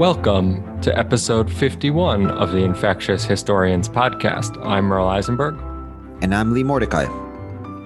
Welcome 0.00 0.80
to 0.80 0.98
episode 0.98 1.52
51 1.52 2.30
of 2.30 2.52
the 2.52 2.64
Infectious 2.64 3.22
Historians 3.22 3.86
podcast. 3.86 4.56
I'm 4.64 4.86
Merle 4.86 5.08
Eisenberg. 5.08 5.60
And 6.22 6.34
I'm 6.34 6.54
Lee 6.54 6.62
Mordecai. 6.62 7.04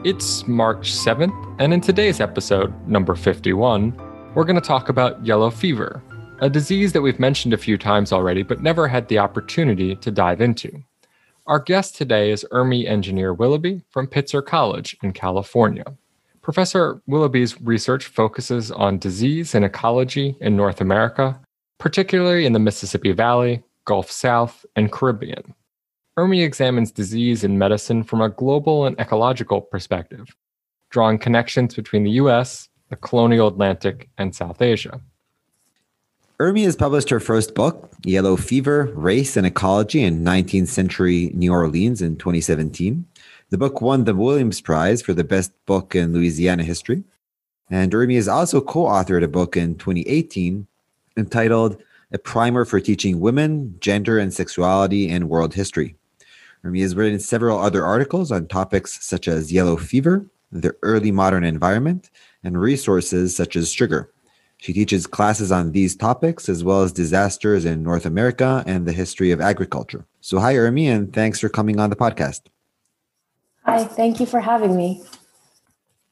It's 0.04 0.46
March 0.46 0.92
7th, 0.92 1.56
and 1.58 1.74
in 1.74 1.80
today's 1.80 2.20
episode, 2.20 2.72
number 2.86 3.16
51, 3.16 4.00
we're 4.36 4.44
going 4.44 4.54
to 4.54 4.60
talk 4.60 4.90
about 4.90 5.26
yellow 5.26 5.50
fever, 5.50 6.00
a 6.38 6.48
disease 6.48 6.92
that 6.92 7.02
we've 7.02 7.18
mentioned 7.18 7.52
a 7.52 7.58
few 7.58 7.76
times 7.76 8.12
already, 8.12 8.44
but 8.44 8.62
never 8.62 8.86
had 8.86 9.08
the 9.08 9.18
opportunity 9.18 9.96
to 9.96 10.12
dive 10.12 10.40
into. 10.40 10.84
Our 11.48 11.58
guest 11.58 11.96
today 11.96 12.30
is 12.30 12.46
Urmi 12.52 12.86
Engineer 12.86 13.34
Willoughby 13.34 13.82
from 13.90 14.06
Pitzer 14.06 14.46
College 14.46 14.96
in 15.02 15.14
California. 15.14 15.84
Professor 16.42 17.02
Willoughby's 17.08 17.60
research 17.60 18.04
focuses 18.04 18.70
on 18.70 19.00
disease 19.00 19.52
and 19.52 19.64
ecology 19.64 20.36
in 20.40 20.54
North 20.54 20.80
America, 20.80 21.40
particularly 21.84 22.46
in 22.46 22.54
the 22.54 22.58
Mississippi 22.58 23.12
Valley, 23.12 23.62
Gulf 23.84 24.10
South, 24.10 24.64
and 24.74 24.90
Caribbean. 24.90 25.54
Urmi 26.18 26.42
examines 26.42 26.90
disease 26.90 27.44
and 27.44 27.58
medicine 27.58 28.02
from 28.02 28.22
a 28.22 28.30
global 28.30 28.86
and 28.86 28.98
ecological 28.98 29.60
perspective, 29.60 30.34
drawing 30.88 31.18
connections 31.18 31.74
between 31.74 32.02
the 32.02 32.12
US, 32.12 32.70
the 32.88 32.96
colonial 32.96 33.48
Atlantic, 33.48 34.08
and 34.16 34.34
South 34.34 34.62
Asia. 34.62 34.98
Urmi 36.40 36.64
has 36.64 36.74
published 36.74 37.10
her 37.10 37.20
first 37.20 37.54
book, 37.54 37.92
Yellow 38.02 38.36
Fever 38.36 38.84
Race 38.94 39.36
and 39.36 39.46
Ecology 39.46 40.02
in 40.02 40.24
19th 40.24 40.68
Century 40.68 41.32
New 41.34 41.52
Orleans, 41.52 42.00
in 42.00 42.16
2017. 42.16 43.04
The 43.50 43.58
book 43.58 43.82
won 43.82 44.04
the 44.04 44.14
Williams 44.14 44.62
Prize 44.62 45.02
for 45.02 45.12
the 45.12 45.22
best 45.22 45.52
book 45.66 45.94
in 45.94 46.14
Louisiana 46.14 46.62
history. 46.62 47.04
And 47.68 47.92
Urmi 47.92 48.14
has 48.14 48.26
also 48.26 48.62
co 48.62 48.84
authored 48.84 49.22
a 49.22 49.28
book 49.28 49.54
in 49.54 49.74
2018 49.74 50.66
entitled 51.16 51.82
A 52.12 52.18
Primer 52.18 52.64
for 52.64 52.80
Teaching 52.80 53.20
Women, 53.20 53.76
Gender, 53.80 54.18
and 54.18 54.32
Sexuality 54.32 55.08
in 55.08 55.28
World 55.28 55.54
History. 55.54 55.96
Urmi 56.64 56.80
has 56.80 56.96
written 56.96 57.18
several 57.18 57.58
other 57.58 57.84
articles 57.84 58.32
on 58.32 58.46
topics 58.46 59.04
such 59.04 59.28
as 59.28 59.52
yellow 59.52 59.76
fever, 59.76 60.26
the 60.50 60.74
early 60.82 61.12
modern 61.12 61.44
environment, 61.44 62.10
and 62.42 62.60
resources 62.60 63.36
such 63.36 63.56
as 63.56 63.70
sugar. 63.70 64.10
She 64.58 64.72
teaches 64.72 65.06
classes 65.06 65.52
on 65.52 65.72
these 65.72 65.94
topics 65.94 66.48
as 66.48 66.64
well 66.64 66.82
as 66.82 66.92
disasters 66.92 67.66
in 67.66 67.82
North 67.82 68.06
America 68.06 68.64
and 68.66 68.86
the 68.86 68.92
history 68.92 69.30
of 69.30 69.40
agriculture. 69.40 70.06
So, 70.20 70.38
hi, 70.38 70.54
Urmi, 70.54 70.86
and 70.86 71.12
thanks 71.12 71.38
for 71.38 71.50
coming 71.50 71.78
on 71.78 71.90
the 71.90 71.96
podcast. 71.96 72.42
Hi, 73.66 73.84
thank 73.84 74.20
you 74.20 74.26
for 74.26 74.40
having 74.40 74.76
me. 74.76 75.02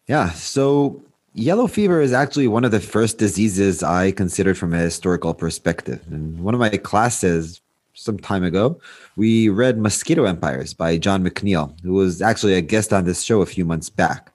Yeah, 0.06 0.30
so 0.32 1.02
Yellow 1.34 1.66
fever 1.66 2.02
is 2.02 2.12
actually 2.12 2.46
one 2.46 2.62
of 2.62 2.72
the 2.72 2.80
first 2.80 3.16
diseases 3.16 3.82
I 3.82 4.12
considered 4.12 4.58
from 4.58 4.74
a 4.74 4.78
historical 4.78 5.32
perspective. 5.32 6.04
In 6.10 6.42
one 6.42 6.52
of 6.52 6.60
my 6.60 6.76
classes 6.76 7.62
some 7.94 8.18
time 8.18 8.44
ago, 8.44 8.78
we 9.16 9.48
read 9.48 9.78
Mosquito 9.78 10.24
Empires 10.24 10.74
by 10.74 10.98
John 10.98 11.24
McNeill, 11.24 11.74
who 11.80 11.94
was 11.94 12.20
actually 12.20 12.52
a 12.52 12.60
guest 12.60 12.92
on 12.92 13.06
this 13.06 13.22
show 13.22 13.40
a 13.40 13.46
few 13.46 13.64
months 13.64 13.88
back. 13.88 14.30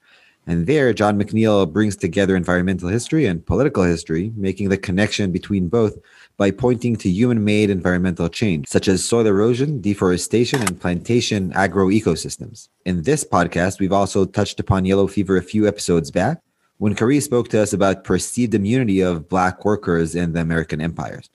And 0.47 0.65
there, 0.65 0.91
John 0.91 1.21
McNeill 1.21 1.71
brings 1.71 1.95
together 1.95 2.35
environmental 2.35 2.89
history 2.89 3.27
and 3.27 3.45
political 3.45 3.83
history, 3.83 4.31
making 4.35 4.69
the 4.69 4.77
connection 4.77 5.31
between 5.31 5.67
both 5.67 5.99
by 6.35 6.49
pointing 6.49 6.95
to 6.95 7.09
human 7.09 7.43
made 7.43 7.69
environmental 7.69 8.27
change, 8.27 8.67
such 8.67 8.87
as 8.87 9.05
soil 9.05 9.27
erosion, 9.27 9.81
deforestation, 9.81 10.61
and 10.61 10.81
plantation 10.81 11.51
agroecosystems. 11.53 12.69
In 12.85 13.03
this 13.03 13.23
podcast, 13.23 13.79
we've 13.79 13.93
also 13.93 14.25
touched 14.25 14.59
upon 14.59 14.85
yellow 14.85 15.05
fever 15.05 15.37
a 15.37 15.43
few 15.43 15.67
episodes 15.67 16.09
back, 16.09 16.41
when 16.77 16.95
Carrie 16.95 17.19
spoke 17.19 17.49
to 17.49 17.61
us 17.61 17.73
about 17.73 18.03
perceived 18.03 18.53
immunity 18.53 19.01
of 19.01 19.27
Black 19.29 19.65
workers 19.65 20.15
in 20.15 20.33
the 20.33 20.41
American 20.41 20.81
empires. 20.81 21.29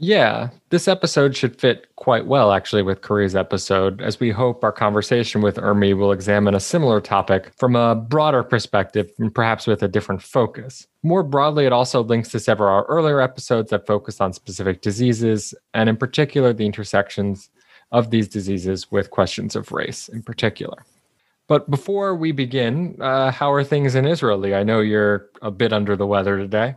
Yeah, 0.00 0.50
this 0.70 0.86
episode 0.86 1.36
should 1.36 1.58
fit 1.58 1.88
quite 1.96 2.26
well, 2.28 2.52
actually, 2.52 2.82
with 2.82 3.02
Carrie's 3.02 3.34
episode, 3.34 4.00
as 4.00 4.20
we 4.20 4.30
hope 4.30 4.62
our 4.62 4.70
conversation 4.70 5.40
with 5.40 5.56
Urmi 5.56 5.96
will 5.96 6.12
examine 6.12 6.54
a 6.54 6.60
similar 6.60 7.00
topic 7.00 7.52
from 7.56 7.74
a 7.74 7.96
broader 7.96 8.44
perspective 8.44 9.10
and 9.18 9.34
perhaps 9.34 9.66
with 9.66 9.82
a 9.82 9.88
different 9.88 10.22
focus. 10.22 10.86
More 11.02 11.24
broadly, 11.24 11.66
it 11.66 11.72
also 11.72 12.04
links 12.04 12.28
to 12.28 12.38
several 12.38 12.68
of 12.68 12.74
our 12.74 12.84
earlier 12.84 13.20
episodes 13.20 13.70
that 13.70 13.88
focus 13.88 14.20
on 14.20 14.32
specific 14.32 14.82
diseases, 14.82 15.52
and 15.74 15.88
in 15.88 15.96
particular, 15.96 16.52
the 16.52 16.66
intersections 16.66 17.50
of 17.90 18.10
these 18.10 18.28
diseases 18.28 18.92
with 18.92 19.10
questions 19.10 19.56
of 19.56 19.72
race 19.72 20.08
in 20.08 20.22
particular. 20.22 20.84
But 21.48 21.70
before 21.70 22.14
we 22.14 22.30
begin, 22.30 22.96
uh, 23.00 23.30
how 23.30 23.50
are 23.50 23.64
things 23.64 23.94
in 23.94 24.06
Israel? 24.06 24.44
I 24.54 24.62
know 24.62 24.80
you're 24.80 25.30
a 25.40 25.50
bit 25.50 25.72
under 25.72 25.96
the 25.96 26.06
weather 26.06 26.36
today. 26.36 26.76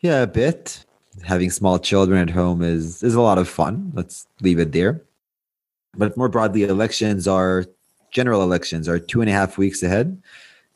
Yeah, 0.00 0.22
a 0.22 0.26
bit. 0.26 0.84
Having 1.22 1.50
small 1.50 1.78
children 1.78 2.18
at 2.18 2.30
home 2.30 2.62
is 2.62 3.02
is 3.02 3.14
a 3.14 3.20
lot 3.20 3.38
of 3.38 3.48
fun. 3.48 3.92
Let's 3.94 4.26
leave 4.40 4.58
it 4.58 4.72
there. 4.72 5.02
But 5.96 6.16
more 6.16 6.28
broadly, 6.28 6.64
elections 6.64 7.28
are 7.28 7.66
general 8.10 8.42
elections 8.42 8.88
are 8.88 8.98
two 8.98 9.20
and 9.20 9.28
a 9.28 9.32
half 9.32 9.58
weeks 9.58 9.82
ahead, 9.82 10.20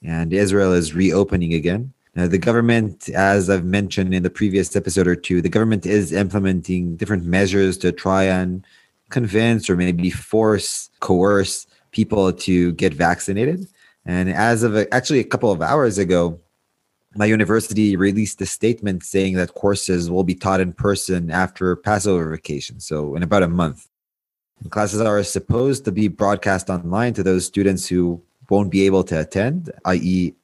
and 0.02 0.32
Israel 0.32 0.72
is 0.72 0.94
reopening 0.94 1.54
again. 1.54 1.92
Now, 2.14 2.26
the 2.26 2.38
government, 2.38 3.08
as 3.10 3.48
I've 3.48 3.64
mentioned 3.64 4.12
in 4.12 4.22
the 4.22 4.30
previous 4.30 4.74
episode 4.76 5.06
or 5.06 5.16
two, 5.16 5.41
the 5.41 5.48
government 5.48 5.86
is 5.86 6.12
implementing 6.12 6.97
different 6.97 7.24
measures 7.24 7.78
to 7.78 7.92
try 7.92 8.24
and 8.24 8.66
convince 9.08 9.70
or 9.70 9.76
maybe 9.76 10.10
force, 10.10 10.91
coerce 11.00 11.67
people 11.91 12.32
to 12.32 12.72
get 12.72 12.94
vaccinated. 12.94 13.66
And 14.04 14.31
as 14.31 14.62
of 14.62 14.76
a, 14.76 14.93
actually 14.93 15.21
a 15.21 15.25
couple 15.25 15.53
of 15.53 15.60
hours 15.60 15.99
ago, 15.99 16.41
my 17.15 17.26
university 17.26 17.97
released 17.97 18.41
a 18.41 18.47
statement 18.47 19.03
saying 19.03 19.34
that 19.34 19.54
courses 19.54 20.10
will 20.10 20.25
be 20.25 20.34
taught 20.34 20.60
in 20.60 20.72
person 20.72 21.31
after 21.31 21.75
Passover 21.77 22.31
vacation, 22.31 22.81
so 22.81 23.15
in 23.16 23.22
about 23.22 23.43
a 23.43 23.48
month. 23.48 23.88
classes 24.71 25.00
are 25.00 25.22
supposed 25.22 25.84
to 25.84 25.93
be 25.93 26.09
broadcast 26.09 26.69
online 26.69 27.15
to 27.15 27.22
those 27.22 27.47
students 27.47 27.87
who 27.87 28.22
won't 28.50 28.71
be 28.71 28.87
able 28.87 29.04
to 29.04 29.21
attend, 29.21 29.71
i.e., 29.87 30.34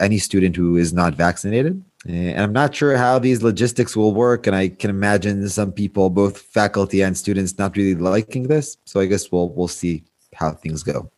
any 0.00 0.18
student 0.18 0.56
who 0.56 0.76
is 0.76 0.92
not 0.92 1.14
vaccinated. 1.14 1.82
And 2.06 2.40
I'm 2.40 2.52
not 2.52 2.74
sure 2.74 2.96
how 2.96 3.18
these 3.18 3.42
logistics 3.42 3.94
will 3.94 4.14
work. 4.14 4.46
And 4.46 4.56
I 4.56 4.68
can 4.68 4.88
imagine 4.88 5.46
some 5.48 5.72
people, 5.72 6.08
both 6.08 6.38
faculty 6.38 7.02
and 7.02 7.16
students, 7.16 7.58
not 7.58 7.76
really 7.76 7.94
liking 7.94 8.44
this. 8.44 8.78
So 8.86 9.00
I 9.00 9.06
guess 9.06 9.30
we'll 9.30 9.50
we'll 9.50 9.68
see 9.68 10.04
how 10.40 10.52
things 10.52 10.82
go. 10.82 11.10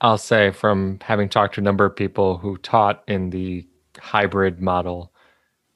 I'll 0.00 0.18
say 0.18 0.52
from 0.52 0.98
having 1.02 1.28
talked 1.28 1.54
to 1.54 1.60
a 1.60 1.64
number 1.64 1.84
of 1.84 1.96
people 1.96 2.38
who 2.38 2.56
taught 2.58 3.02
in 3.08 3.30
the 3.30 3.66
hybrid 3.98 4.60
model 4.60 5.12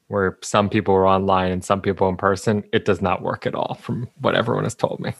where 0.07 0.37
some 0.41 0.69
people 0.69 0.93
were 0.93 1.07
online 1.07 1.51
and 1.51 1.65
some 1.65 1.81
people 1.81 2.07
in 2.07 2.15
person, 2.15 2.63
it 2.71 2.85
does 2.85 3.01
not 3.01 3.21
work 3.21 3.45
at 3.45 3.55
all 3.55 3.75
from 3.75 4.07
what 4.21 4.35
everyone 4.35 4.63
has 4.63 4.75
told 4.75 4.99
me. 4.99 5.13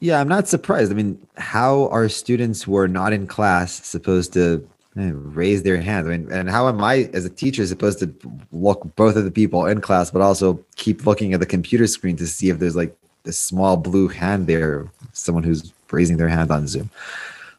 Yeah, 0.00 0.20
I'm 0.20 0.28
not 0.28 0.48
surprised. 0.48 0.92
I 0.92 0.94
mean, 0.94 1.18
how 1.36 1.88
are 1.88 2.08
students 2.08 2.62
who 2.62 2.76
are 2.76 2.88
not 2.88 3.12
in 3.12 3.26
class 3.26 3.72
supposed 3.72 4.32
to 4.34 4.68
eh, 4.98 5.10
raise 5.14 5.62
their 5.62 5.80
hands? 5.80 6.06
I 6.06 6.10
mean, 6.10 6.30
and 6.30 6.50
how 6.50 6.68
am 6.68 6.84
I 6.84 7.08
as 7.14 7.24
a 7.24 7.30
teacher 7.30 7.66
supposed 7.66 8.00
to 8.00 8.14
look 8.52 8.94
both 8.96 9.16
of 9.16 9.24
the 9.24 9.30
people 9.30 9.66
in 9.66 9.80
class, 9.80 10.10
but 10.10 10.20
also 10.20 10.62
keep 10.76 11.06
looking 11.06 11.32
at 11.32 11.40
the 11.40 11.46
computer 11.46 11.86
screen 11.86 12.16
to 12.16 12.26
see 12.26 12.50
if 12.50 12.58
there's 12.58 12.76
like 12.76 12.94
a 13.24 13.32
small 13.32 13.76
blue 13.76 14.08
hand 14.08 14.46
there, 14.46 14.90
someone 15.12 15.42
who's 15.42 15.72
raising 15.90 16.16
their 16.16 16.28
hand 16.28 16.50
on 16.50 16.66
Zoom. 16.66 16.90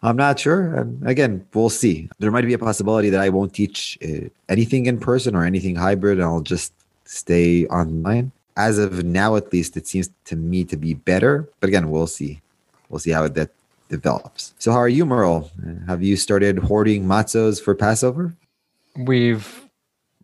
I'm 0.03 0.15
not 0.15 0.39
sure. 0.39 0.75
And 0.75 1.07
again, 1.07 1.45
we'll 1.53 1.69
see. 1.69 2.09
There 2.19 2.31
might 2.31 2.45
be 2.45 2.53
a 2.53 2.59
possibility 2.59 3.09
that 3.09 3.21
I 3.21 3.29
won't 3.29 3.53
teach 3.53 3.97
uh, 4.03 4.29
anything 4.49 4.85
in 4.85 4.99
person 4.99 5.35
or 5.35 5.43
anything 5.43 5.75
hybrid, 5.75 6.19
and 6.19 6.25
I'll 6.25 6.41
just 6.41 6.73
stay 7.05 7.65
online. 7.67 8.31
As 8.55 8.77
of 8.77 9.03
now, 9.03 9.35
at 9.35 9.51
least, 9.51 9.75
it 9.75 9.87
seems 9.87 10.09
to 10.25 10.35
me 10.35 10.63
to 10.65 10.77
be 10.77 10.93
better. 10.93 11.49
But 11.59 11.69
again, 11.69 11.89
we'll 11.89 12.07
see. 12.07 12.41
We'll 12.89 12.99
see 12.99 13.11
how 13.11 13.27
that 13.27 13.49
develops. 13.89 14.53
So, 14.59 14.71
how 14.71 14.77
are 14.77 14.89
you, 14.89 15.05
Merle? 15.05 15.51
Have 15.87 16.03
you 16.03 16.15
started 16.17 16.59
hoarding 16.59 17.05
matzos 17.05 17.61
for 17.61 17.75
Passover? 17.75 18.35
We've 18.95 19.65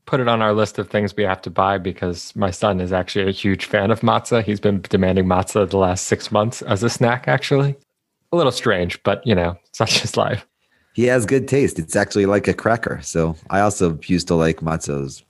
put 0.06 0.20
it 0.20 0.28
on 0.28 0.42
our 0.42 0.54
list 0.54 0.78
of 0.80 0.90
things 0.90 1.16
we 1.16 1.24
have 1.24 1.42
to 1.42 1.50
buy 1.50 1.78
because 1.78 2.36
my 2.36 2.52
son 2.52 2.80
is 2.82 2.94
actually 2.94 3.28
a 3.28 3.32
huge 3.32 3.66
fan 3.66 3.92
of 3.92 4.02
matzah. 4.02 4.44
He's 4.44 4.60
been 4.60 4.82
demanding 4.82 5.26
matzah 5.26 5.70
the 5.70 5.78
last 5.78 6.06
six 6.06 6.32
months 6.32 6.62
as 6.62 6.84
a 6.84 6.90
snack, 6.90 7.28
actually. 7.28 7.76
A 8.32 8.38
little 8.38 8.52
strange, 8.52 9.02
but 9.04 9.26
you 9.26 9.36
know, 9.36 9.58
such 9.72 10.04
is 10.04 10.18
life. 10.26 10.48
He 10.94 11.06
has 11.06 11.26
good 11.26 11.48
taste. 11.48 11.80
It's 11.80 11.96
actually 11.96 12.26
like 12.26 12.48
a 12.48 12.54
cracker. 12.54 13.00
So 13.02 13.36
I 13.50 13.62
also 13.62 13.98
used 14.04 14.28
to 14.28 14.36
like 14.36 14.58
matzos 14.58 15.24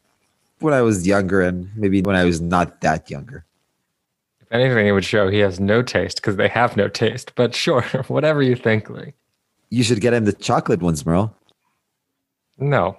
when 0.60 0.74
I 0.74 0.82
was 0.82 1.06
younger 1.06 1.42
and 1.42 1.70
maybe 1.76 2.02
when 2.02 2.16
I 2.16 2.26
was 2.26 2.42
not 2.42 2.82
that 2.82 3.10
younger. 3.10 3.46
If 4.42 4.52
anything, 4.52 4.88
it 4.88 4.92
would 4.92 5.06
show 5.06 5.30
he 5.30 5.40
has 5.40 5.60
no 5.60 5.82
taste 5.82 6.18
because 6.18 6.36
they 6.36 6.48
have 6.48 6.78
no 6.78 6.88
taste. 6.88 7.34
But 7.36 7.56
sure, 7.66 7.84
whatever 8.08 8.42
you 8.42 8.56
think, 8.56 8.90
Lee. 8.90 9.14
You 9.70 9.84
should 9.84 10.02
get 10.02 10.14
him 10.14 10.26
the 10.26 10.34
chocolate 10.34 10.82
ones, 10.82 11.06
Merle. 11.06 11.36
No, 12.58 12.98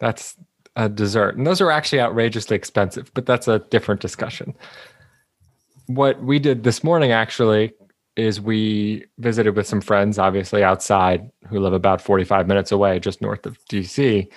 that's 0.00 0.36
a 0.76 0.88
dessert. 0.88 1.36
And 1.36 1.46
those 1.46 1.60
are 1.60 1.70
actually 1.70 2.00
outrageously 2.00 2.56
expensive, 2.56 3.12
but 3.14 3.26
that's 3.26 3.48
a 3.48 3.60
different 3.60 4.00
discussion. 4.00 4.54
What 5.86 6.22
we 6.22 6.38
did 6.38 6.64
this 6.64 6.84
morning 6.84 7.12
actually 7.12 7.72
is 8.18 8.40
we 8.40 9.04
visited 9.18 9.54
with 9.54 9.66
some 9.66 9.80
friends, 9.80 10.18
obviously 10.18 10.64
outside, 10.64 11.30
who 11.48 11.60
live 11.60 11.72
about 11.72 12.00
45 12.02 12.48
minutes 12.48 12.72
away, 12.72 12.98
just 12.98 13.22
north 13.22 13.46
of 13.46 13.56
DC. 13.70 14.28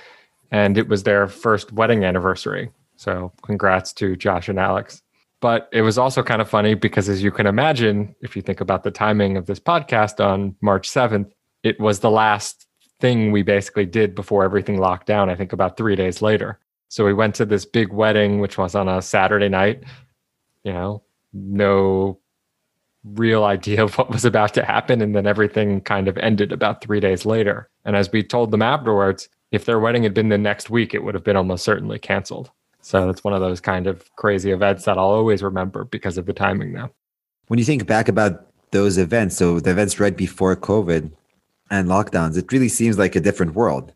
And 0.51 0.77
it 0.77 0.87
was 0.87 1.03
their 1.03 1.27
first 1.27 1.71
wedding 1.73 2.03
anniversary. 2.03 2.69
So 2.95 3.33
congrats 3.41 3.91
to 3.93 4.15
Josh 4.15 4.47
and 4.49 4.59
Alex. 4.59 5.01
But 5.39 5.67
it 5.73 5.81
was 5.81 5.97
also 5.97 6.21
kind 6.21 6.41
of 6.41 6.47
funny 6.47 6.75
because, 6.75 7.09
as 7.09 7.23
you 7.23 7.31
can 7.31 7.47
imagine, 7.47 8.15
if 8.21 8.35
you 8.35 8.43
think 8.43 8.61
about 8.61 8.83
the 8.83 8.91
timing 8.91 9.37
of 9.37 9.47
this 9.47 9.59
podcast 9.59 10.23
on 10.23 10.55
March 10.61 10.87
7th, 10.87 11.31
it 11.63 11.79
was 11.79 12.01
the 12.01 12.11
last 12.11 12.67
thing 12.99 13.31
we 13.31 13.41
basically 13.41 13.87
did 13.87 14.13
before 14.13 14.43
everything 14.43 14.77
locked 14.77 15.07
down, 15.07 15.31
I 15.31 15.35
think 15.35 15.51
about 15.51 15.75
three 15.75 15.95
days 15.95 16.21
later. 16.21 16.59
So 16.89 17.03
we 17.03 17.13
went 17.13 17.33
to 17.35 17.45
this 17.45 17.65
big 17.65 17.91
wedding, 17.91 18.39
which 18.39 18.59
was 18.59 18.75
on 18.75 18.87
a 18.87 19.01
Saturday 19.01 19.49
night. 19.49 19.83
You 20.63 20.73
know, 20.73 21.03
no 21.33 22.20
real 23.03 23.43
idea 23.43 23.83
of 23.83 23.97
what 23.97 24.09
was 24.09 24.25
about 24.25 24.53
to 24.53 24.65
happen. 24.65 25.01
And 25.01 25.15
then 25.15 25.27
everything 25.27 25.81
kind 25.81 26.07
of 26.07 26.17
ended 26.17 26.51
about 26.51 26.81
three 26.81 26.99
days 26.99 27.25
later. 27.25 27.69
And 27.85 27.95
as 27.95 28.11
we 28.11 28.23
told 28.23 28.51
them 28.51 28.61
afterwards, 28.61 29.29
if 29.51 29.65
their 29.65 29.79
wedding 29.79 30.03
had 30.03 30.13
been 30.13 30.29
the 30.29 30.37
next 30.37 30.69
week, 30.69 30.93
it 30.93 31.03
would 31.03 31.15
have 31.15 31.23
been 31.23 31.35
almost 31.35 31.63
certainly 31.63 31.99
canceled. 31.99 32.51
So 32.81 33.09
it's 33.09 33.23
one 33.23 33.33
of 33.33 33.41
those 33.41 33.59
kind 33.59 33.87
of 33.87 34.13
crazy 34.15 34.51
events 34.51 34.85
that 34.85 34.97
I'll 34.97 35.05
always 35.05 35.43
remember 35.43 35.83
because 35.83 36.17
of 36.17 36.25
the 36.25 36.33
timing 36.33 36.71
now. 36.73 36.91
When 37.47 37.59
you 37.59 37.65
think 37.65 37.85
back 37.85 38.07
about 38.07 38.47
those 38.71 38.97
events, 38.97 39.35
so 39.37 39.59
the 39.59 39.71
events 39.71 39.99
right 39.99 40.15
before 40.15 40.55
COVID 40.55 41.11
and 41.69 41.87
lockdowns, 41.87 42.37
it 42.37 42.51
really 42.51 42.69
seems 42.69 42.97
like 42.97 43.15
a 43.15 43.19
different 43.19 43.53
world. 43.53 43.93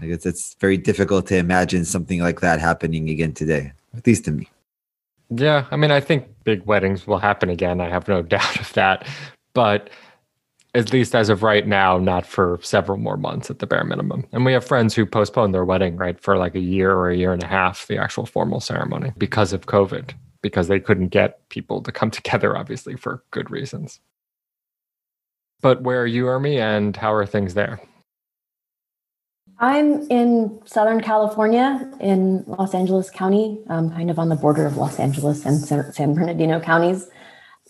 Like 0.00 0.10
it's, 0.10 0.24
it's 0.24 0.56
very 0.60 0.78
difficult 0.78 1.26
to 1.26 1.36
imagine 1.36 1.84
something 1.84 2.20
like 2.20 2.40
that 2.40 2.60
happening 2.60 3.10
again 3.10 3.34
today, 3.34 3.72
at 3.96 4.06
least 4.06 4.24
to 4.26 4.30
me. 4.30 4.48
Yeah, 5.34 5.66
I 5.70 5.76
mean, 5.76 5.90
I 5.90 6.00
think 6.00 6.26
big 6.44 6.64
weddings 6.66 7.06
will 7.06 7.18
happen 7.18 7.48
again. 7.48 7.80
I 7.80 7.88
have 7.88 8.08
no 8.08 8.22
doubt 8.36 8.60
of 8.60 8.72
that. 8.74 9.06
But 9.54 9.90
at 10.74 10.92
least 10.92 11.14
as 11.14 11.28
of 11.28 11.42
right 11.42 11.66
now, 11.66 11.98
not 11.98 12.24
for 12.26 12.58
several 12.62 12.96
more 12.98 13.16
months 13.16 13.50
at 13.50 13.58
the 13.58 13.66
bare 13.66 13.84
minimum. 13.84 14.26
And 14.32 14.44
we 14.44 14.52
have 14.52 14.64
friends 14.64 14.94
who 14.94 15.04
postponed 15.04 15.54
their 15.54 15.64
wedding, 15.64 15.96
right, 15.96 16.18
for 16.18 16.38
like 16.38 16.54
a 16.54 16.60
year 16.60 16.92
or 16.92 17.10
a 17.10 17.16
year 17.16 17.32
and 17.32 17.42
a 17.42 17.46
half, 17.46 17.86
the 17.86 17.98
actual 17.98 18.24
formal 18.24 18.60
ceremony 18.60 19.12
because 19.18 19.52
of 19.52 19.66
COVID, 19.66 20.12
because 20.40 20.68
they 20.68 20.80
couldn't 20.80 21.08
get 21.08 21.46
people 21.50 21.82
to 21.82 21.92
come 21.92 22.10
together, 22.18 22.56
obviously, 22.56 22.96
for 22.96 23.22
good 23.30 23.50
reasons. 23.50 24.00
But 25.60 25.82
where 25.82 26.02
are 26.02 26.06
you, 26.06 26.24
Urmi, 26.24 26.58
and 26.58 26.96
how 26.96 27.12
are 27.12 27.26
things 27.26 27.54
there? 27.54 27.80
I'm 29.62 30.10
in 30.10 30.60
Southern 30.64 31.00
California 31.00 31.88
in 32.00 32.42
Los 32.48 32.74
Angeles 32.74 33.10
County, 33.10 33.60
um, 33.68 33.90
kind 33.92 34.10
of 34.10 34.18
on 34.18 34.28
the 34.28 34.34
border 34.34 34.66
of 34.66 34.76
Los 34.76 34.98
Angeles 34.98 35.46
and 35.46 35.56
San 35.94 36.14
Bernardino 36.14 36.58
counties. 36.58 37.08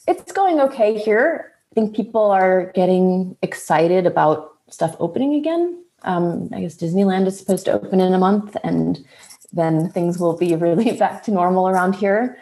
It's 0.09 0.33
going 0.33 0.59
okay 0.59 0.99
here. 0.99 1.53
I 1.71 1.75
think 1.75 1.95
people 1.95 2.31
are 2.31 2.73
getting 2.75 3.37
excited 3.43 4.07
about 4.07 4.57
stuff 4.71 4.97
opening 5.01 5.35
again. 5.35 5.85
Um, 6.05 6.49
I 6.55 6.63
guess 6.63 6.79
Disneyland 6.79 7.27
is 7.27 7.39
supposed 7.39 7.67
to 7.67 7.73
open 7.73 8.01
in 8.01 8.15
a 8.15 8.19
month, 8.19 8.57
and 8.65 8.99
then 9.53 9.91
things 9.91 10.19
will 10.19 10.37
be 10.37 10.57
really 10.57 10.93
back 10.93 11.23
to 11.25 11.31
normal 11.31 11.69
around 11.69 11.95
here. 11.95 12.39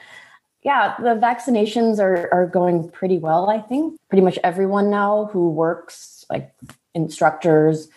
Yeah, 0.63 0.95
the 1.01 1.17
vaccinations 1.17 1.99
are, 1.99 2.33
are 2.33 2.47
going 2.47 2.89
pretty 2.91 3.19
well, 3.19 3.51
I 3.51 3.59
think. 3.59 3.99
Pretty 4.11 4.23
much 4.23 4.39
everyone 4.45 4.91
now 4.91 5.29
who 5.33 5.51
works, 5.51 6.25
like 6.31 6.55
instructors, 6.95 7.89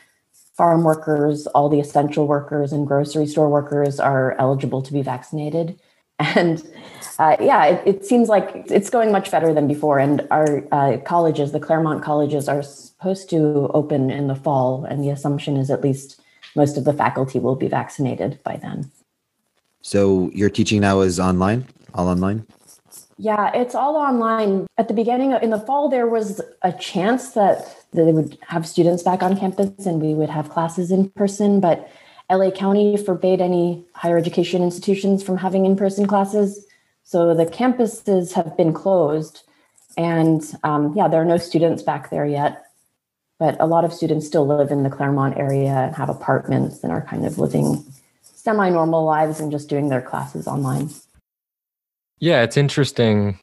farm 0.54 0.84
workers, 0.84 1.48
all 1.48 1.70
the 1.70 1.80
essential 1.80 2.28
workers, 2.28 2.72
and 2.72 2.88
grocery 2.88 3.26
store 3.26 3.50
workers 3.50 4.00
are 4.00 4.36
eligible 4.40 4.82
to 4.82 4.94
be 4.94 5.02
vaccinated. 5.02 5.80
And 6.20 6.64
uh, 7.20 7.36
yeah, 7.40 7.66
it, 7.66 7.82
it, 7.86 8.06
seems 8.06 8.30
like 8.30 8.52
it's 8.70 8.90
going 8.90 9.12
much 9.12 9.32
better 9.32 9.52
than 9.52 9.68
before. 9.68 9.98
And 10.00 10.26
our 10.30 10.64
uh, 10.72 10.98
colleges, 11.00 11.52
the 11.52 11.60
Claremont 11.60 12.04
colleges, 12.04 12.48
are 12.48 12.62
supposed 12.62 13.30
to 13.32 13.70
open 13.74 14.12
in 14.12 14.28
the 14.28 14.36
fall. 14.36 14.86
And 14.86 15.04
the 15.04 15.10
assumption 15.10 15.58
is 15.58 15.70
at 15.72 15.84
least 15.84 16.22
most 16.56 16.78
of 16.78 16.86
the 16.86 16.94
faculty 16.94 17.40
will 17.40 17.56
be 17.56 17.68
vaccinated 17.68 18.40
by 18.44 18.58
then. 18.58 18.92
So 19.82 20.30
your 20.34 20.50
teaching 20.50 20.82
now 20.82 21.02
is 21.02 21.20
online, 21.20 21.68
all 21.94 22.08
online? 22.08 22.46
Yeah, 23.18 23.52
it's 23.54 23.76
all 23.76 23.96
online. 23.96 24.68
At 24.78 24.88
the 24.88 24.94
beginning, 24.94 25.32
in 25.32 25.50
the 25.50 25.60
fall, 25.60 25.90
there 25.90 26.08
was 26.08 26.42
a 26.62 26.72
chance 26.72 27.32
that 27.32 27.86
they 27.92 28.12
would 28.12 28.38
have 28.48 28.68
students 28.68 29.04
back 29.04 29.22
on 29.22 29.38
campus 29.38 29.86
and 29.86 30.02
we 30.02 30.14
would 30.14 30.30
have 30.30 30.50
classes 30.50 30.92
in 30.92 31.10
person, 31.12 31.60
but 31.60 31.90
LA 32.32 32.52
County 32.52 32.98
forbade 32.98 33.42
any 33.42 33.84
higher 33.94 34.18
education 34.18 34.64
institutions 34.64 35.22
from 35.24 35.38
having 35.38 35.66
in 35.66 35.76
person 35.76 36.08
classes. 36.08 36.66
So 37.04 37.34
the 37.34 37.46
campuses 37.46 38.34
have 38.34 38.58
been 38.58 38.74
closed. 38.74 39.44
And 39.98 40.42
um, 40.64 40.94
yeah, 40.96 41.08
there 41.08 41.22
are 41.22 41.26
no 41.26 41.38
students 41.38 41.84
back 41.84 42.10
there 42.10 42.26
yet. 42.26 42.66
But 43.40 43.60
a 43.60 43.66
lot 43.66 43.84
of 43.84 43.94
students 43.94 44.26
still 44.26 44.48
live 44.48 44.72
in 44.72 44.84
the 44.84 44.90
Claremont 44.90 45.38
area 45.38 45.72
and 45.72 45.96
have 45.96 46.10
apartments 46.10 46.84
and 46.84 46.92
are 46.92 47.02
kind 47.02 47.26
of 47.26 47.38
living 47.38 47.84
semi 48.22 48.70
normal 48.70 49.04
lives 49.04 49.40
and 49.40 49.52
just 49.52 49.70
doing 49.70 49.90
their 49.90 50.02
classes 50.02 50.48
online. 50.48 50.90
Yeah, 52.24 52.42
it's 52.44 52.56
interesting 52.56 53.38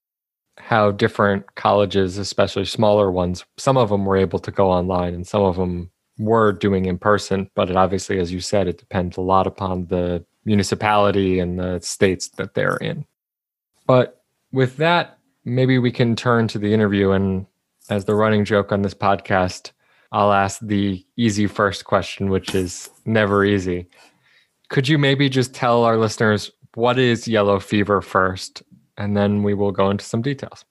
how 0.56 0.90
different 0.90 1.54
colleges, 1.54 2.16
especially 2.16 2.64
smaller 2.64 3.10
ones, 3.10 3.44
some 3.58 3.76
of 3.76 3.90
them 3.90 4.06
were 4.06 4.16
able 4.16 4.38
to 4.38 4.50
go 4.50 4.70
online 4.70 5.12
and 5.12 5.26
some 5.26 5.42
of 5.42 5.56
them 5.56 5.90
were 6.16 6.52
doing 6.52 6.86
in 6.86 6.96
person. 6.96 7.50
But 7.54 7.68
it 7.68 7.76
obviously, 7.76 8.18
as 8.18 8.32
you 8.32 8.40
said, 8.40 8.68
it 8.68 8.78
depends 8.78 9.18
a 9.18 9.20
lot 9.20 9.46
upon 9.46 9.88
the 9.88 10.24
municipality 10.46 11.40
and 11.40 11.58
the 11.58 11.80
states 11.80 12.28
that 12.38 12.54
they're 12.54 12.78
in. 12.78 13.04
But 13.86 14.22
with 14.50 14.78
that, 14.78 15.18
maybe 15.44 15.78
we 15.78 15.92
can 15.92 16.16
turn 16.16 16.48
to 16.48 16.58
the 16.58 16.72
interview. 16.72 17.10
And 17.10 17.44
as 17.90 18.06
the 18.06 18.14
running 18.14 18.46
joke 18.46 18.72
on 18.72 18.80
this 18.80 18.94
podcast, 18.94 19.72
I'll 20.10 20.32
ask 20.32 20.58
the 20.62 21.04
easy 21.18 21.46
first 21.48 21.84
question, 21.84 22.30
which 22.30 22.54
is 22.54 22.88
never 23.04 23.44
easy. 23.44 23.90
Could 24.70 24.88
you 24.88 24.96
maybe 24.96 25.28
just 25.28 25.52
tell 25.52 25.84
our 25.84 25.98
listeners 25.98 26.50
what 26.76 26.98
is 26.98 27.26
yellow 27.28 27.58
fever 27.58 28.00
first 28.00 28.62
and 29.00 29.16
then 29.16 29.42
we 29.42 29.54
will 29.54 29.72
go 29.72 29.90
into 29.90 30.04
some 30.04 30.20
details. 30.20 30.64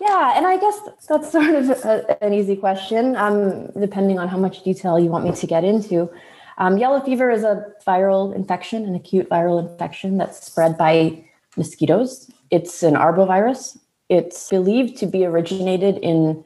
Yeah, 0.00 0.36
and 0.36 0.46
I 0.46 0.56
guess 0.56 0.78
that's 1.08 1.32
sort 1.32 1.54
of 1.54 1.70
a, 1.70 2.24
an 2.24 2.32
easy 2.32 2.56
question, 2.56 3.16
um, 3.16 3.66
depending 3.78 4.18
on 4.18 4.28
how 4.28 4.38
much 4.38 4.62
detail 4.62 4.98
you 4.98 5.10
want 5.10 5.24
me 5.24 5.32
to 5.32 5.46
get 5.46 5.64
into. 5.64 6.10
Um, 6.58 6.78
yellow 6.78 7.00
fever 7.00 7.30
is 7.30 7.44
a 7.44 7.66
viral 7.86 8.34
infection, 8.34 8.84
an 8.84 8.94
acute 8.94 9.28
viral 9.28 9.58
infection 9.60 10.16
that's 10.16 10.44
spread 10.44 10.78
by 10.78 11.24
mosquitoes. 11.56 12.30
It's 12.50 12.82
an 12.82 12.94
arbovirus. 12.94 13.78
It's 14.08 14.48
believed 14.48 14.96
to 14.98 15.06
be 15.06 15.24
originated 15.24 15.98
in 15.98 16.44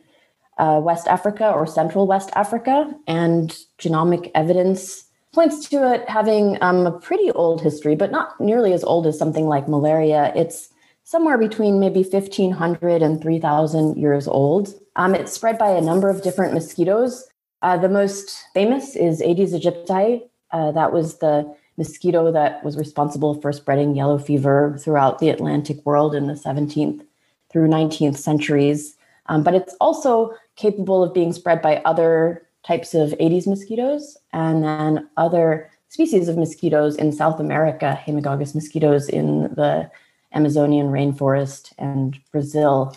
uh, 0.58 0.80
West 0.82 1.06
Africa 1.06 1.50
or 1.50 1.66
Central 1.66 2.06
West 2.06 2.30
Africa, 2.34 2.94
and 3.06 3.56
genomic 3.78 4.30
evidence 4.34 5.05
points 5.36 5.68
to 5.68 5.92
it 5.92 6.08
having 6.08 6.56
um, 6.62 6.86
a 6.86 6.98
pretty 6.98 7.30
old 7.32 7.60
history, 7.60 7.94
but 7.94 8.10
not 8.10 8.40
nearly 8.40 8.72
as 8.72 8.82
old 8.82 9.06
as 9.06 9.18
something 9.18 9.46
like 9.46 9.68
malaria. 9.68 10.32
It's 10.34 10.70
somewhere 11.04 11.36
between 11.36 11.78
maybe 11.78 12.02
1500 12.02 13.02
and 13.02 13.20
3000 13.20 13.98
years 13.98 14.26
old. 14.26 14.72
Um, 14.96 15.14
it's 15.14 15.34
spread 15.34 15.58
by 15.58 15.72
a 15.72 15.82
number 15.82 16.08
of 16.08 16.22
different 16.22 16.54
mosquitoes. 16.54 17.28
Uh, 17.60 17.76
the 17.76 17.90
most 17.90 18.44
famous 18.54 18.96
is 18.96 19.20
Aedes 19.20 19.52
aegypti. 19.52 20.22
Uh, 20.52 20.72
that 20.72 20.90
was 20.90 21.18
the 21.18 21.54
mosquito 21.76 22.32
that 22.32 22.64
was 22.64 22.78
responsible 22.78 23.38
for 23.42 23.52
spreading 23.52 23.94
yellow 23.94 24.16
fever 24.16 24.78
throughout 24.80 25.18
the 25.18 25.28
Atlantic 25.28 25.84
world 25.84 26.14
in 26.14 26.28
the 26.28 26.32
17th 26.32 27.04
through 27.52 27.68
19th 27.68 28.16
centuries. 28.16 28.96
Um, 29.26 29.42
but 29.42 29.54
it's 29.54 29.74
also 29.82 30.32
capable 30.56 31.04
of 31.04 31.12
being 31.12 31.34
spread 31.34 31.60
by 31.60 31.82
other 31.84 32.45
types 32.66 32.94
of 32.94 33.14
Aedes 33.20 33.46
mosquitoes, 33.46 34.16
and 34.32 34.64
then 34.64 35.08
other 35.16 35.70
species 35.88 36.28
of 36.28 36.36
mosquitoes 36.36 36.96
in 36.96 37.12
South 37.12 37.38
America, 37.38 37.98
Haemagogus 38.04 38.54
mosquitoes 38.54 39.08
in 39.08 39.42
the 39.54 39.90
Amazonian 40.32 40.88
rainforest 40.88 41.72
and 41.78 42.18
Brazil. 42.32 42.96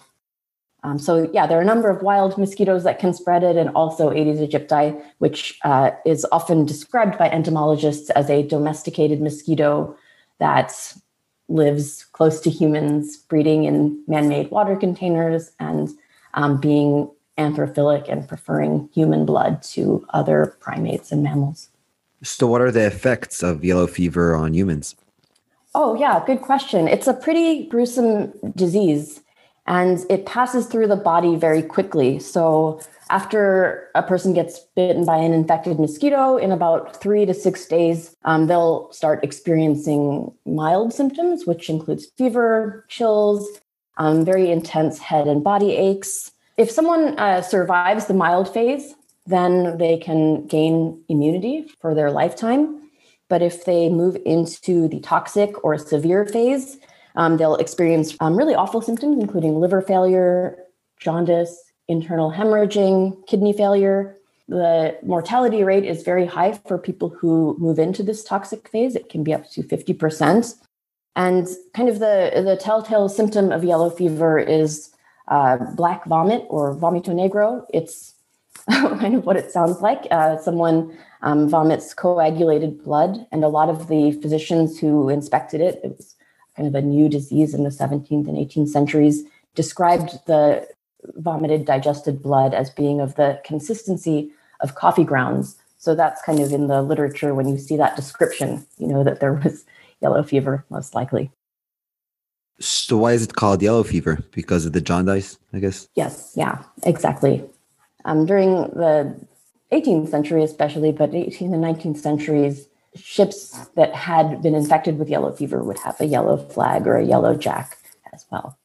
Um, 0.83 0.97
so 0.97 1.29
yeah, 1.33 1.45
there 1.45 1.57
are 1.57 1.61
a 1.61 1.65
number 1.73 1.89
of 1.89 2.01
wild 2.01 2.37
mosquitoes 2.37 2.83
that 2.83 2.99
can 2.99 3.13
spread 3.13 3.43
it, 3.43 3.57
and 3.57 3.69
also 3.75 4.11
Aedes 4.11 4.39
aegypti, 4.39 4.99
which 5.19 5.59
uh, 5.63 5.91
is 6.05 6.25
often 6.31 6.65
described 6.65 7.17
by 7.17 7.29
entomologists 7.29 8.09
as 8.11 8.29
a 8.29 8.47
domesticated 8.47 9.21
mosquito 9.21 9.95
that 10.39 10.93
lives 11.49 12.05
close 12.13 12.39
to 12.39 12.49
humans, 12.49 13.17
breeding 13.17 13.65
in 13.65 14.01
man-made 14.07 14.49
water 14.51 14.75
containers 14.75 15.51
and 15.59 15.89
um, 16.33 16.59
being 16.59 17.09
anthrophilic 17.39 18.11
and 18.11 18.27
preferring 18.27 18.89
human 18.93 19.25
blood 19.25 19.63
to 19.63 20.05
other 20.09 20.57
primates 20.59 21.11
and 21.11 21.23
mammals. 21.23 21.69
So, 22.21 22.45
what 22.47 22.61
are 22.61 22.71
the 22.71 22.85
effects 22.85 23.41
of 23.41 23.63
yellow 23.63 23.87
fever 23.87 24.35
on 24.35 24.53
humans? 24.53 24.95
Oh, 25.73 25.95
yeah, 25.95 26.21
good 26.25 26.41
question. 26.41 26.87
It's 26.87 27.07
a 27.07 27.13
pretty 27.13 27.65
gruesome 27.67 28.33
disease 28.55 29.21
and 29.69 30.03
it 30.09 30.25
passes 30.25 30.65
through 30.65 30.87
the 30.87 30.95
body 30.95 31.35
very 31.35 31.61
quickly. 31.61 32.19
So, 32.19 32.81
after 33.11 33.89
a 33.95 34.03
person 34.03 34.33
gets 34.33 34.59
bitten 34.75 35.05
by 35.05 35.17
an 35.17 35.31
infected 35.31 35.79
mosquito, 35.79 36.37
in 36.37 36.51
about 36.51 36.99
three 37.01 37.25
to 37.25 37.33
six 37.33 37.65
days, 37.65 38.15
um, 38.25 38.47
they'll 38.47 38.91
start 38.91 39.23
experiencing 39.23 40.31
mild 40.45 40.93
symptoms, 40.93 41.45
which 41.45 41.69
includes 41.69 42.07
fever, 42.17 42.85
chills, 42.87 43.47
um, 43.97 44.25
very 44.25 44.51
intense 44.51 44.99
head 44.99 45.27
and 45.27 45.43
body 45.43 45.75
aches, 45.75 46.31
if 46.59 46.69
someone 46.77 47.17
uh, 47.17 47.41
survives 47.41 48.05
the 48.05 48.13
mild 48.13 48.47
phase, 48.55 48.85
then 49.25 49.77
they 49.77 49.95
can 49.97 50.21
gain 50.47 51.03
immunity 51.13 51.55
for 51.81 51.95
their 51.95 52.11
lifetime. 52.11 52.63
But 53.31 53.41
if 53.41 53.65
they 53.65 53.89
move 53.89 54.15
into 54.25 54.87
the 54.93 54.99
toxic 55.11 55.51
or 55.63 55.77
severe 55.77 56.25
phase, 56.25 56.77
Um, 57.15 57.37
they'll 57.37 57.55
experience 57.65 58.15
um, 58.23 58.37
really 58.37 58.55
awful 58.55 58.81
symptoms, 58.81 59.15
including 59.19 59.59
liver 59.59 59.81
failure, 59.81 60.57
jaundice, 60.99 61.53
internal 61.87 62.31
hemorrhaging, 62.31 63.27
kidney 63.27 63.53
failure. 63.53 64.15
The 64.47 64.97
mortality 65.03 65.63
rate 65.63 65.85
is 65.85 66.03
very 66.03 66.25
high 66.25 66.53
for 66.67 66.77
people 66.77 67.09
who 67.09 67.57
move 67.59 67.77
into 67.79 68.03
this 68.03 68.23
toxic 68.23 68.69
phase. 68.69 68.95
It 68.95 69.09
can 69.09 69.23
be 69.23 69.33
up 69.33 69.49
to 69.51 69.63
50%. 69.63 70.55
And 71.15 71.47
kind 71.75 71.89
of 71.89 71.99
the, 71.99 72.15
the 72.49 72.55
telltale 72.55 73.09
symptom 73.09 73.51
of 73.51 73.63
yellow 73.63 73.89
fever 73.89 74.39
is 74.39 74.91
uh, 75.29 75.57
black 75.75 76.05
vomit 76.05 76.45
or 76.49 76.75
vomito 76.75 77.09
negro. 77.09 77.65
It's 77.73 78.15
kind 78.69 79.15
of 79.15 79.25
what 79.25 79.37
it 79.37 79.51
sounds 79.51 79.81
like. 79.81 80.07
Uh, 80.11 80.37
someone 80.37 80.97
um, 81.21 81.49
vomits 81.49 81.93
coagulated 81.93 82.83
blood, 82.83 83.25
and 83.31 83.43
a 83.43 83.47
lot 83.47 83.69
of 83.69 83.87
the 83.87 84.11
physicians 84.21 84.79
who 84.79 85.09
inspected 85.09 85.61
it, 85.61 85.79
it 85.83 85.95
was 85.97 86.15
kind 86.55 86.67
of 86.67 86.75
a 86.75 86.81
new 86.81 87.07
disease 87.07 87.53
in 87.53 87.63
the 87.63 87.69
17th 87.69 88.27
and 88.27 88.37
18th 88.37 88.69
centuries, 88.69 89.23
described 89.55 90.19
the 90.25 90.67
vomited 91.15 91.65
digested 91.65 92.21
blood 92.21 92.53
as 92.53 92.69
being 92.69 92.99
of 92.99 93.15
the 93.15 93.39
consistency 93.45 94.31
of 94.59 94.75
coffee 94.75 95.03
grounds. 95.03 95.55
So 95.77 95.95
that's 95.95 96.21
kind 96.21 96.39
of 96.39 96.51
in 96.51 96.67
the 96.67 96.81
literature 96.81 97.33
when 97.33 97.47
you 97.47 97.57
see 97.57 97.77
that 97.77 97.95
description, 97.95 98.65
you 98.77 98.87
know 98.87 99.03
that 99.03 99.19
there 99.21 99.33
was 99.33 99.65
yellow 100.01 100.23
fever, 100.23 100.65
most 100.69 100.93
likely. 100.95 101.31
So 102.59 102.97
why 102.97 103.13
is 103.13 103.23
it 103.23 103.35
called 103.35 103.61
yellow 103.61 103.83
fever? 103.83 104.23
Because 104.31 104.65
of 104.65 104.73
the 104.73 104.81
jaundice, 104.81 105.37
I 105.53 105.59
guess. 105.59 105.87
Yes, 105.95 106.33
yeah, 106.35 106.63
exactly. 106.83 107.43
Um, 108.05 108.25
during 108.25 108.63
the 108.73 109.15
18th 109.71 110.09
century, 110.09 110.43
especially, 110.43 110.91
but 110.91 111.11
18th 111.11 111.53
and 111.53 111.63
19th 111.63 111.97
centuries, 111.97 112.67
ships 112.95 113.67
that 113.75 113.93
had 113.93 114.41
been 114.41 114.55
infected 114.55 114.97
with 114.97 115.09
yellow 115.09 115.31
fever 115.31 115.63
would 115.63 115.79
have 115.79 115.99
a 116.01 116.05
yellow 116.05 116.37
flag 116.37 116.87
or 116.87 116.97
a 116.97 117.05
yellow 117.05 117.35
jack 117.35 117.77
as 118.13 118.25
well. 118.31 118.57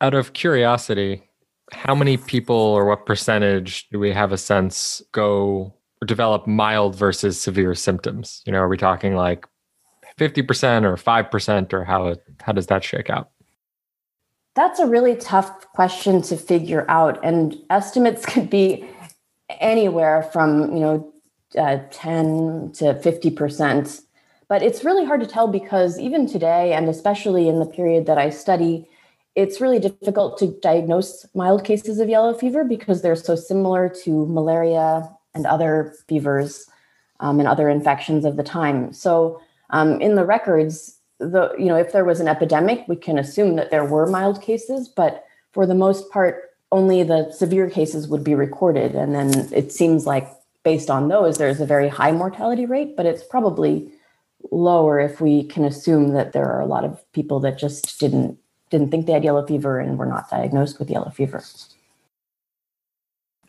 Out 0.00 0.14
of 0.14 0.32
curiosity, 0.34 1.28
how 1.72 1.94
many 1.94 2.16
people 2.16 2.56
or 2.56 2.84
what 2.84 3.06
percentage 3.06 3.88
do 3.90 3.98
we 3.98 4.12
have 4.12 4.32
a 4.32 4.38
sense 4.38 5.02
go 5.12 5.74
or 6.00 6.06
develop 6.06 6.46
mild 6.46 6.94
versus 6.94 7.40
severe 7.40 7.74
symptoms? 7.74 8.42
You 8.46 8.52
know, 8.52 8.58
are 8.58 8.68
we 8.68 8.76
talking 8.76 9.14
like 9.14 9.46
50% 10.18 10.84
or 10.84 10.96
5% 10.96 11.72
or 11.72 11.84
how 11.84 12.16
how 12.42 12.52
does 12.52 12.66
that 12.68 12.84
shake 12.84 13.10
out? 13.10 13.30
That's 14.54 14.78
a 14.78 14.86
really 14.86 15.16
tough 15.16 15.70
question 15.72 16.22
to 16.22 16.36
figure 16.36 16.86
out 16.88 17.22
and 17.22 17.56
estimates 17.68 18.24
could 18.32 18.48
be 18.48 18.88
anywhere 19.60 20.22
from, 20.32 20.72
you 20.72 20.80
know, 20.80 21.12
uh, 21.56 21.78
10 21.90 22.72
to 22.74 22.94
50%. 22.94 24.02
But 24.48 24.62
it's 24.62 24.84
really 24.84 25.04
hard 25.04 25.20
to 25.20 25.26
tell 25.26 25.48
because 25.48 25.98
even 25.98 26.26
today, 26.26 26.72
and 26.72 26.88
especially 26.88 27.48
in 27.48 27.58
the 27.58 27.66
period 27.66 28.06
that 28.06 28.18
I 28.18 28.30
study, 28.30 28.88
it's 29.34 29.60
really 29.60 29.78
difficult 29.78 30.38
to 30.38 30.58
diagnose 30.62 31.26
mild 31.34 31.64
cases 31.64 31.98
of 32.00 32.08
yellow 32.08 32.32
fever 32.32 32.64
because 32.64 33.02
they're 33.02 33.16
so 33.16 33.36
similar 33.36 33.88
to 34.04 34.26
malaria 34.26 35.08
and 35.34 35.46
other 35.46 35.94
fevers 36.08 36.66
um, 37.20 37.38
and 37.38 37.48
other 37.48 37.68
infections 37.68 38.24
of 38.24 38.36
the 38.36 38.42
time. 38.42 38.92
So 38.92 39.40
um, 39.70 40.00
in 40.00 40.14
the 40.14 40.24
records, 40.24 40.98
the 41.18 41.54
you 41.58 41.66
know 41.66 41.76
if 41.76 41.92
there 41.92 42.04
was 42.04 42.20
an 42.20 42.28
epidemic, 42.28 42.84
we 42.88 42.96
can 42.96 43.18
assume 43.18 43.56
that 43.56 43.70
there 43.70 43.84
were 43.84 44.06
mild 44.06 44.42
cases, 44.42 44.88
but 44.88 45.24
for 45.52 45.66
the 45.66 45.74
most 45.74 46.10
part, 46.10 46.50
only 46.72 47.02
the 47.02 47.30
severe 47.32 47.70
cases 47.70 48.08
would 48.08 48.24
be 48.24 48.34
recorded, 48.34 48.94
and 48.94 49.14
then 49.14 49.48
it 49.52 49.72
seems 49.72 50.06
like 50.06 50.28
based 50.62 50.90
on 50.90 51.08
those, 51.08 51.38
there's 51.38 51.60
a 51.60 51.66
very 51.66 51.88
high 51.88 52.12
mortality 52.12 52.66
rate, 52.66 52.96
but 52.96 53.06
it's 53.06 53.22
probably 53.22 53.88
lower 54.50 54.98
if 54.98 55.20
we 55.20 55.44
can 55.44 55.64
assume 55.64 56.08
that 56.08 56.32
there 56.32 56.50
are 56.50 56.60
a 56.60 56.66
lot 56.66 56.84
of 56.84 57.00
people 57.12 57.40
that 57.40 57.58
just 57.58 57.98
didn't 58.00 58.38
didn't 58.70 58.90
think 58.90 59.06
they 59.06 59.12
had 59.12 59.24
yellow 59.24 59.46
fever 59.46 59.78
and 59.78 59.96
were 59.96 60.06
not 60.06 60.28
diagnosed 60.28 60.78
with 60.78 60.90
yellow 60.90 61.10
fever. 61.10 61.42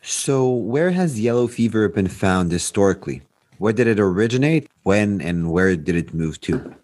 So, 0.00 0.48
where 0.48 0.92
has 0.92 1.20
yellow 1.20 1.48
fever 1.48 1.88
been 1.88 2.06
found 2.06 2.52
historically? 2.52 3.22
Where 3.58 3.72
did 3.72 3.86
it 3.86 4.00
originate? 4.00 4.68
When 4.84 5.20
and 5.20 5.50
where 5.50 5.76
did 5.76 5.96
it 5.96 6.14
move 6.14 6.40
to? 6.42 6.74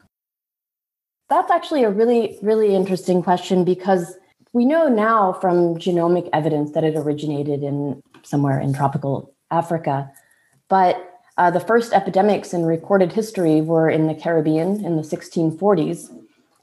That's 1.30 1.50
actually 1.50 1.84
a 1.84 1.90
really, 1.90 2.38
really 2.42 2.74
interesting 2.74 3.22
question 3.22 3.64
because 3.64 4.16
we 4.52 4.64
know 4.64 4.88
now 4.88 5.32
from 5.32 5.76
genomic 5.76 6.28
evidence 6.32 6.72
that 6.72 6.84
it 6.84 6.96
originated 6.96 7.62
in 7.62 8.00
somewhere 8.22 8.60
in 8.60 8.72
tropical 8.72 9.34
Africa. 9.50 10.10
But 10.68 11.20
uh, 11.36 11.50
the 11.50 11.60
first 11.60 11.92
epidemics 11.92 12.52
in 12.52 12.64
recorded 12.64 13.12
history 13.12 13.60
were 13.60 13.88
in 13.88 14.06
the 14.06 14.14
Caribbean 14.14 14.84
in 14.84 14.96
the 14.96 15.02
1640s. 15.02 16.10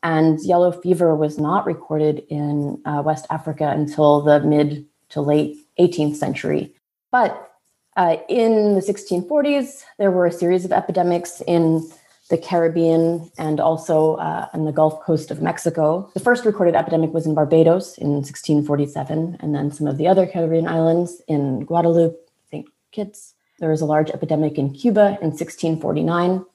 And 0.04 0.40
yellow 0.44 0.72
fever 0.72 1.16
was 1.16 1.38
not 1.38 1.66
recorded 1.66 2.24
in 2.30 2.82
uh, 2.86 3.04
West 3.06 3.28
Africa 3.30 3.70
until 3.70 4.22
the 4.22 4.40
mid 4.40 4.86
to 5.10 5.22
late 5.22 5.58
18th 5.80 6.16
century. 6.16 6.74
But 7.12 7.51
uh, 7.98 8.18
in 8.30 8.76
the 8.76 8.82
1640s, 8.82 9.84
there 9.98 10.12
were 10.12 10.26
a 10.26 10.32
series 10.32 10.66
of 10.66 10.72
epidemics 10.72 11.42
in 11.48 11.90
the 12.30 12.38
Caribbean 12.38 13.30
and 13.38 13.60
also 13.60 14.16
uh, 14.16 14.48
on 14.54 14.64
the 14.64 14.72
Gulf 14.72 15.04
Coast 15.04 15.32
of 15.32 15.42
Mexico. 15.42 16.10
The 16.14 16.22
first 16.22 16.46
recorded 16.46 16.76
epidemic 16.76 17.14
was 17.14 17.26
in 17.26 17.36
Barbados 17.36 17.98
in 17.98 18.14
1647, 18.24 19.38
and 19.42 19.54
then 19.54 19.70
some 19.70 19.86
of 19.86 19.98
the 19.98 20.08
other 20.08 20.26
Caribbean 20.26 20.68
islands 20.68 21.22
in 21.28 21.66
Guadeloupe, 21.66 22.18
St. 22.50 22.66
Kitts. 22.92 23.34
There 23.60 23.70
was 23.70 23.82
a 23.82 23.86
large 23.86 24.10
epidemic 24.10 24.58
in 24.58 24.74
Cuba 24.74 25.18
in 25.22 25.32
1649. 25.32 26.46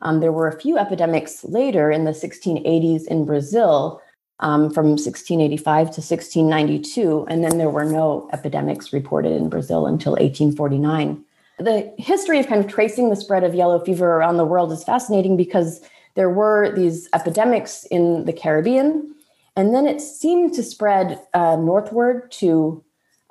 Um, 0.00 0.18
there 0.18 0.32
were 0.32 0.48
a 0.48 0.60
few 0.60 0.76
epidemics 0.76 1.44
later 1.44 1.92
in 1.92 2.04
the 2.04 2.10
1680s 2.10 3.06
in 3.06 3.24
Brazil, 3.24 4.02
um, 4.42 4.70
from 4.70 4.90
1685 4.90 5.64
to 5.64 6.00
1692, 6.00 7.26
and 7.30 7.42
then 7.42 7.58
there 7.58 7.70
were 7.70 7.84
no 7.84 8.28
epidemics 8.32 8.92
reported 8.92 9.32
in 9.32 9.48
Brazil 9.48 9.86
until 9.86 10.12
1849. 10.12 11.24
The 11.58 11.94
history 11.96 12.40
of 12.40 12.48
kind 12.48 12.62
of 12.62 12.70
tracing 12.70 13.08
the 13.08 13.16
spread 13.16 13.44
of 13.44 13.54
yellow 13.54 13.82
fever 13.84 14.16
around 14.16 14.36
the 14.36 14.44
world 14.44 14.72
is 14.72 14.82
fascinating 14.82 15.36
because 15.36 15.80
there 16.14 16.28
were 16.28 16.74
these 16.74 17.08
epidemics 17.14 17.84
in 17.84 18.24
the 18.24 18.32
Caribbean, 18.32 19.14
and 19.54 19.72
then 19.74 19.86
it 19.86 20.00
seemed 20.00 20.54
to 20.54 20.62
spread 20.62 21.20
uh, 21.34 21.56
northward 21.56 22.30
to 22.32 22.82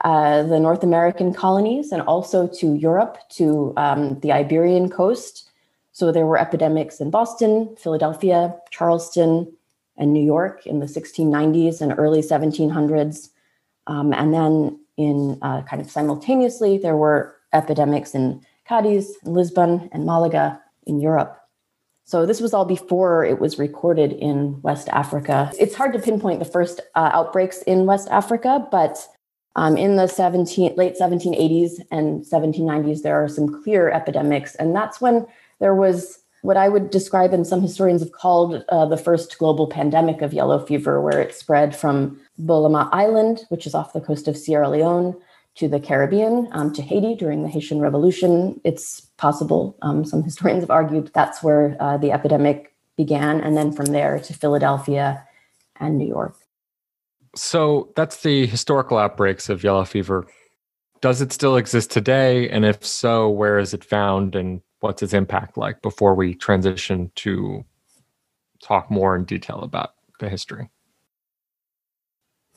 uh, 0.06 0.44
the 0.44 0.60
North 0.60 0.82
American 0.82 1.34
colonies 1.34 1.92
and 1.92 2.02
also 2.04 2.48
to 2.48 2.74
Europe, 2.76 3.18
to 3.32 3.74
um, 3.76 4.20
the 4.22 4.32
Iberian 4.32 4.90
coast. 4.90 5.50
So 5.92 6.12
there 6.12 6.26
were 6.26 6.40
epidemics 6.40 7.02
in 7.02 7.12
Boston, 7.12 7.76
Philadelphia, 7.78 8.56
Charleston, 8.72 9.52
and 10.02 10.12
New 10.12 10.24
York 10.24 10.66
in 10.66 10.80
the 10.80 10.88
1690s 10.88 11.80
and 11.80 11.94
early 11.98 12.22
1700s. 12.22 13.30
Um, 13.86 14.12
and 14.14 14.34
then, 14.34 14.80
in 14.98 15.38
uh, 15.42 15.62
kind 15.62 15.82
of 15.82 15.90
simultaneously, 15.90 16.78
there 16.78 16.98
were 16.98 17.36
epidemics 17.54 18.14
in 18.14 18.44
Cadiz, 18.68 19.16
Lisbon, 19.24 19.90
and 19.94 20.06
Malaga 20.06 20.60
in 20.88 21.00
Europe. 21.00 21.38
So 22.04 22.26
this 22.26 22.42
was 22.42 22.54
all 22.54 22.66
before 22.66 23.24
it 23.24 23.40
was 23.40 23.60
recorded 23.60 24.12
in 24.14 24.62
West 24.64 24.90
Africa. 24.90 25.52
It's 25.60 25.76
hard 25.76 25.94
to 25.94 26.00
pinpoint 26.00 26.40
the 26.40 26.46
first 26.46 26.82
uh, 26.96 27.10
outbreaks 27.14 27.62
in 27.62 27.86
West 27.86 28.08
Africa, 28.10 28.68
but 28.72 29.08
um, 29.56 29.78
in 29.78 29.98
the 29.98 30.08
17, 30.08 30.76
late 30.76 30.96
1780s 31.00 31.80
and 31.92 32.24
1790s, 32.24 33.04
there 33.04 33.24
are 33.24 33.30
some 33.30 33.64
clear 33.64 33.92
epidemics, 33.92 34.56
and 34.56 34.76
that's 34.76 35.00
when 35.00 35.28
there 35.60 35.76
was 35.76 36.21
what 36.42 36.58
I 36.58 36.70
would 36.70 36.90
describe 36.90 37.34
and 37.34 37.46
some 37.46 37.62
historians 37.62 38.02
have 38.02 38.12
called 38.12 38.64
uh, 38.70 38.86
the 38.86 38.98
first 38.98 39.38
global 39.38 39.68
pandemic 39.68 40.22
of 40.22 40.34
yellow 40.34 40.66
fever, 40.66 41.00
where 41.00 41.20
it 41.20 41.36
spread 41.36 41.76
from 41.76 42.20
Bolama 42.40 42.90
Island, 42.92 43.46
which 43.50 43.68
is 43.68 43.76
off 43.76 43.94
the 43.94 44.02
coast 44.02 44.28
of 44.28 44.38
Sierra 44.38 44.70
Leone, 44.70 45.16
to 45.56 45.68
the 45.68 45.80
Caribbean, 45.80 46.48
um, 46.52 46.74
to 46.74 46.82
Haiti 46.82 47.14
during 47.16 47.44
the 47.44 47.50
Haitian 47.50 47.80
Revolution. 47.80 48.60
It's 48.64 49.02
possible, 49.18 49.78
um, 49.82 50.06
some 50.06 50.24
historians 50.24 50.64
have 50.64 50.72
argued 50.72 51.12
that's 51.14 51.44
where 51.44 51.76
uh, 51.80 51.98
the 51.98 52.12
epidemic 52.12 52.74
began, 52.98 53.42
and 53.42 53.58
then 53.58 53.72
from 53.72 53.88
there 53.88 54.20
to 54.20 54.34
Philadelphia 54.34 55.28
and 55.80 55.98
New 55.98 56.08
York. 56.08 56.36
So 57.36 57.92
that's 57.96 58.24
the 58.24 58.46
historical 58.46 58.98
outbreaks 58.98 59.50
of 59.50 59.64
yellow 59.64 59.86
fever. 59.86 60.26
Does 61.02 61.22
it 61.22 61.32
still 61.32 61.58
exist 61.58 61.92
today? 61.92 62.50
And 62.50 62.66
if 62.66 62.86
so, 62.86 63.30
where 63.30 63.58
is 63.58 63.74
it 63.74 63.84
found 63.84 64.36
and 64.36 64.62
what's 64.82 65.02
its 65.02 65.14
impact 65.14 65.58
like 65.58 65.82
before 65.82 66.14
we 66.14 66.36
transition 66.36 67.12
to 67.16 67.64
talk 68.62 68.92
more 68.92 69.16
in 69.16 69.24
detail 69.24 69.62
about 69.62 69.94
the 70.20 70.30
history? 70.30 70.70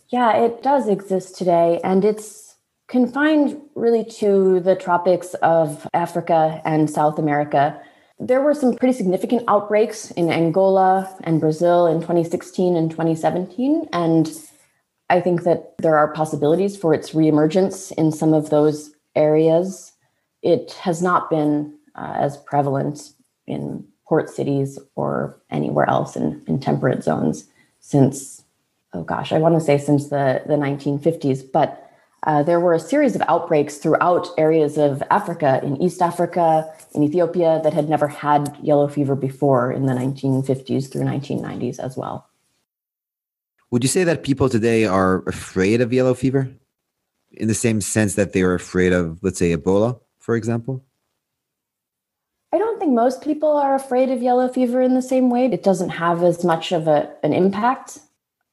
Yeah, 0.09 0.37
it 0.37 0.63
does 0.63 0.89
exist 0.89 1.37
today, 1.37 1.81
and 1.83 2.05
it's 2.05 2.57
confined 2.89 3.61
really 3.75 4.05
to 4.05 4.61
the 4.61 4.77
tropics 4.77 5.35
of 5.35 5.89
Africa 5.95 6.61
and 6.65 6.91
South 6.91 7.19
America. 7.19 7.81
There 8.19 8.43
were 8.43 8.55
some 8.55 8.75
pretty 8.75 8.95
significant 8.95 9.45
outbreaks 9.49 10.11
in 10.13 10.31
Angola 10.31 11.15
and 11.25 11.41
Brazil 11.41 11.87
in 11.87 12.01
2016 12.01 12.77
and 12.77 12.91
2017, 12.91 13.89
and 13.93 14.31
I 15.11 15.21
think 15.21 15.43
that 15.43 15.75
there 15.79 15.97
are 15.97 16.13
possibilities 16.13 16.77
for 16.77 16.95
its 16.95 17.11
reemergence 17.11 17.93
in 17.93 18.13
some 18.13 18.33
of 18.33 18.51
those 18.51 18.93
areas. 19.17 19.93
It 20.43 20.73
has 20.73 21.03
not 21.03 21.31
been 21.31 21.77
uh, 21.95 22.15
as 22.17 22.37
prevalent 22.37 23.13
in 23.47 23.87
port 24.07 24.29
cities 24.29 24.79
or 24.97 25.41
anywhere 25.51 25.89
else 25.89 26.17
in, 26.17 26.43
in 26.47 26.61
temperate 26.61 27.03
zones 27.03 27.47
since, 27.81 28.43
oh 28.93 29.03
gosh, 29.03 29.33
I 29.33 29.39
want 29.39 29.55
to 29.55 29.61
say 29.61 29.79
since 29.79 30.09
the, 30.09 30.43
the 30.47 30.55
1950s. 30.55 31.43
But 31.53 31.81
uh, 32.27 32.43
there 32.43 32.61
were 32.61 32.73
a 32.73 32.81
series 32.81 33.15
of 33.15 33.23
outbreaks 33.29 33.77
throughout 33.77 34.29
areas 34.39 34.79
of 34.79 35.03
Africa, 35.11 35.61
in 35.63 35.81
East 35.81 36.01
Africa, 36.01 36.71
in 36.95 37.03
Ethiopia, 37.03 37.61
that 37.63 37.75
had 37.75 37.89
never 37.89 38.09
had 38.09 38.57
yellow 38.63 38.89
fever 38.89 39.15
before 39.15 39.71
in 39.71 39.87
the 39.87 39.93
1950s 39.93 40.91
through 40.91 41.03
1990s 41.03 41.79
as 41.79 41.97
well. 41.97 42.29
Would 43.71 43.83
you 43.83 43.89
say 43.89 44.05
that 44.05 44.23
people 44.23 44.49
today 44.49 44.85
are 44.85 45.23
afraid 45.27 45.81
of 45.81 45.93
yellow 45.93 46.15
fever 46.15 46.49
in 47.33 47.49
the 47.49 47.55
same 47.55 47.81
sense 47.81 48.15
that 48.15 48.33
they 48.33 48.43
are 48.43 48.55
afraid 48.55 48.93
of, 48.93 49.19
let's 49.23 49.39
say, 49.39 49.55
Ebola, 49.55 50.01
for 50.19 50.37
example? 50.37 50.85
I 52.55 52.59
don't 52.59 52.79
think 52.79 52.93
most 52.93 53.21
people 53.21 53.57
are 53.57 53.75
afraid 53.75 54.11
of 54.11 54.23
yellow 54.23 54.47
fever 54.47 54.81
in 54.81 54.95
the 54.95 55.03
same 55.03 55.29
way. 55.29 55.47
It 55.47 55.65
doesn't 55.65 55.89
have 55.89 56.23
as 56.23 56.45
much 56.45 56.71
of 56.71 56.87
a, 56.87 57.13
an 57.25 57.33
impact. 57.33 57.99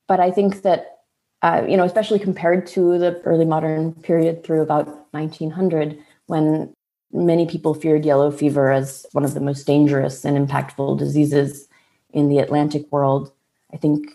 But 0.07 0.19
I 0.19 0.31
think 0.31 0.63
that 0.63 1.01
uh, 1.43 1.65
you 1.67 1.77
know, 1.77 1.83
especially 1.83 2.17
compared 2.17 2.65
to 2.67 2.97
the 2.97 3.21
early 3.25 3.45
modern 3.45 3.93
period 3.93 4.43
through 4.43 4.61
about 4.61 4.87
1900, 5.13 5.97
when 6.25 6.73
many 7.11 7.45
people 7.45 7.75
feared 7.75 8.03
yellow 8.03 8.31
fever 8.31 8.71
as 8.71 9.05
one 9.11 9.23
of 9.23 9.35
the 9.35 9.39
most 9.39 9.67
dangerous 9.67 10.25
and 10.25 10.35
impactful 10.35 10.97
diseases 10.97 11.67
in 12.11 12.27
the 12.27 12.39
Atlantic 12.39 12.91
world. 12.91 13.31
I 13.71 13.77
think 13.77 14.07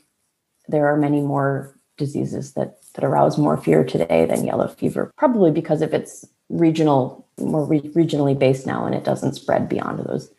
there 0.66 0.86
are 0.88 0.96
many 0.96 1.20
more 1.20 1.78
diseases 1.96 2.54
that, 2.54 2.78
that 2.94 3.04
arouse 3.04 3.38
more 3.38 3.56
fear 3.56 3.84
today 3.84 4.26
than 4.26 4.44
yellow 4.44 4.66
fever, 4.66 5.12
probably 5.16 5.52
because 5.52 5.80
of 5.80 5.94
its 5.94 6.24
regional, 6.48 7.26
more 7.38 7.64
re- 7.64 7.80
regionally 7.80 8.38
based 8.38 8.66
now, 8.66 8.86
and 8.86 8.94
it 8.94 9.04
doesn't 9.04 9.34
spread 9.34 9.68
beyond 9.68 10.00
those 10.00 10.30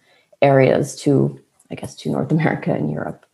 areas 0.42 0.96
to, 1.02 1.40
I 1.72 1.76
guess, 1.76 1.96
to 1.96 2.10
North 2.10 2.32
America 2.32 2.74
and 2.74 2.92
Europe. 2.92 3.26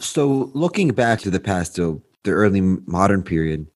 So, 0.00 0.50
looking 0.54 0.90
back 0.92 1.20
to 1.20 1.30
the 1.30 1.40
past, 1.40 1.74
to 1.76 2.00
the 2.22 2.30
early 2.30 2.60
modern 2.60 3.22
period, 3.22 3.66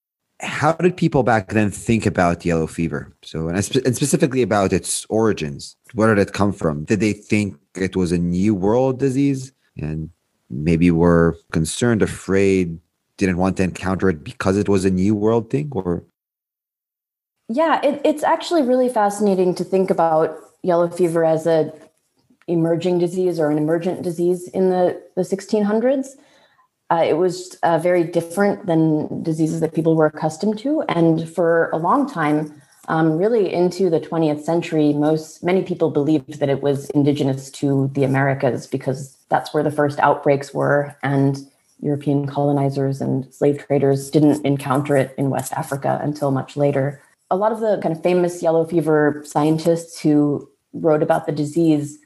how 0.40 0.72
did 0.72 0.96
people 0.96 1.22
back 1.22 1.48
then 1.48 1.70
think 1.70 2.06
about 2.06 2.44
yellow 2.44 2.66
fever? 2.66 3.12
So, 3.22 3.48
and, 3.48 3.64
spe- 3.64 3.84
and 3.84 3.94
specifically 3.94 4.42
about 4.42 4.72
its 4.72 5.06
origins. 5.08 5.76
Where 5.94 6.14
did 6.14 6.20
it 6.28 6.32
come 6.32 6.52
from? 6.52 6.84
Did 6.84 7.00
they 7.00 7.12
think 7.12 7.58
it 7.76 7.96
was 7.96 8.12
a 8.12 8.18
new 8.18 8.54
world 8.54 8.98
disease 8.98 9.52
and 9.76 10.10
maybe 10.50 10.90
were 10.90 11.36
concerned, 11.52 12.02
afraid, 12.02 12.78
didn't 13.16 13.36
want 13.36 13.56
to 13.56 13.62
encounter 13.62 14.08
it 14.08 14.24
because 14.24 14.56
it 14.56 14.68
was 14.68 14.84
a 14.84 14.90
new 14.90 15.14
world 15.14 15.50
thing? 15.50 15.68
Or 15.72 16.04
yeah, 17.54 17.80
it, 17.84 18.00
it's 18.04 18.22
actually 18.22 18.62
really 18.62 18.88
fascinating 18.88 19.54
to 19.56 19.64
think 19.64 19.90
about 19.90 20.38
yellow 20.62 20.88
fever 20.88 21.24
as 21.24 21.46
a 21.46 21.72
emerging 22.48 22.98
disease 22.98 23.38
or 23.38 23.50
an 23.50 23.58
emergent 23.58 24.02
disease 24.02 24.48
in 24.48 24.70
the, 24.70 25.00
the 25.16 25.22
1600s. 25.22 26.08
Uh, 26.90 27.04
it 27.06 27.14
was 27.14 27.56
uh, 27.62 27.78
very 27.78 28.04
different 28.04 28.66
than 28.66 29.22
diseases 29.22 29.60
that 29.60 29.74
people 29.74 29.96
were 29.96 30.06
accustomed 30.06 30.58
to. 30.58 30.82
And 30.88 31.28
for 31.28 31.70
a 31.72 31.76
long 31.76 32.08
time, 32.08 32.60
um, 32.88 33.16
really 33.16 33.52
into 33.52 33.88
the 33.88 34.00
20th 34.00 34.42
century, 34.42 34.92
most 34.92 35.42
many 35.42 35.62
people 35.62 35.90
believed 35.90 36.40
that 36.40 36.48
it 36.48 36.62
was 36.62 36.90
indigenous 36.90 37.50
to 37.52 37.90
the 37.94 38.04
Americas 38.04 38.66
because 38.66 39.16
that's 39.28 39.54
where 39.54 39.62
the 39.62 39.70
first 39.70 39.98
outbreaks 40.00 40.52
were, 40.52 40.96
and 41.02 41.38
European 41.80 42.26
colonizers 42.26 43.00
and 43.00 43.32
slave 43.32 43.64
traders 43.64 44.10
didn't 44.10 44.44
encounter 44.44 44.96
it 44.96 45.14
in 45.16 45.30
West 45.30 45.52
Africa 45.52 46.00
until 46.02 46.30
much 46.30 46.56
later. 46.56 47.00
A 47.32 47.36
lot 47.36 47.50
of 47.50 47.60
the 47.60 47.80
kind 47.82 47.96
of 47.96 48.02
famous 48.02 48.42
yellow 48.42 48.64
fever 48.64 49.22
scientists 49.24 49.98
who 49.98 50.48
wrote 50.74 51.02
about 51.02 51.24
the 51.24 51.32
disease 51.32 51.98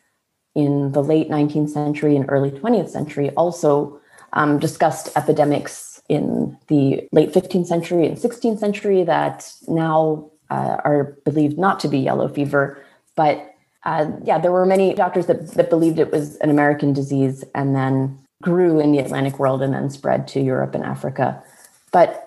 in 0.54 0.92
the 0.92 1.02
late 1.02 1.28
19th 1.28 1.70
century 1.70 2.14
and 2.14 2.24
early 2.28 2.52
20th 2.52 2.88
century 2.88 3.30
also 3.30 4.00
um, 4.32 4.60
discussed 4.60 5.10
epidemics 5.16 6.00
in 6.08 6.56
the 6.68 7.08
late 7.10 7.32
15th 7.32 7.66
century 7.66 8.06
and 8.06 8.16
16th 8.16 8.60
century 8.60 9.02
that 9.02 9.52
now 9.66 10.30
uh, 10.48 10.76
are 10.84 11.18
believed 11.24 11.58
not 11.58 11.80
to 11.80 11.88
be 11.88 11.98
yellow 11.98 12.28
fever. 12.28 12.80
But 13.16 13.52
uh, 13.84 14.10
yeah, 14.22 14.38
there 14.38 14.52
were 14.52 14.64
many 14.64 14.94
doctors 14.94 15.26
that, 15.26 15.50
that 15.54 15.70
believed 15.70 15.98
it 15.98 16.12
was 16.12 16.36
an 16.36 16.50
American 16.50 16.92
disease 16.92 17.44
and 17.52 17.74
then 17.74 18.16
grew 18.42 18.78
in 18.78 18.92
the 18.92 18.98
Atlantic 19.00 19.40
world 19.40 19.60
and 19.60 19.74
then 19.74 19.90
spread 19.90 20.28
to 20.28 20.40
Europe 20.40 20.74
and 20.74 20.84
Africa. 20.84 21.42
But 21.90 22.25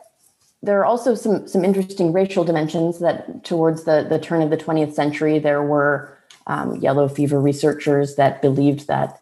there 0.62 0.80
are 0.80 0.86
also 0.86 1.16
some, 1.16 1.48
some 1.48 1.64
interesting 1.64 2.12
racial 2.12 2.44
dimensions 2.44 3.00
that 3.00 3.44
towards 3.46 3.84
the, 3.84 4.06
the 4.08 4.20
turn 4.20 4.42
of 4.42 4.50
the 4.50 4.58
20th 4.58 4.94
century, 4.94 5.40
there 5.40 5.64
were 5.64 6.18
um, 6.48 6.76
yellow 6.78 7.08
fever 7.08 7.40
researchers 7.40 8.16
that 8.16 8.42
believed 8.42 8.88
that 8.88 9.22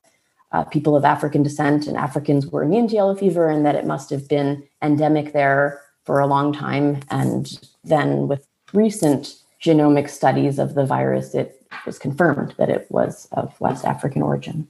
uh, 0.51 0.63
people 0.63 0.95
of 0.95 1.05
African 1.05 1.43
descent 1.43 1.87
and 1.87 1.97
Africans 1.97 2.47
were 2.47 2.63
immune 2.63 2.87
to 2.87 2.95
yellow 2.95 3.15
fever 3.15 3.49
and 3.49 3.65
that 3.65 3.75
it 3.75 3.85
must 3.85 4.09
have 4.09 4.27
been 4.27 4.63
endemic 4.81 5.33
there 5.33 5.81
for 6.05 6.19
a 6.19 6.27
long 6.27 6.53
time. 6.53 7.01
And 7.09 7.59
then 7.83 8.27
with 8.27 8.47
recent 8.73 9.35
genomic 9.61 10.09
studies 10.09 10.57
of 10.57 10.73
the 10.73 10.85
virus, 10.85 11.35
it 11.35 11.61
was 11.85 11.99
confirmed 11.99 12.55
that 12.57 12.69
it 12.69 12.87
was 12.89 13.27
of 13.33 13.59
West 13.59 13.85
African 13.85 14.21
origin. 14.21 14.67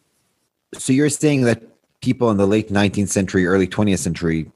So 0.73 0.91
you're 0.91 1.09
saying 1.09 1.43
that 1.43 1.61
people 2.01 2.29
in 2.31 2.37
the 2.37 2.47
late 2.47 2.69
19th 2.69 3.09
century, 3.09 3.45
early 3.45 3.67
20th 3.67 3.99
century 3.99 4.51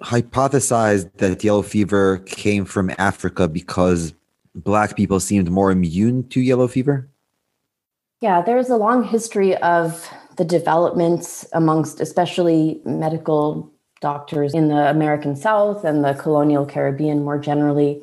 hypothesized 0.00 1.10
that 1.18 1.44
yellow 1.44 1.62
fever 1.62 2.18
came 2.18 2.64
from 2.64 2.90
Africa 2.98 3.48
because 3.48 4.14
black 4.54 4.96
people 4.96 5.20
seemed 5.20 5.50
more 5.50 5.70
immune 5.70 6.28
to 6.28 6.40
yellow 6.40 6.68
fever? 6.68 7.08
Yeah, 8.20 8.42
there's 8.42 8.68
a 8.68 8.76
long 8.76 9.02
history 9.02 9.56
of 9.56 10.08
the 10.36 10.44
developments 10.44 11.46
amongst 11.52 12.00
especially 12.00 12.80
medical 12.84 13.70
doctors 14.00 14.54
in 14.54 14.68
the 14.68 14.90
American 14.90 15.36
South 15.36 15.84
and 15.84 16.04
the 16.04 16.14
colonial 16.14 16.66
Caribbean 16.66 17.24
more 17.24 17.38
generally, 17.38 18.02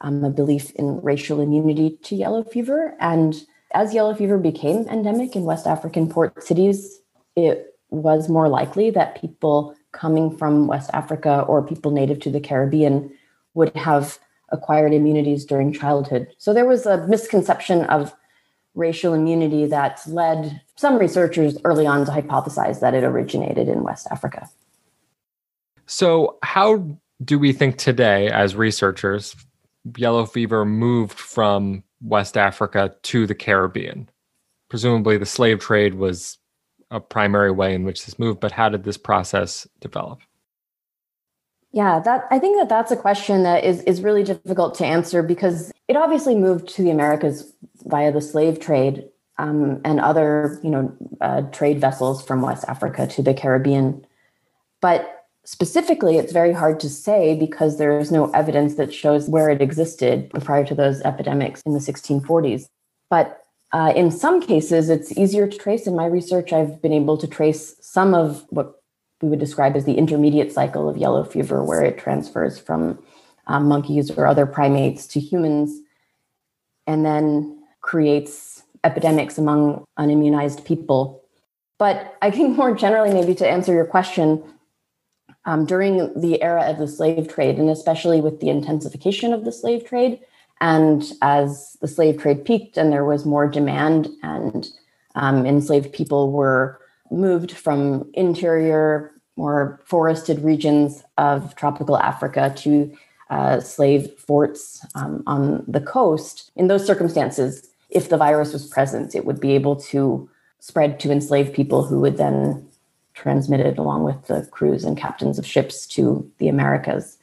um, 0.00 0.24
a 0.24 0.30
belief 0.30 0.70
in 0.72 1.00
racial 1.02 1.40
immunity 1.40 1.98
to 2.02 2.16
yellow 2.16 2.42
fever. 2.42 2.94
And 3.00 3.34
as 3.72 3.94
yellow 3.94 4.14
fever 4.14 4.38
became 4.38 4.88
endemic 4.88 5.36
in 5.36 5.44
West 5.44 5.66
African 5.66 6.08
port 6.08 6.42
cities, 6.42 7.00
it 7.34 7.74
was 7.90 8.28
more 8.28 8.48
likely 8.48 8.90
that 8.90 9.20
people 9.20 9.74
coming 9.96 10.36
from 10.36 10.66
West 10.66 10.90
Africa 10.92 11.44
or 11.48 11.66
people 11.66 11.90
native 11.90 12.20
to 12.20 12.30
the 12.30 12.40
Caribbean 12.40 13.12
would 13.54 13.74
have 13.76 14.18
acquired 14.50 14.92
immunities 14.92 15.44
during 15.44 15.72
childhood. 15.72 16.28
So 16.38 16.52
there 16.52 16.66
was 16.66 16.86
a 16.86 17.06
misconception 17.08 17.84
of 17.84 18.14
racial 18.74 19.14
immunity 19.14 19.66
that 19.66 20.02
led 20.06 20.60
some 20.76 20.98
researchers 20.98 21.58
early 21.64 21.86
on 21.86 22.04
to 22.04 22.12
hypothesize 22.12 22.80
that 22.80 22.94
it 22.94 23.02
originated 23.02 23.68
in 23.68 23.82
West 23.82 24.06
Africa. 24.10 24.48
So, 25.86 26.38
how 26.42 26.98
do 27.24 27.38
we 27.38 27.52
think 27.52 27.78
today, 27.78 28.28
as 28.28 28.54
researchers, 28.54 29.34
yellow 29.96 30.26
fever 30.26 30.64
moved 30.64 31.18
from 31.18 31.82
West 32.02 32.36
Africa 32.36 32.94
to 33.04 33.26
the 33.26 33.34
Caribbean? 33.34 34.08
Presumably, 34.68 35.16
the 35.16 35.26
slave 35.26 35.60
trade 35.60 35.94
was 35.94 36.38
a 36.90 37.00
primary 37.00 37.50
way 37.50 37.74
in 37.74 37.84
which 37.84 38.04
this 38.04 38.18
moved, 38.18 38.40
but 38.40 38.52
how 38.52 38.68
did 38.68 38.84
this 38.84 38.96
process 38.96 39.66
develop? 39.80 40.20
Yeah, 41.72 42.00
that 42.00 42.24
I 42.30 42.38
think 42.38 42.58
that 42.58 42.68
that's 42.68 42.90
a 42.90 42.96
question 42.96 43.42
that 43.42 43.64
is 43.64 43.82
is 43.82 44.00
really 44.00 44.22
difficult 44.22 44.74
to 44.76 44.86
answer 44.86 45.22
because 45.22 45.72
it 45.88 45.96
obviously 45.96 46.34
moved 46.34 46.68
to 46.68 46.82
the 46.82 46.90
Americas 46.90 47.52
via 47.84 48.10
the 48.12 48.20
slave 48.20 48.60
trade 48.60 49.04
um, 49.38 49.80
and 49.84 50.00
other, 50.00 50.58
you 50.62 50.70
know, 50.70 50.96
uh, 51.20 51.42
trade 51.52 51.80
vessels 51.80 52.24
from 52.24 52.40
West 52.40 52.64
Africa 52.68 53.06
to 53.08 53.22
the 53.22 53.34
Caribbean. 53.34 54.06
But 54.80 55.26
specifically, 55.44 56.16
it's 56.16 56.32
very 56.32 56.52
hard 56.52 56.80
to 56.80 56.88
say 56.88 57.36
because 57.38 57.78
there 57.78 57.98
is 57.98 58.10
no 58.10 58.30
evidence 58.30 58.76
that 58.76 58.94
shows 58.94 59.28
where 59.28 59.50
it 59.50 59.60
existed 59.60 60.30
prior 60.30 60.64
to 60.64 60.74
those 60.74 61.02
epidemics 61.02 61.62
in 61.66 61.72
the 61.72 61.78
1640s. 61.78 62.66
But 63.10 63.45
uh, 63.72 63.92
in 63.96 64.10
some 64.10 64.40
cases, 64.40 64.88
it's 64.88 65.16
easier 65.18 65.46
to 65.46 65.58
trace. 65.58 65.86
In 65.86 65.96
my 65.96 66.06
research, 66.06 66.52
I've 66.52 66.80
been 66.80 66.92
able 66.92 67.18
to 67.18 67.26
trace 67.26 67.76
some 67.80 68.14
of 68.14 68.44
what 68.50 68.80
we 69.20 69.28
would 69.28 69.38
describe 69.38 69.76
as 69.76 69.84
the 69.84 69.94
intermediate 69.94 70.52
cycle 70.52 70.88
of 70.88 70.96
yellow 70.96 71.24
fever, 71.24 71.64
where 71.64 71.82
it 71.82 71.98
transfers 71.98 72.58
from 72.58 73.02
um, 73.46 73.66
monkeys 73.66 74.10
or 74.10 74.26
other 74.26 74.46
primates 74.46 75.06
to 75.08 75.20
humans 75.20 75.80
and 76.86 77.04
then 77.04 77.62
creates 77.80 78.62
epidemics 78.84 79.38
among 79.38 79.84
unimmunized 79.98 80.64
people. 80.64 81.24
But 81.78 82.16
I 82.22 82.30
think 82.30 82.56
more 82.56 82.74
generally, 82.74 83.12
maybe 83.12 83.34
to 83.36 83.48
answer 83.48 83.72
your 83.72 83.84
question, 83.84 84.42
um, 85.44 85.64
during 85.64 86.18
the 86.20 86.42
era 86.42 86.70
of 86.70 86.78
the 86.78 86.88
slave 86.88 87.28
trade, 87.28 87.58
and 87.58 87.70
especially 87.70 88.20
with 88.20 88.40
the 88.40 88.48
intensification 88.48 89.32
of 89.32 89.44
the 89.44 89.52
slave 89.52 89.84
trade, 89.84 90.20
and 90.60 91.12
as 91.22 91.76
the 91.80 91.88
slave 91.88 92.20
trade 92.20 92.44
peaked 92.44 92.76
and 92.76 92.92
there 92.92 93.04
was 93.04 93.26
more 93.26 93.46
demand, 93.46 94.08
and 94.22 94.68
um, 95.14 95.46
enslaved 95.46 95.92
people 95.92 96.32
were 96.32 96.80
moved 97.10 97.52
from 97.52 98.10
interior, 98.14 99.12
more 99.36 99.80
forested 99.84 100.42
regions 100.42 101.02
of 101.18 101.54
tropical 101.56 101.98
Africa 101.98 102.52
to 102.56 102.96
uh, 103.30 103.60
slave 103.60 104.10
forts 104.18 104.84
um, 104.94 105.22
on 105.26 105.64
the 105.68 105.80
coast. 105.80 106.50
In 106.56 106.68
those 106.68 106.86
circumstances, 106.86 107.68
if 107.90 108.08
the 108.08 108.16
virus 108.16 108.52
was 108.52 108.66
present, 108.66 109.14
it 109.14 109.24
would 109.24 109.40
be 109.40 109.52
able 109.52 109.76
to 109.76 110.28
spread 110.60 110.98
to 111.00 111.12
enslaved 111.12 111.54
people 111.54 111.84
who 111.84 112.00
would 112.00 112.16
then 112.16 112.66
transmit 113.14 113.60
it 113.60 113.78
along 113.78 114.04
with 114.04 114.26
the 114.26 114.46
crews 114.50 114.84
and 114.84 114.96
captains 114.96 115.38
of 115.38 115.46
ships 115.46 115.86
to 115.86 116.30
the 116.38 116.48
Americas. 116.48 117.18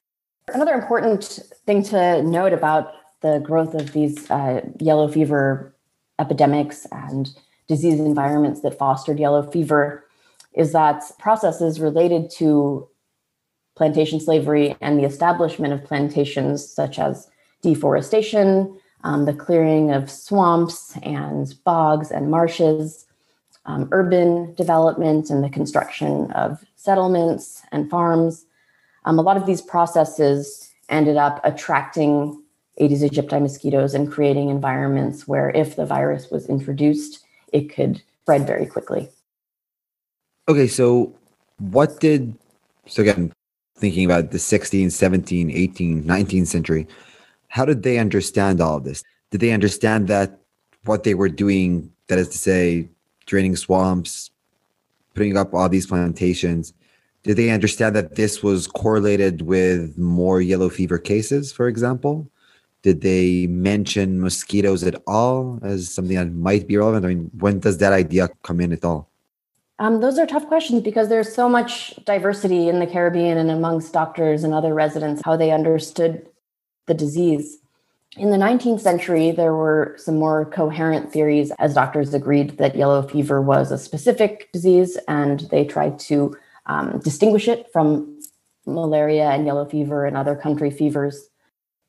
Another 0.53 0.73
important 0.73 1.39
thing 1.65 1.83
to 1.83 2.21
note 2.23 2.53
about 2.53 2.93
the 3.23 3.39
growth 3.39 3.73
of 3.73 3.93
these 3.93 4.29
uh, 4.29 4.61
yellow 4.79 5.07
fever 5.07 5.73
epidemics 6.19 6.85
and 6.91 7.31
disease 7.67 7.99
environments 7.99 8.61
that 8.61 8.77
fostered 8.77 9.19
yellow 9.19 9.41
fever 9.49 10.05
is 10.53 10.73
that 10.73 11.01
processes 11.17 11.79
related 11.79 12.29
to 12.29 12.87
plantation 13.75 14.19
slavery 14.19 14.75
and 14.81 14.99
the 14.99 15.05
establishment 15.05 15.73
of 15.73 15.83
plantations, 15.83 16.69
such 16.71 16.99
as 16.99 17.27
deforestation, 17.61 18.77
um, 19.03 19.25
the 19.25 19.33
clearing 19.33 19.91
of 19.91 20.11
swamps 20.11 20.95
and 21.01 21.55
bogs 21.63 22.11
and 22.11 22.29
marshes, 22.29 23.05
um, 23.65 23.87
urban 23.91 24.53
development, 24.55 25.29
and 25.29 25.43
the 25.43 25.49
construction 25.49 26.29
of 26.33 26.63
settlements 26.75 27.63
and 27.71 27.89
farms. 27.89 28.45
Um, 29.05 29.17
a 29.17 29.21
lot 29.21 29.37
of 29.37 29.45
these 29.45 29.61
processes 29.61 30.69
ended 30.89 31.17
up 31.17 31.39
attracting 31.43 32.42
Aedes 32.77 33.03
aegypti 33.03 33.41
mosquitoes 33.41 33.93
and 33.93 34.11
creating 34.11 34.49
environments 34.49 35.27
where, 35.27 35.49
if 35.51 35.75
the 35.75 35.85
virus 35.85 36.29
was 36.31 36.49
introduced, 36.49 37.23
it 37.51 37.73
could 37.73 38.01
spread 38.21 38.47
very 38.47 38.65
quickly. 38.65 39.09
Okay, 40.49 40.67
so 40.67 41.13
what 41.59 41.99
did, 41.99 42.35
so 42.87 43.01
again, 43.01 43.31
thinking 43.75 44.05
about 44.05 44.31
the 44.31 44.37
16th, 44.37 44.87
17th, 44.87 45.55
18th, 45.55 46.03
19th 46.03 46.47
century, 46.47 46.87
how 47.47 47.65
did 47.65 47.83
they 47.83 47.99
understand 47.99 48.59
all 48.59 48.77
of 48.77 48.83
this? 48.83 49.03
Did 49.29 49.41
they 49.41 49.51
understand 49.51 50.07
that 50.07 50.39
what 50.85 51.03
they 51.03 51.13
were 51.13 51.29
doing, 51.29 51.91
that 52.07 52.17
is 52.17 52.29
to 52.29 52.37
say, 52.37 52.89
draining 53.25 53.55
swamps, 53.55 54.31
putting 55.13 55.37
up 55.37 55.53
all 55.53 55.69
these 55.69 55.85
plantations, 55.85 56.73
did 57.23 57.37
they 57.37 57.51
understand 57.51 57.95
that 57.95 58.15
this 58.15 58.43
was 58.43 58.67
correlated 58.67 59.43
with 59.43 59.97
more 59.97 60.41
yellow 60.41 60.69
fever 60.69 60.97
cases, 60.97 61.53
for 61.53 61.67
example? 61.67 62.29
Did 62.83 62.99
they 63.01 63.47
mention 63.47 64.19
mosquitoes 64.19 64.83
at 64.83 65.01
all 65.07 65.57
as 65.63 65.89
something 65.89 66.17
that 66.17 66.33
might 66.33 66.67
be 66.67 66.77
relevant? 66.77 67.05
I 67.05 67.09
mean, 67.09 67.31
when 67.39 67.59
does 67.59 67.77
that 67.77 67.93
idea 67.93 68.29
come 68.43 68.59
in 68.59 68.73
at 68.73 68.83
all? 68.83 69.09
Um, 69.79 70.01
those 70.01 70.19
are 70.19 70.27
tough 70.27 70.47
questions 70.47 70.81
because 70.83 71.09
there's 71.09 71.33
so 71.33 71.49
much 71.49 71.95
diversity 72.05 72.67
in 72.67 72.79
the 72.79 72.87
Caribbean 72.87 73.37
and 73.37 73.49
amongst 73.49 73.93
doctors 73.93 74.43
and 74.43 74.53
other 74.53 74.73
residents, 74.73 75.21
how 75.25 75.35
they 75.35 75.51
understood 75.51 76.27
the 76.85 76.93
disease. 76.93 77.57
In 78.17 78.29
the 78.29 78.37
19th 78.37 78.81
century, 78.81 79.31
there 79.31 79.55
were 79.55 79.95
some 79.97 80.19
more 80.19 80.45
coherent 80.45 81.11
theories 81.11 81.51
as 81.57 81.73
doctors 81.73 82.13
agreed 82.13 82.57
that 82.59 82.75
yellow 82.75 83.01
fever 83.01 83.41
was 83.41 83.71
a 83.71 83.77
specific 83.77 84.51
disease 84.51 84.97
and 85.07 85.39
they 85.51 85.65
tried 85.65 85.97
to 85.99 86.35
um, 86.67 86.99
distinguish 86.99 87.47
it 87.47 87.71
from 87.73 88.19
malaria 88.65 89.31
and 89.31 89.45
yellow 89.45 89.65
fever 89.65 90.05
and 90.05 90.15
other 90.15 90.35
country 90.35 90.69
fevers. 90.69 91.29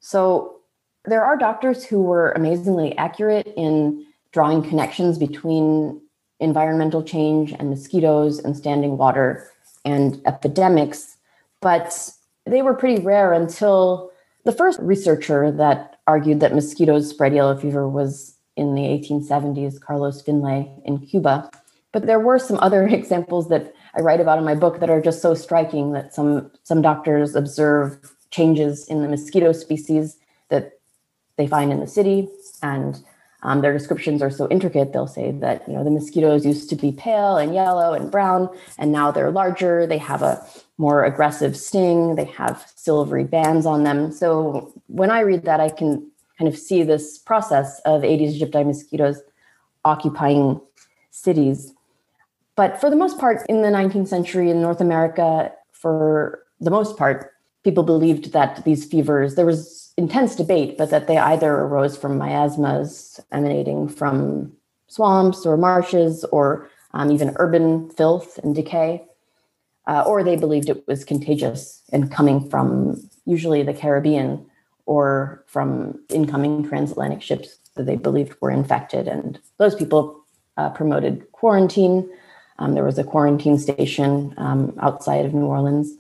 So 0.01 0.61
there 1.05 1.25
are 1.25 1.37
doctors 1.37 1.85
who 1.85 2.03
were 2.03 2.33
amazingly 2.33 2.97
accurate 2.97 3.53
in 3.57 4.07
drawing 4.33 4.63
connections 4.63 5.19
between 5.19 6.01
environmental 6.41 7.03
change 7.03 7.53
and 7.53 7.71
mosquitoes 7.71 8.39
and 8.39 8.57
standing 8.57 8.97
water 8.97 9.49
and 9.85 10.21
epidemics, 10.27 11.17
but 11.61 12.11
they 12.47 12.63
were 12.63 12.75
pretty 12.75 13.03
rare 13.03 13.33
until 13.33 14.11
the 14.45 14.53
first 14.53 14.79
researcher 14.81 15.51
that 15.53 15.99
argued 16.07 16.41
that 16.41 16.55
mosquitoes 16.55 17.09
spread 17.09 17.35
yellow 17.35 17.57
fever 17.57 17.89
was 17.89 18.37
in 18.57 18.75
the 18.75 18.83
1870s, 18.83 19.81
Carlos 19.81 20.23
Finlay 20.23 20.71
in 20.85 20.99
Cuba. 20.99 21.51
But 21.93 22.07
there 22.07 22.21
were 22.21 22.39
some 22.39 22.59
other 22.61 22.87
examples 22.89 23.49
that 23.49 23.73
I 23.97 24.01
write 24.01 24.21
about 24.21 24.39
in 24.39 24.45
my 24.45 24.55
book 24.55 24.81
that 24.81 24.91
are 24.91 25.01
just 25.01 25.23
so 25.23 25.35
striking 25.35 25.93
that 25.93 26.15
some 26.15 26.51
some 26.65 26.83
doctors 26.83 27.35
observe 27.35 27.99
changes 28.31 28.87
in 28.89 29.03
the 29.03 29.09
mosquito 29.09 29.53
species 29.53 30.17
that 30.49 30.73
they 31.37 31.47
find 31.47 31.73
in 31.73 31.81
the 31.81 31.87
city 31.87 32.29
and 32.63 33.03
um, 33.43 33.61
their 33.61 33.73
descriptions 33.73 34.23
are 34.23 34.31
so 34.31 34.49
intricate 34.49 34.93
they'll 34.93 35.07
say 35.07 35.31
that 35.31 35.67
you 35.69 35.75
know 35.75 35.85
the 35.85 35.91
mosquitoes 35.91 36.47
used 36.47 36.69
to 36.71 36.77
be 36.77 36.93
pale 36.93 37.37
and 37.37 37.55
yellow 37.55 37.93
and 37.93 38.11
brown 38.11 38.49
and 38.79 38.91
now 38.91 39.11
they're 39.11 39.31
larger 39.31 39.87
they 39.87 39.99
have 39.99 40.23
a 40.23 40.45
more 40.79 41.05
aggressive 41.05 41.57
sting 41.57 42.17
they 42.17 42.25
have 42.25 42.73
silvery 42.75 43.25
bands 43.25 43.67
on 43.67 43.85
them. 43.85 44.11
So 44.11 44.73
when 44.87 45.11
i 45.11 45.21
read 45.21 45.45
that 45.45 45.61
i 45.61 45.69
can 45.69 46.11
kind 46.39 46.49
of 46.49 46.59
see 46.59 46.83
this 46.83 47.19
process 47.19 47.81
of 47.85 48.03
aedes 48.03 48.41
aegypti 48.41 48.67
mosquitoes 48.67 49.21
occupying 49.85 50.61
cities. 51.11 51.73
But 52.57 52.81
for 52.81 52.89
the 52.89 52.97
most 52.97 53.19
part 53.19 53.45
in 53.49 53.63
the 53.63 53.69
19th 53.69 54.09
century 54.09 54.51
in 54.51 54.63
north 54.63 54.81
america 54.81 55.53
for 55.73 56.43
the 56.61 56.71
most 56.71 56.97
part 56.97 57.33
people 57.63 57.83
believed 57.83 58.33
that 58.33 58.65
these 58.65 58.85
fevers 58.85 59.35
there 59.35 59.47
was 59.47 59.84
intense 59.97 60.35
debate, 60.35 60.77
but 60.77 60.91
that 60.91 61.07
they 61.07 61.19
either 61.19 61.53
arose 61.53 61.97
from 61.97 62.19
miasmas 62.19 63.21
emanating 63.31 63.89
from 63.89 64.53
swamps 64.89 65.47
or 65.47 65.57
marshes 65.57 66.25
or 66.25 66.69
um, 66.93 67.11
even 67.11 67.33
urban 67.37 67.91
filth 67.91 68.39
and 68.39 68.55
decay, 68.55 69.05
uh, 69.87 70.03
or 70.07 70.23
they 70.23 70.37
believed 70.37 70.69
it 70.69 70.87
was 70.87 71.05
contagious 71.05 71.83
and 71.93 72.11
coming 72.11 72.49
from 72.49 72.97
usually 73.27 73.63
the 73.63 73.75
Caribbean 73.75 74.45
or 74.87 75.45
from 75.47 75.99
incoming 76.11 76.67
transatlantic 76.69 77.23
ships 77.23 77.59
that 77.75 77.87
they 77.87 77.97
believed 77.97 78.37
were 78.41 78.51
infected. 78.51 79.09
And 79.09 79.39
those 79.59 79.75
people 79.75 80.25
uh, 80.57 80.71
promoted 80.71 81.31
quarantine. 81.33 82.09
Um, 82.59 82.75
there 82.75 82.85
was 82.85 82.99
a 82.99 83.05
quarantine 83.05 83.59
station 83.59 84.35
um, 84.37 84.77
outside 84.81 85.25
of 85.25 85.35
New 85.35 85.47
Orleans, 85.47 85.91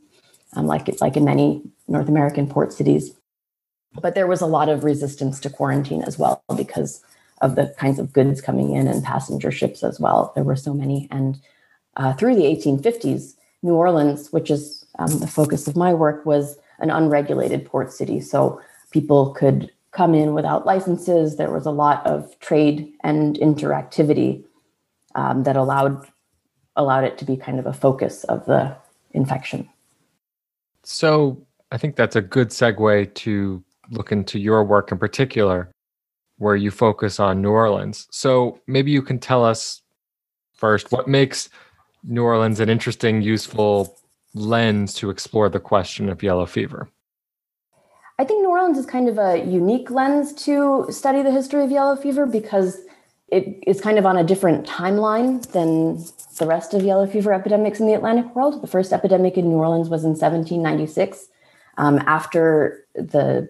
um, 0.54 0.66
like 0.66 1.00
like 1.00 1.16
in 1.16 1.24
many 1.24 1.62
North 1.88 2.09
American 2.09 2.46
port 2.46 2.72
cities. 2.72 3.14
But 4.00 4.14
there 4.14 4.26
was 4.26 4.40
a 4.40 4.46
lot 4.46 4.68
of 4.68 4.85
resistance 4.85 5.40
to 5.40 5.50
quarantine 5.50 6.02
as 6.02 6.18
well 6.18 6.42
because 6.57 7.02
of 7.40 7.57
the 7.57 7.74
kinds 7.78 7.98
of 7.98 8.12
goods 8.12 8.40
coming 8.40 8.74
in 8.74 8.88
and 8.88 9.02
passenger 9.02 9.50
ships 9.50 9.83
as 9.83 10.00
well. 10.00 10.33
There 10.35 10.44
were 10.44 10.57
so 10.57 10.74
many. 10.74 11.09
And 11.11 11.40
uh, 11.96 12.12
through 12.14 12.35
the 12.37 12.42
1850s, 12.42 13.35
New 13.62 13.74
Orleans, 13.74 14.33
which 14.33 14.50
is 14.50 14.85
um, 14.98 15.18
the 15.18 15.26
focus 15.26 15.66
of 15.66 15.76
my 15.76 15.94
work, 15.94 16.24
was 16.26 16.57
an 16.78 16.90
unregulated 16.90 17.64
port 17.64 17.92
city. 17.92 18.20
So 18.20 18.61
people 18.90 19.33
could 19.33 19.70
come 19.92 20.14
in 20.14 20.35
without 20.35 20.66
licenses. 20.66 21.37
There 21.37 21.52
was 21.52 21.66
a 21.66 21.70
lot 21.70 22.04
of 22.07 22.38
trade 22.40 22.92
and 23.02 23.37
interactivity 23.37 24.44
um, 25.14 25.44
that 25.44 25.57
allowed 25.57 26.07
allowed 26.76 27.04
it 27.04 27.16
to 27.18 27.24
be 27.24 27.37
kind 27.37 27.61
of 27.61 27.66
a 27.66 27.72
focus 27.72 28.24
of 28.24 28.44
the 28.46 28.76
infection. 29.12 29.68
So 30.83 31.40
I 31.70 31.78
think 31.78 31.94
that's 31.94 32.16
a 32.16 32.20
good 32.20 32.48
segue 32.48 33.14
to 33.14 33.62
look 33.90 34.12
into 34.12 34.38
your 34.38 34.64
work 34.64 34.92
in 34.92 34.98
particular, 34.98 35.70
where 36.38 36.56
you 36.56 36.70
focus 36.70 37.20
on 37.20 37.42
New 37.42 37.50
Orleans. 37.50 38.06
So 38.10 38.60
maybe 38.66 38.90
you 38.90 39.02
can 39.02 39.18
tell 39.18 39.44
us 39.44 39.82
first 40.54 40.92
what 40.92 41.08
makes 41.08 41.48
New 42.02 42.22
Orleans 42.22 42.60
an 42.60 42.68
interesting, 42.68 43.22
useful 43.22 43.96
lens 44.34 44.94
to 44.94 45.10
explore 45.10 45.48
the 45.48 45.60
question 45.60 46.08
of 46.08 46.22
yellow 46.22 46.46
fever. 46.46 46.88
I 48.18 48.24
think 48.24 48.42
New 48.42 48.50
Orleans 48.50 48.78
is 48.78 48.86
kind 48.86 49.08
of 49.08 49.18
a 49.18 49.44
unique 49.44 49.90
lens 49.90 50.32
to 50.44 50.86
study 50.90 51.22
the 51.22 51.32
history 51.32 51.64
of 51.64 51.70
yellow 51.70 51.96
fever 51.96 52.26
because 52.26 52.80
it 53.28 53.58
is 53.66 53.80
kind 53.80 53.98
of 53.98 54.06
on 54.06 54.16
a 54.16 54.22
different 54.22 54.66
timeline 54.66 55.44
than 55.52 55.96
the 56.38 56.46
rest 56.46 56.74
of 56.74 56.82
yellow 56.82 57.06
fever 57.06 57.32
epidemics 57.32 57.80
in 57.80 57.86
the 57.86 57.94
Atlantic 57.94 58.34
world. 58.36 58.62
The 58.62 58.68
first 58.68 58.92
epidemic 58.92 59.36
in 59.36 59.48
New 59.48 59.56
Orleans 59.56 59.88
was 59.88 60.04
in 60.04 60.10
1796 60.10 61.26
um, 61.76 61.98
after 62.06 62.86
the 62.94 63.48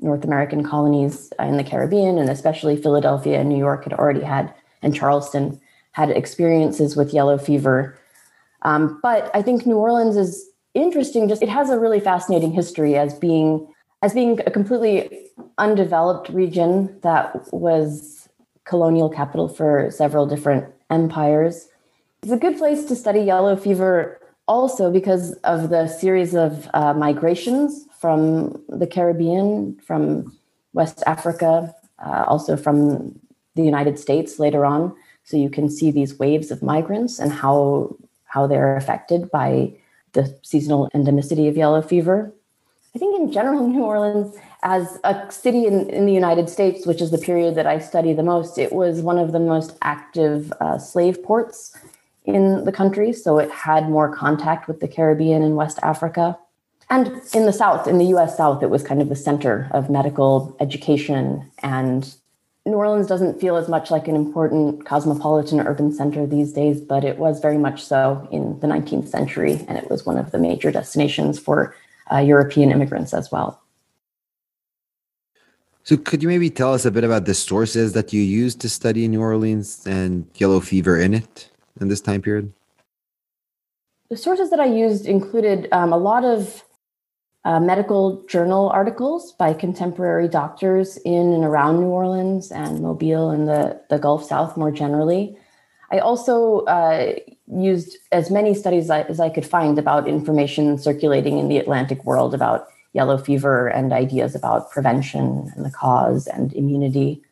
North 0.00 0.24
American 0.24 0.62
colonies 0.64 1.32
in 1.38 1.56
the 1.56 1.64
Caribbean, 1.64 2.18
and 2.18 2.30
especially 2.30 2.76
Philadelphia 2.76 3.38
and 3.40 3.48
New 3.48 3.58
York 3.58 3.84
had 3.84 3.92
already 3.92 4.22
had, 4.22 4.52
and 4.82 4.94
Charleston 4.94 5.60
had 5.92 6.10
experiences 6.10 6.96
with 6.96 7.12
yellow 7.12 7.38
fever. 7.38 7.98
Um, 8.62 8.98
but 9.02 9.30
I 9.34 9.42
think 9.42 9.66
New 9.66 9.76
Orleans 9.76 10.16
is 10.16 10.48
interesting. 10.74 11.28
Just 11.28 11.42
it 11.42 11.48
has 11.48 11.70
a 11.70 11.78
really 11.78 12.00
fascinating 12.00 12.52
history 12.52 12.96
as 12.96 13.14
being 13.14 13.66
as 14.02 14.14
being 14.14 14.40
a 14.46 14.50
completely 14.50 15.28
undeveloped 15.58 16.30
region 16.30 16.98
that 17.02 17.52
was 17.52 18.28
colonial 18.64 19.10
capital 19.10 19.48
for 19.48 19.90
several 19.90 20.26
different 20.26 20.72
empires. 20.88 21.68
It's 22.22 22.32
a 22.32 22.36
good 22.36 22.56
place 22.56 22.84
to 22.86 22.96
study 22.96 23.20
yellow 23.20 23.56
fever 23.56 24.18
also 24.46 24.90
because 24.90 25.32
of 25.44 25.70
the 25.70 25.86
series 25.86 26.34
of 26.34 26.68
uh, 26.72 26.94
migrations 26.94 27.86
from 28.00 28.62
the 28.68 28.86
Caribbean, 28.86 29.78
from 29.86 30.34
West 30.72 31.02
Africa, 31.06 31.74
uh, 32.04 32.24
also 32.26 32.56
from 32.56 33.20
the 33.56 33.62
United 33.62 33.98
States 33.98 34.38
later 34.38 34.64
on. 34.64 34.96
So 35.24 35.36
you 35.36 35.50
can 35.50 35.68
see 35.68 35.90
these 35.90 36.18
waves 36.18 36.50
of 36.50 36.62
migrants 36.62 37.18
and 37.18 37.30
how 37.30 37.96
how 38.24 38.46
they're 38.46 38.76
affected 38.76 39.30
by 39.30 39.74
the 40.12 40.38
seasonal 40.42 40.88
endemicity 40.94 41.48
of 41.48 41.56
yellow 41.56 41.82
fever. 41.82 42.32
I 42.94 42.98
think 42.98 43.20
in 43.20 43.32
general, 43.32 43.68
New 43.74 43.82
Orleans, 43.82 44.34
as 44.62 44.98
a 45.04 45.30
city 45.30 45.66
in, 45.66 45.90
in 45.90 46.06
the 46.06 46.12
United 46.12 46.48
States, 46.48 46.86
which 46.86 47.02
is 47.02 47.10
the 47.10 47.18
period 47.18 47.54
that 47.56 47.66
I 47.66 47.78
study 47.78 48.12
the 48.12 48.22
most, 48.22 48.56
it 48.56 48.72
was 48.72 49.02
one 49.02 49.18
of 49.18 49.32
the 49.32 49.40
most 49.40 49.76
active 49.82 50.52
uh, 50.60 50.78
slave 50.78 51.22
ports 51.22 51.76
in 52.24 52.64
the 52.64 52.72
country. 52.72 53.12
So 53.12 53.38
it 53.38 53.50
had 53.50 53.90
more 53.90 54.14
contact 54.14 54.68
with 54.68 54.80
the 54.80 54.88
Caribbean 54.88 55.42
and 55.42 55.56
West 55.56 55.78
Africa. 55.82 56.38
And 56.90 57.22
in 57.32 57.46
the 57.46 57.52
South, 57.52 57.86
in 57.86 57.98
the 57.98 58.06
US 58.16 58.36
South, 58.36 58.62
it 58.62 58.68
was 58.68 58.82
kind 58.82 59.00
of 59.00 59.08
the 59.08 59.16
center 59.16 59.68
of 59.70 59.88
medical 59.88 60.56
education. 60.58 61.48
And 61.62 62.12
New 62.66 62.74
Orleans 62.74 63.06
doesn't 63.06 63.40
feel 63.40 63.56
as 63.56 63.68
much 63.68 63.92
like 63.92 64.08
an 64.08 64.16
important 64.16 64.84
cosmopolitan 64.84 65.60
urban 65.60 65.92
center 65.92 66.26
these 66.26 66.52
days, 66.52 66.80
but 66.80 67.04
it 67.04 67.18
was 67.18 67.40
very 67.40 67.58
much 67.58 67.82
so 67.84 68.28
in 68.32 68.58
the 68.58 68.66
19th 68.66 69.08
century. 69.08 69.64
And 69.68 69.78
it 69.78 69.88
was 69.88 70.04
one 70.04 70.18
of 70.18 70.32
the 70.32 70.38
major 70.38 70.72
destinations 70.72 71.38
for 71.38 71.74
uh, 72.12 72.18
European 72.18 72.72
immigrants 72.72 73.14
as 73.14 73.30
well. 73.30 73.62
So, 75.84 75.96
could 75.96 76.22
you 76.22 76.28
maybe 76.28 76.50
tell 76.50 76.74
us 76.74 76.84
a 76.84 76.90
bit 76.90 77.04
about 77.04 77.24
the 77.24 77.34
sources 77.34 77.94
that 77.94 78.12
you 78.12 78.20
used 78.20 78.60
to 78.60 78.68
study 78.68 79.08
New 79.08 79.22
Orleans 79.22 79.86
and 79.86 80.26
yellow 80.34 80.60
fever 80.60 80.98
in 80.98 81.14
it 81.14 81.50
in 81.80 81.88
this 81.88 82.00
time 82.00 82.20
period? 82.20 82.52
The 84.10 84.16
sources 84.16 84.50
that 84.50 84.60
I 84.60 84.66
used 84.66 85.06
included 85.06 85.68
um, 85.72 85.92
a 85.92 85.96
lot 85.96 86.24
of 86.24 86.62
uh, 87.44 87.58
medical 87.58 88.22
journal 88.26 88.68
articles 88.70 89.32
by 89.32 89.54
contemporary 89.54 90.28
doctors 90.28 90.98
in 90.98 91.32
and 91.32 91.44
around 91.44 91.80
New 91.80 91.86
Orleans 91.86 92.52
and 92.52 92.80
Mobile 92.80 93.30
and 93.30 93.48
the, 93.48 93.80
the 93.88 93.98
Gulf 93.98 94.24
South 94.24 94.56
more 94.56 94.70
generally. 94.70 95.36
I 95.90 95.98
also 95.98 96.60
uh, 96.60 97.14
used 97.46 97.96
as 98.12 98.30
many 98.30 98.54
studies 98.54 98.90
as 98.90 99.18
I 99.18 99.28
could 99.28 99.46
find 99.46 99.78
about 99.78 100.06
information 100.06 100.78
circulating 100.78 101.38
in 101.38 101.48
the 101.48 101.58
Atlantic 101.58 102.04
world 102.04 102.34
about 102.34 102.68
yellow 102.92 103.16
fever 103.16 103.68
and 103.68 103.92
ideas 103.92 104.34
about 104.34 104.70
prevention 104.70 105.50
and 105.56 105.64
the 105.64 105.70
cause 105.70 106.26
and 106.26 106.52
immunity. 106.52 107.22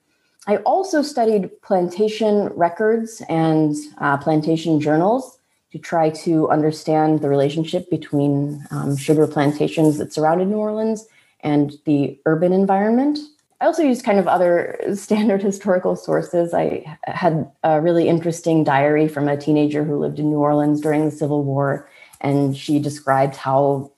I 0.46 0.56
also 0.58 1.02
studied 1.02 1.50
plantation 1.62 2.46
records 2.54 3.22
and 3.28 3.76
uh, 3.98 4.16
plantation 4.16 4.80
journals 4.80 5.37
to 5.72 5.78
try 5.78 6.10
to 6.10 6.48
understand 6.48 7.20
the 7.20 7.28
relationship 7.28 7.90
between 7.90 8.64
um, 8.70 8.96
sugar 8.96 9.26
plantations 9.26 9.98
that 9.98 10.12
surrounded 10.12 10.48
New 10.48 10.56
Orleans 10.56 11.06
and 11.40 11.74
the 11.84 12.18
urban 12.26 12.52
environment. 12.52 13.18
I 13.60 13.66
also 13.66 13.82
used 13.82 14.04
kind 14.04 14.18
of 14.18 14.28
other 14.28 14.78
standard 14.94 15.42
historical 15.42 15.96
sources. 15.96 16.54
I 16.54 16.98
had 17.04 17.50
a 17.62 17.80
really 17.80 18.08
interesting 18.08 18.64
diary 18.64 19.08
from 19.08 19.28
a 19.28 19.36
teenager 19.36 19.84
who 19.84 19.98
lived 19.98 20.18
in 20.18 20.30
New 20.30 20.38
Orleans 20.38 20.80
during 20.80 21.04
the 21.04 21.10
Civil 21.10 21.44
War, 21.44 21.88
and 22.20 22.56
she 22.56 22.78
described 22.78 23.36
how 23.36 23.92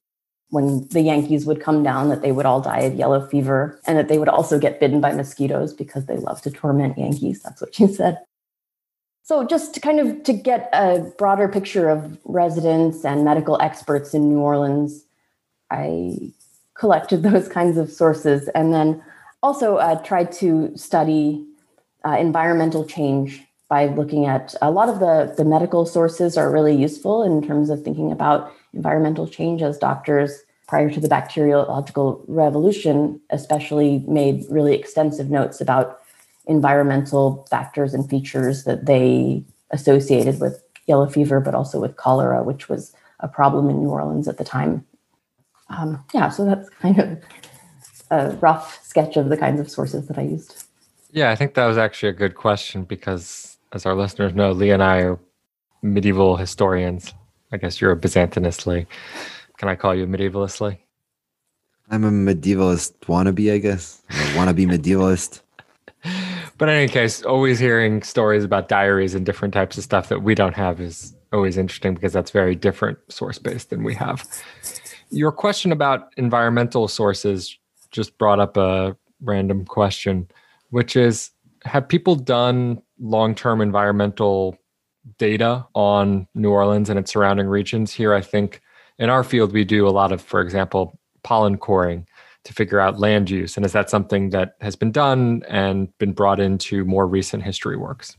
when 0.48 0.88
the 0.88 1.00
Yankees 1.00 1.46
would 1.46 1.60
come 1.60 1.84
down 1.84 2.08
that 2.08 2.22
they 2.22 2.32
would 2.32 2.44
all 2.44 2.60
die 2.60 2.80
of 2.80 2.94
yellow 2.94 3.24
fever 3.28 3.80
and 3.86 3.96
that 3.96 4.08
they 4.08 4.18
would 4.18 4.28
also 4.28 4.58
get 4.58 4.80
bitten 4.80 5.00
by 5.00 5.12
mosquitoes 5.12 5.72
because 5.72 6.06
they 6.06 6.16
love 6.16 6.42
to 6.42 6.50
torment 6.50 6.98
Yankees. 6.98 7.40
That's 7.40 7.60
what 7.60 7.72
she 7.72 7.86
said. 7.86 8.18
So 9.22 9.44
just 9.44 9.74
to 9.74 9.80
kind 9.80 10.00
of 10.00 10.22
to 10.24 10.32
get 10.32 10.68
a 10.72 11.00
broader 11.18 11.48
picture 11.48 11.88
of 11.88 12.18
residents 12.24 13.04
and 13.04 13.24
medical 13.24 13.60
experts 13.60 14.14
in 14.14 14.28
New 14.28 14.38
Orleans, 14.38 15.04
I 15.70 16.32
collected 16.74 17.22
those 17.30 17.48
kinds 17.48 17.78
of 17.78 17.90
sources 17.90 18.48
and 18.54 18.72
then 18.72 19.02
also 19.42 19.76
uh, 19.76 20.02
tried 20.02 20.32
to 20.32 20.72
study 20.76 21.46
uh, 22.04 22.16
environmental 22.18 22.84
change 22.84 23.42
by 23.68 23.86
looking 23.86 24.26
at 24.26 24.54
a 24.60 24.70
lot 24.70 24.88
of 24.88 24.98
the, 24.98 25.32
the 25.36 25.44
medical 25.44 25.86
sources 25.86 26.36
are 26.36 26.50
really 26.50 26.74
useful 26.74 27.22
in 27.22 27.40
terms 27.46 27.70
of 27.70 27.82
thinking 27.82 28.10
about 28.10 28.52
environmental 28.74 29.28
change 29.28 29.62
as 29.62 29.78
doctors 29.78 30.42
prior 30.66 30.90
to 30.90 31.00
the 31.00 31.08
bacteriological 31.08 32.22
revolution 32.26 33.20
especially 33.30 34.04
made 34.08 34.44
really 34.50 34.74
extensive 34.74 35.30
notes 35.30 35.60
about 35.60 35.99
environmental 36.46 37.46
factors 37.50 37.94
and 37.94 38.08
features 38.08 38.64
that 38.64 38.86
they 38.86 39.44
associated 39.70 40.40
with 40.40 40.62
yellow 40.86 41.08
fever 41.08 41.40
but 41.40 41.54
also 41.54 41.80
with 41.80 41.96
cholera 41.96 42.42
which 42.42 42.68
was 42.68 42.94
a 43.20 43.28
problem 43.28 43.68
in 43.68 43.80
new 43.82 43.90
orleans 43.90 44.26
at 44.26 44.38
the 44.38 44.44
time 44.44 44.84
um, 45.68 46.02
yeah 46.12 46.28
so 46.28 46.44
that's 46.44 46.68
kind 46.68 46.98
of 46.98 47.18
a 48.10 48.30
rough 48.36 48.84
sketch 48.84 49.16
of 49.16 49.28
the 49.28 49.36
kinds 49.36 49.60
of 49.60 49.70
sources 49.70 50.08
that 50.08 50.18
i 50.18 50.22
used 50.22 50.64
yeah 51.12 51.30
i 51.30 51.36
think 51.36 51.54
that 51.54 51.66
was 51.66 51.78
actually 51.78 52.08
a 52.08 52.12
good 52.12 52.34
question 52.34 52.82
because 52.84 53.58
as 53.72 53.86
our 53.86 53.94
listeners 53.94 54.34
know 54.34 54.50
lee 54.50 54.70
and 54.70 54.82
i 54.82 54.98
are 54.98 55.18
medieval 55.82 56.36
historians 56.36 57.14
I 57.52 57.56
guess 57.56 57.80
you're 57.80 57.92
a 57.92 57.96
Byzantinist, 57.96 58.66
Lee. 58.66 58.86
Can 59.58 59.68
I 59.68 59.74
call 59.74 59.94
you 59.94 60.04
a 60.04 60.06
medievalist, 60.06 60.60
Lee? 60.60 60.78
I'm 61.90 62.04
a 62.04 62.10
medievalist 62.10 62.92
wannabe, 63.00 63.52
I 63.52 63.58
guess. 63.58 64.02
A 64.08 64.12
wannabe 64.36 64.66
medievalist. 64.66 65.40
But 66.60 66.68
in 66.68 66.74
any 66.74 66.88
case, 66.88 67.22
always 67.22 67.58
hearing 67.58 68.02
stories 68.02 68.44
about 68.44 68.68
diaries 68.68 69.14
and 69.14 69.24
different 69.24 69.54
types 69.54 69.78
of 69.78 69.84
stuff 69.84 70.10
that 70.10 70.22
we 70.22 70.34
don't 70.34 70.54
have 70.54 70.78
is 70.78 71.16
always 71.32 71.56
interesting 71.56 71.94
because 71.94 72.12
that's 72.12 72.30
very 72.30 72.54
different 72.54 72.98
source 73.08 73.38
based 73.38 73.70
than 73.70 73.82
we 73.82 73.94
have. 73.94 74.28
Your 75.08 75.32
question 75.32 75.72
about 75.72 76.12
environmental 76.18 76.86
sources 76.86 77.56
just 77.92 78.18
brought 78.18 78.40
up 78.40 78.58
a 78.58 78.94
random 79.22 79.64
question, 79.64 80.28
which 80.68 80.96
is 80.96 81.30
have 81.64 81.88
people 81.88 82.14
done 82.14 82.82
long 82.98 83.34
term 83.34 83.62
environmental 83.62 84.54
data 85.16 85.66
on 85.74 86.28
New 86.34 86.50
Orleans 86.50 86.90
and 86.90 86.98
its 86.98 87.10
surrounding 87.10 87.46
regions. 87.46 87.90
Here, 87.90 88.12
I 88.12 88.20
think 88.20 88.60
in 88.98 89.08
our 89.08 89.24
field, 89.24 89.52
we 89.52 89.64
do 89.64 89.88
a 89.88 89.96
lot 89.96 90.12
of, 90.12 90.20
for 90.20 90.42
example, 90.42 91.00
pollen 91.22 91.56
coring 91.56 92.06
to 92.44 92.52
figure 92.52 92.80
out 92.80 92.98
land 92.98 93.30
use. 93.30 93.56
And 93.56 93.66
is 93.66 93.72
that 93.72 93.90
something 93.90 94.30
that 94.30 94.56
has 94.60 94.76
been 94.76 94.92
done 94.92 95.42
and 95.48 95.96
been 95.98 96.12
brought 96.12 96.40
into 96.40 96.84
more 96.84 97.06
recent 97.06 97.42
history 97.42 97.76
works? 97.76 98.16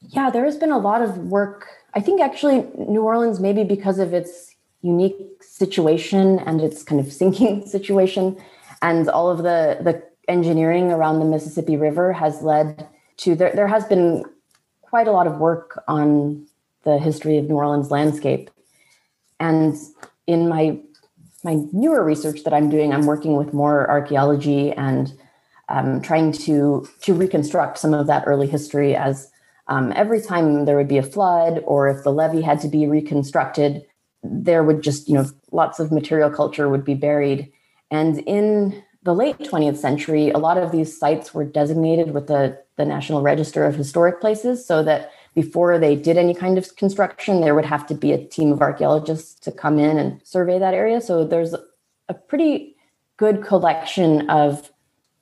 Yeah, 0.00 0.30
there 0.30 0.44
has 0.44 0.56
been 0.56 0.72
a 0.72 0.78
lot 0.78 1.02
of 1.02 1.16
work. 1.18 1.68
I 1.94 2.00
think 2.00 2.20
actually, 2.20 2.66
New 2.76 3.02
Orleans, 3.02 3.40
maybe 3.40 3.64
because 3.64 3.98
of 3.98 4.12
its 4.12 4.54
unique 4.82 5.16
situation 5.40 6.38
and 6.40 6.60
its 6.60 6.82
kind 6.82 7.00
of 7.00 7.12
sinking 7.20 7.66
situation, 7.66 8.36
and 8.82 9.08
all 9.08 9.30
of 9.30 9.38
the, 9.38 9.78
the 9.80 10.02
engineering 10.28 10.92
around 10.92 11.18
the 11.18 11.24
Mississippi 11.24 11.76
River 11.76 12.12
has 12.12 12.42
led 12.42 12.86
to 13.18 13.34
there, 13.34 13.52
there 13.54 13.68
has 13.68 13.84
been 13.84 14.24
quite 14.82 15.08
a 15.08 15.12
lot 15.12 15.26
of 15.26 15.38
work 15.38 15.82
on 15.88 16.46
the 16.82 16.98
history 16.98 17.38
of 17.38 17.46
New 17.46 17.56
Orleans 17.56 17.90
landscape. 17.90 18.50
And 19.40 19.76
in 20.26 20.48
my 20.48 20.78
my 21.46 21.62
newer 21.72 22.04
research 22.04 22.42
that 22.42 22.52
I'm 22.52 22.68
doing, 22.68 22.92
I'm 22.92 23.06
working 23.06 23.36
with 23.36 23.54
more 23.54 23.88
archaeology 23.88 24.72
and 24.72 25.16
um, 25.68 26.02
trying 26.02 26.32
to 26.32 26.86
to 27.02 27.14
reconstruct 27.14 27.78
some 27.78 27.94
of 27.94 28.08
that 28.08 28.24
early 28.26 28.48
history. 28.48 28.94
As 28.94 29.30
um, 29.68 29.92
every 29.96 30.20
time 30.20 30.64
there 30.64 30.76
would 30.76 30.88
be 30.88 30.98
a 30.98 31.02
flood, 31.02 31.62
or 31.64 31.88
if 31.88 32.02
the 32.02 32.12
levee 32.12 32.42
had 32.42 32.60
to 32.60 32.68
be 32.68 32.86
reconstructed, 32.86 33.86
there 34.22 34.64
would 34.64 34.82
just 34.82 35.08
you 35.08 35.14
know 35.14 35.26
lots 35.52 35.78
of 35.78 35.92
material 35.92 36.30
culture 36.30 36.68
would 36.68 36.84
be 36.84 36.94
buried. 36.94 37.50
And 37.90 38.18
in 38.26 38.82
the 39.04 39.14
late 39.14 39.38
20th 39.38 39.76
century, 39.76 40.30
a 40.30 40.38
lot 40.38 40.58
of 40.58 40.72
these 40.72 40.98
sites 40.98 41.32
were 41.32 41.44
designated 41.44 42.10
with 42.10 42.26
the, 42.26 42.58
the 42.76 42.84
National 42.84 43.22
Register 43.22 43.64
of 43.64 43.76
Historic 43.76 44.20
Places 44.20 44.66
so 44.66 44.82
that 44.82 45.12
before 45.36 45.78
they 45.78 45.94
did 45.94 46.16
any 46.16 46.34
kind 46.34 46.56
of 46.56 46.74
construction, 46.76 47.42
there 47.42 47.54
would 47.54 47.66
have 47.66 47.86
to 47.86 47.94
be 47.94 48.10
a 48.10 48.26
team 48.26 48.50
of 48.50 48.62
archaeologists 48.62 49.38
to 49.40 49.52
come 49.52 49.78
in 49.78 49.98
and 49.98 50.18
survey 50.24 50.58
that 50.58 50.72
area. 50.72 50.98
So 50.98 51.24
there's 51.26 51.54
a 52.08 52.14
pretty 52.14 52.74
good 53.18 53.44
collection 53.44 54.28
of 54.30 54.72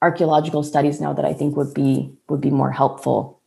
archaeological 0.01 0.63
studies 0.63 1.01
now 1.01 1.13
that 1.15 1.25
I 1.25 1.33
think 1.33 1.57
would 1.57 1.75
be 1.75 2.13
would 2.29 2.41
be 2.41 2.51
more 2.51 2.71
helpful. 2.71 3.41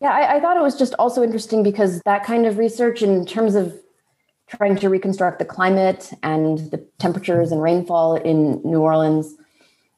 Yeah, 0.00 0.12
I, 0.12 0.36
I 0.36 0.40
thought 0.40 0.56
it 0.56 0.62
was 0.62 0.78
just 0.78 0.94
also 0.98 1.22
interesting 1.22 1.62
because 1.62 2.00
that 2.06 2.24
kind 2.24 2.46
of 2.46 2.56
research 2.56 3.02
in 3.02 3.26
terms 3.26 3.54
of 3.54 3.78
trying 4.48 4.76
to 4.76 4.88
reconstruct 4.88 5.38
the 5.38 5.44
climate 5.44 6.12
and 6.22 6.70
the 6.70 6.78
temperatures 6.98 7.52
and 7.52 7.60
rainfall 7.60 8.16
in 8.16 8.62
New 8.64 8.80
Orleans 8.80 9.34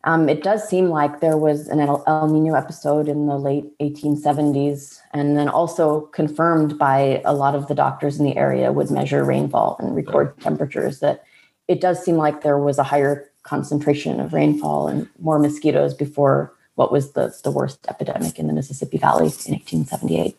um, 0.05 0.29
it 0.29 0.43
does 0.43 0.69
seem 0.69 0.89
like 0.89 1.21
there 1.21 1.37
was 1.37 1.69
an 1.69 1.79
El, 1.79 2.03
El 2.07 2.29
Nino 2.29 2.55
episode 2.55 3.09
in 3.09 3.27
the 3.27 3.39
late 3.39 3.67
1870s, 3.79 5.01
and 5.13 5.37
then 5.37 5.49
also 5.49 6.03
confirmed 6.07 6.77
by 6.77 7.23
a 7.25 7.33
lot 7.33 7.55
of 7.55 7.69
the 7.69 7.75
doctors 7.75 8.19
in 8.19 8.25
the 8.25 8.37
area 8.37 8.73
would 8.73 8.91
measure 8.91 9.25
rainfall 9.25 9.77
and 9.79 9.95
record 9.95 10.39
temperatures. 10.41 10.99
That 11.01 11.25
it 11.69 11.81
does 11.81 12.05
seem 12.05 12.17
like 12.17 12.43
there 12.43 12.59
was 12.59 12.79
a 12.79 12.83
higher 12.83 13.31
concentration 13.45 14.19
of 14.19 14.33
rainfall 14.33 14.89
and 14.89 15.09
more 15.21 15.39
mosquitoes 15.39 15.95
before 15.95 16.53
what 16.75 16.91
was 16.91 17.13
the, 17.13 17.35
the 17.45 17.51
worst 17.51 17.87
epidemic 17.89 18.39
in 18.39 18.47
the 18.47 18.53
Mississippi 18.53 18.99
Valley 18.99 19.27
in 19.47 19.55
1878. 19.55 20.37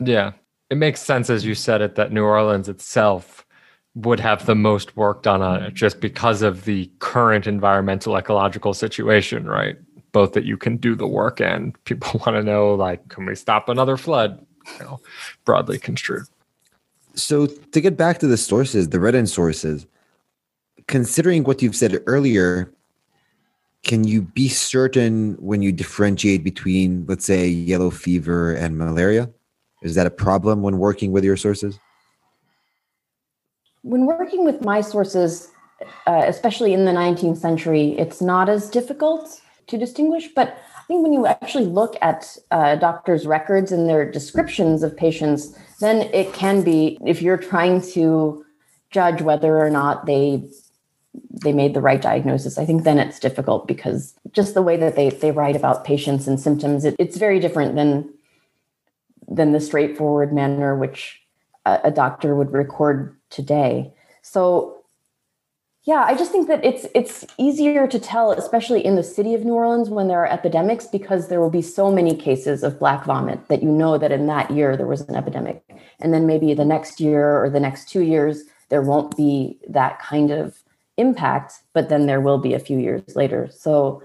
Yeah, 0.00 0.32
it 0.70 0.76
makes 0.76 1.00
sense 1.00 1.28
as 1.28 1.44
you 1.44 1.54
said 1.54 1.80
it 1.82 1.94
that 1.96 2.12
New 2.12 2.24
Orleans 2.24 2.68
itself 2.68 3.44
would 4.04 4.20
have 4.20 4.46
the 4.46 4.54
most 4.54 4.96
work 4.96 5.22
done 5.24 5.42
on 5.42 5.62
uh, 5.62 5.66
it 5.66 5.74
just 5.74 6.00
because 6.00 6.42
of 6.42 6.64
the 6.64 6.90
current 7.00 7.46
environmental 7.46 8.16
ecological 8.16 8.72
situation, 8.72 9.46
right? 9.46 9.76
Both 10.12 10.34
that 10.34 10.44
you 10.44 10.56
can 10.56 10.76
do 10.76 10.94
the 10.94 11.06
work 11.06 11.40
and 11.40 11.82
people 11.84 12.20
want 12.26 12.36
to 12.36 12.42
know, 12.42 12.74
like, 12.74 13.08
can 13.08 13.26
we 13.26 13.34
stop 13.34 13.68
another 13.68 13.96
flood? 13.96 14.44
You 14.78 14.84
know, 14.84 15.00
broadly 15.44 15.78
construed. 15.78 16.26
So 17.14 17.46
to 17.46 17.80
get 17.80 17.96
back 17.96 18.18
to 18.18 18.28
the 18.28 18.36
sources, 18.36 18.90
the 18.90 19.00
written 19.00 19.26
sources, 19.26 19.86
considering 20.86 21.42
what 21.42 21.60
you've 21.60 21.74
said 21.74 22.00
earlier, 22.06 22.72
can 23.82 24.04
you 24.04 24.22
be 24.22 24.48
certain 24.48 25.34
when 25.40 25.62
you 25.62 25.72
differentiate 25.72 26.44
between, 26.44 27.04
let's 27.08 27.24
say, 27.24 27.48
yellow 27.48 27.90
fever 27.90 28.52
and 28.52 28.78
malaria? 28.78 29.30
Is 29.82 29.94
that 29.94 30.06
a 30.06 30.10
problem 30.10 30.62
when 30.62 30.78
working 30.78 31.10
with 31.10 31.24
your 31.24 31.36
sources? 31.36 31.78
When 33.82 34.06
working 34.06 34.44
with 34.44 34.64
my 34.64 34.80
sources, 34.80 35.50
uh, 36.06 36.22
especially 36.26 36.72
in 36.72 36.84
the 36.84 36.92
19th 36.92 37.38
century, 37.38 37.98
it's 37.98 38.20
not 38.20 38.48
as 38.48 38.68
difficult 38.68 39.40
to 39.68 39.78
distinguish. 39.78 40.28
But 40.34 40.58
I 40.76 40.82
think 40.88 41.02
when 41.02 41.12
you 41.12 41.26
actually 41.26 41.66
look 41.66 41.96
at 42.02 42.36
uh, 42.50 42.76
doctors' 42.76 43.26
records 43.26 43.70
and 43.72 43.88
their 43.88 44.10
descriptions 44.10 44.82
of 44.82 44.96
patients, 44.96 45.56
then 45.80 46.02
it 46.12 46.32
can 46.32 46.62
be, 46.62 46.98
if 47.06 47.22
you're 47.22 47.36
trying 47.36 47.82
to 47.92 48.44
judge 48.90 49.20
whether 49.20 49.58
or 49.58 49.70
not 49.70 50.06
they 50.06 50.48
they 51.30 51.52
made 51.52 51.74
the 51.74 51.80
right 51.80 52.00
diagnosis. 52.00 52.58
I 52.58 52.64
think 52.64 52.84
then 52.84 52.98
it's 52.98 53.18
difficult 53.18 53.66
because 53.66 54.14
just 54.32 54.54
the 54.54 54.62
way 54.62 54.76
that 54.76 54.96
they 54.96 55.10
they 55.10 55.30
write 55.30 55.56
about 55.56 55.84
patients 55.84 56.26
and 56.26 56.40
symptoms, 56.40 56.84
it, 56.84 56.96
it's 56.98 57.16
very 57.16 57.40
different 57.40 57.74
than 57.74 58.12
than 59.26 59.52
the 59.52 59.60
straightforward 59.60 60.32
manner 60.32 60.74
which 60.76 61.20
a, 61.66 61.80
a 61.84 61.90
doctor 61.90 62.34
would 62.34 62.52
record 62.52 63.17
today. 63.30 63.92
So 64.22 64.78
yeah, 65.84 66.04
I 66.06 66.14
just 66.14 66.30
think 66.30 66.48
that 66.48 66.62
it's 66.62 66.86
it's 66.94 67.24
easier 67.38 67.86
to 67.86 67.98
tell, 67.98 68.32
especially 68.32 68.84
in 68.84 68.96
the 68.96 69.02
city 69.02 69.34
of 69.34 69.44
New 69.44 69.54
Orleans 69.54 69.88
when 69.88 70.08
there 70.08 70.20
are 70.20 70.30
epidemics, 70.30 70.86
because 70.86 71.28
there 71.28 71.40
will 71.40 71.48
be 71.48 71.62
so 71.62 71.90
many 71.90 72.14
cases 72.14 72.62
of 72.62 72.78
black 72.78 73.06
vomit 73.06 73.48
that 73.48 73.62
you 73.62 73.70
know 73.70 73.96
that 73.96 74.12
in 74.12 74.26
that 74.26 74.50
year 74.50 74.76
there 74.76 74.86
was 74.86 75.00
an 75.02 75.16
epidemic, 75.16 75.62
and 76.00 76.12
then 76.12 76.26
maybe 76.26 76.52
the 76.52 76.64
next 76.64 77.00
year 77.00 77.42
or 77.42 77.48
the 77.48 77.60
next 77.60 77.88
two 77.88 78.02
years 78.02 78.42
there 78.68 78.82
won't 78.82 79.16
be 79.16 79.58
that 79.66 79.98
kind 79.98 80.30
of 80.30 80.62
impact, 80.98 81.54
but 81.72 81.88
then 81.88 82.04
there 82.04 82.20
will 82.20 82.38
be 82.38 82.52
a 82.52 82.58
few 82.58 82.78
years 82.78 83.16
later. 83.16 83.48
So 83.50 84.02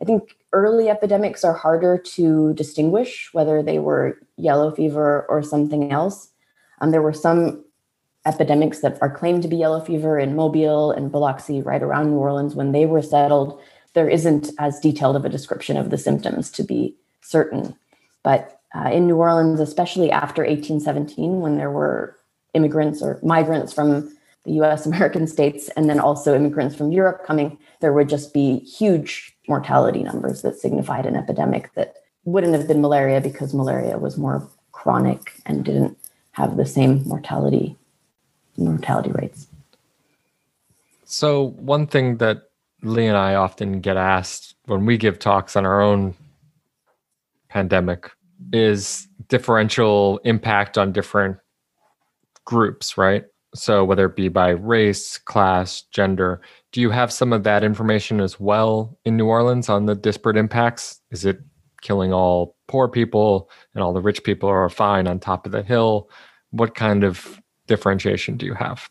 I 0.00 0.04
think 0.04 0.36
early 0.52 0.88
epidemics 0.88 1.42
are 1.42 1.54
harder 1.54 1.98
to 1.98 2.54
distinguish 2.54 3.30
whether 3.32 3.60
they 3.60 3.80
were 3.80 4.18
yellow 4.36 4.70
fever 4.70 5.26
or 5.28 5.42
something 5.42 5.90
else. 5.90 6.28
Um, 6.80 6.92
there 6.92 7.02
were 7.02 7.12
some 7.12 7.63
epidemics 8.26 8.80
that 8.80 8.98
are 9.00 9.10
claimed 9.10 9.42
to 9.42 9.48
be 9.48 9.56
yellow 9.56 9.80
fever 9.80 10.18
in 10.18 10.36
Mobile 10.36 10.90
and 10.90 11.12
Biloxi, 11.12 11.60
right 11.60 11.82
around 11.82 12.10
New 12.10 12.16
Orleans. 12.16 12.54
When 12.54 12.72
they 12.72 12.86
were 12.86 13.02
settled, 13.02 13.60
there 13.92 14.08
isn't 14.08 14.50
as 14.58 14.80
detailed 14.80 15.16
of 15.16 15.24
a 15.24 15.28
description 15.28 15.76
of 15.76 15.90
the 15.90 15.98
symptoms 15.98 16.50
to 16.52 16.62
be 16.62 16.96
certain. 17.20 17.76
But 18.22 18.60
uh, 18.74 18.90
in 18.90 19.06
New 19.06 19.16
Orleans, 19.16 19.60
especially 19.60 20.10
after 20.10 20.42
1817, 20.42 21.40
when 21.40 21.56
there 21.56 21.70
were 21.70 22.16
immigrants 22.54 23.02
or 23.02 23.20
migrants 23.22 23.72
from 23.72 24.16
the 24.44 24.52
US 24.62 24.86
American 24.90 25.26
states 25.26 25.68
and 25.76 25.88
then 25.88 26.00
also 26.00 26.34
immigrants 26.34 26.74
from 26.74 26.92
Europe 26.92 27.24
coming, 27.26 27.58
there 27.80 27.92
would 27.92 28.08
just 28.08 28.32
be 28.32 28.60
huge 28.60 29.36
mortality 29.48 30.02
numbers 30.02 30.42
that 30.42 30.58
signified 30.58 31.06
an 31.06 31.16
epidemic 31.16 31.72
that 31.74 31.96
wouldn't 32.24 32.54
have 32.54 32.66
been 32.66 32.80
malaria 32.80 33.20
because 33.20 33.52
malaria 33.52 33.98
was 33.98 34.16
more 34.16 34.48
chronic 34.72 35.34
and 35.44 35.64
didn't 35.64 35.96
have 36.32 36.56
the 36.56 36.66
same 36.66 37.06
mortality 37.06 37.76
mortality 38.56 39.10
rates. 39.12 39.48
So 41.04 41.50
one 41.56 41.86
thing 41.86 42.18
that 42.18 42.42
Lee 42.82 43.06
and 43.06 43.16
I 43.16 43.34
often 43.34 43.80
get 43.80 43.96
asked 43.96 44.54
when 44.66 44.84
we 44.84 44.96
give 44.96 45.18
talks 45.18 45.56
on 45.56 45.64
our 45.64 45.80
own 45.80 46.14
pandemic 47.48 48.10
is 48.52 49.08
differential 49.28 50.18
impact 50.24 50.76
on 50.76 50.92
different 50.92 51.38
groups, 52.44 52.98
right? 52.98 53.24
So, 53.54 53.84
whether 53.84 54.06
it 54.06 54.16
be 54.16 54.28
by 54.28 54.50
race, 54.50 55.16
class, 55.16 55.82
gender, 55.82 56.40
do 56.72 56.80
you 56.80 56.90
have 56.90 57.12
some 57.12 57.32
of 57.32 57.44
that 57.44 57.62
information 57.62 58.20
as 58.20 58.40
well 58.40 58.98
in 59.04 59.16
New 59.16 59.26
Orleans 59.26 59.68
on 59.68 59.86
the 59.86 59.94
disparate 59.94 60.36
impacts? 60.36 61.00
Is 61.12 61.24
it 61.24 61.38
killing 61.80 62.12
all 62.12 62.56
poor 62.66 62.88
people 62.88 63.48
and 63.74 63.82
all 63.84 63.92
the 63.92 64.00
rich 64.00 64.24
people 64.24 64.48
are 64.48 64.68
fine 64.68 65.06
on 65.06 65.20
top 65.20 65.46
of 65.46 65.52
the 65.52 65.62
hill? 65.62 66.10
What 66.50 66.74
kind 66.74 67.04
of 67.04 67.40
differentiation 67.66 68.36
do 68.36 68.46
you 68.46 68.54
have? 68.54 68.88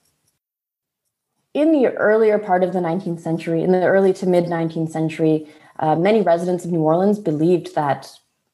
In 1.54 1.72
the 1.72 1.90
earlier 1.98 2.40
part 2.40 2.64
of 2.64 2.74
the 2.74 2.80
19th 2.80 3.20
century, 3.20 3.62
in 3.62 3.72
the 3.72 3.86
early 3.86 4.14
to 4.14 4.26
mid 4.26 4.46
19th 4.46 4.90
century, 4.90 5.48
uh, 5.80 5.96
many 5.96 6.22
residents 6.22 6.66
of 6.66 6.72
New 6.72 6.82
Orleans 6.82 7.20
believed 7.20 7.76
that 7.76 8.12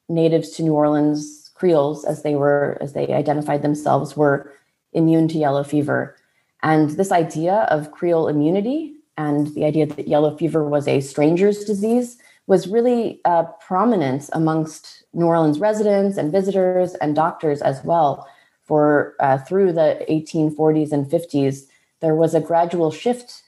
natives 0.08 0.50
to 0.50 0.62
New 0.62 0.74
Orleans, 0.74 1.50
Creoles, 1.54 2.04
as 2.04 2.22
they 2.22 2.34
were, 2.34 2.76
as 2.80 2.92
they 2.92 3.08
identified 3.08 3.62
themselves, 3.62 4.16
were 4.16 4.52
immune 4.92 5.28
to 5.28 5.38
yellow 5.38 5.62
fever. 5.62 6.16
And 6.62 6.90
this 6.90 7.12
idea 7.12 7.66
of 7.70 7.92
Creole 7.92 8.28
immunity 8.28 8.94
and 9.16 9.48
the 9.54 9.64
idea 9.64 9.86
that 9.86 10.08
yellow 10.08 10.36
fever 10.36 10.68
was 10.68 10.88
a 10.88 11.00
stranger's 11.00 11.64
disease 11.64 12.18
was 12.46 12.68
really 12.68 13.20
uh, 13.24 13.44
prominent 13.66 14.28
amongst 14.32 15.04
New 15.12 15.26
Orleans 15.26 15.60
residents 15.60 16.16
and 16.16 16.32
visitors 16.32 16.94
and 16.96 17.14
doctors 17.14 17.62
as 17.62 17.84
well. 17.84 18.26
For 18.70 19.16
uh, 19.18 19.38
through 19.38 19.72
the 19.72 20.06
1840s 20.08 20.92
and 20.92 21.04
50s, 21.04 21.66
there 21.98 22.14
was 22.14 22.36
a 22.36 22.40
gradual 22.40 22.92
shift 22.92 23.42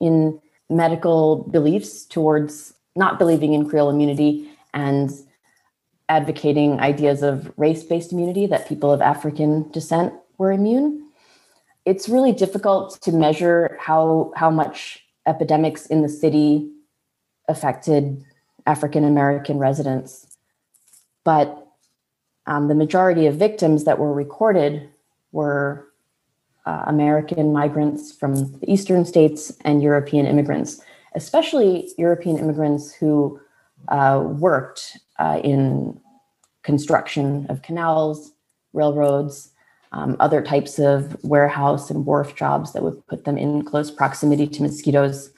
in 0.00 0.40
medical 0.68 1.44
beliefs 1.44 2.04
towards 2.04 2.74
not 2.96 3.16
believing 3.16 3.52
in 3.52 3.68
Creole 3.68 3.88
immunity 3.88 4.50
and 4.72 5.12
advocating 6.08 6.80
ideas 6.80 7.22
of 7.22 7.52
race 7.56 7.84
based 7.84 8.10
immunity 8.10 8.46
that 8.46 8.68
people 8.68 8.90
of 8.90 9.00
African 9.00 9.70
descent 9.70 10.12
were 10.38 10.50
immune. 10.50 11.08
It's 11.84 12.08
really 12.08 12.32
difficult 12.32 13.00
to 13.02 13.12
measure 13.12 13.78
how 13.80 14.32
how 14.34 14.50
much 14.50 15.04
epidemics 15.24 15.86
in 15.86 16.02
the 16.02 16.08
city 16.08 16.68
affected 17.46 18.24
African 18.66 19.04
American 19.04 19.58
residents, 19.58 20.36
but 21.24 21.63
um, 22.46 22.68
the 22.68 22.74
majority 22.74 23.26
of 23.26 23.36
victims 23.36 23.84
that 23.84 23.98
were 23.98 24.12
recorded 24.12 24.88
were 25.32 25.88
uh, 26.66 26.84
American 26.86 27.52
migrants 27.52 28.12
from 28.12 28.34
the 28.60 28.72
eastern 28.72 29.04
states 29.04 29.52
and 29.62 29.82
European 29.82 30.26
immigrants, 30.26 30.80
especially 31.14 31.90
European 31.98 32.38
immigrants 32.38 32.92
who 32.92 33.40
uh, 33.88 34.22
worked 34.24 34.98
uh, 35.18 35.40
in 35.44 36.00
construction 36.62 37.46
of 37.48 37.62
canals, 37.62 38.32
railroads, 38.72 39.50
um, 39.92 40.16
other 40.18 40.42
types 40.42 40.78
of 40.78 41.22
warehouse 41.22 41.90
and 41.90 42.04
wharf 42.04 42.34
jobs 42.34 42.72
that 42.72 42.82
would 42.82 43.06
put 43.06 43.24
them 43.24 43.38
in 43.38 43.64
close 43.64 43.90
proximity 43.90 44.46
to 44.46 44.62
mosquitoes. 44.62 45.30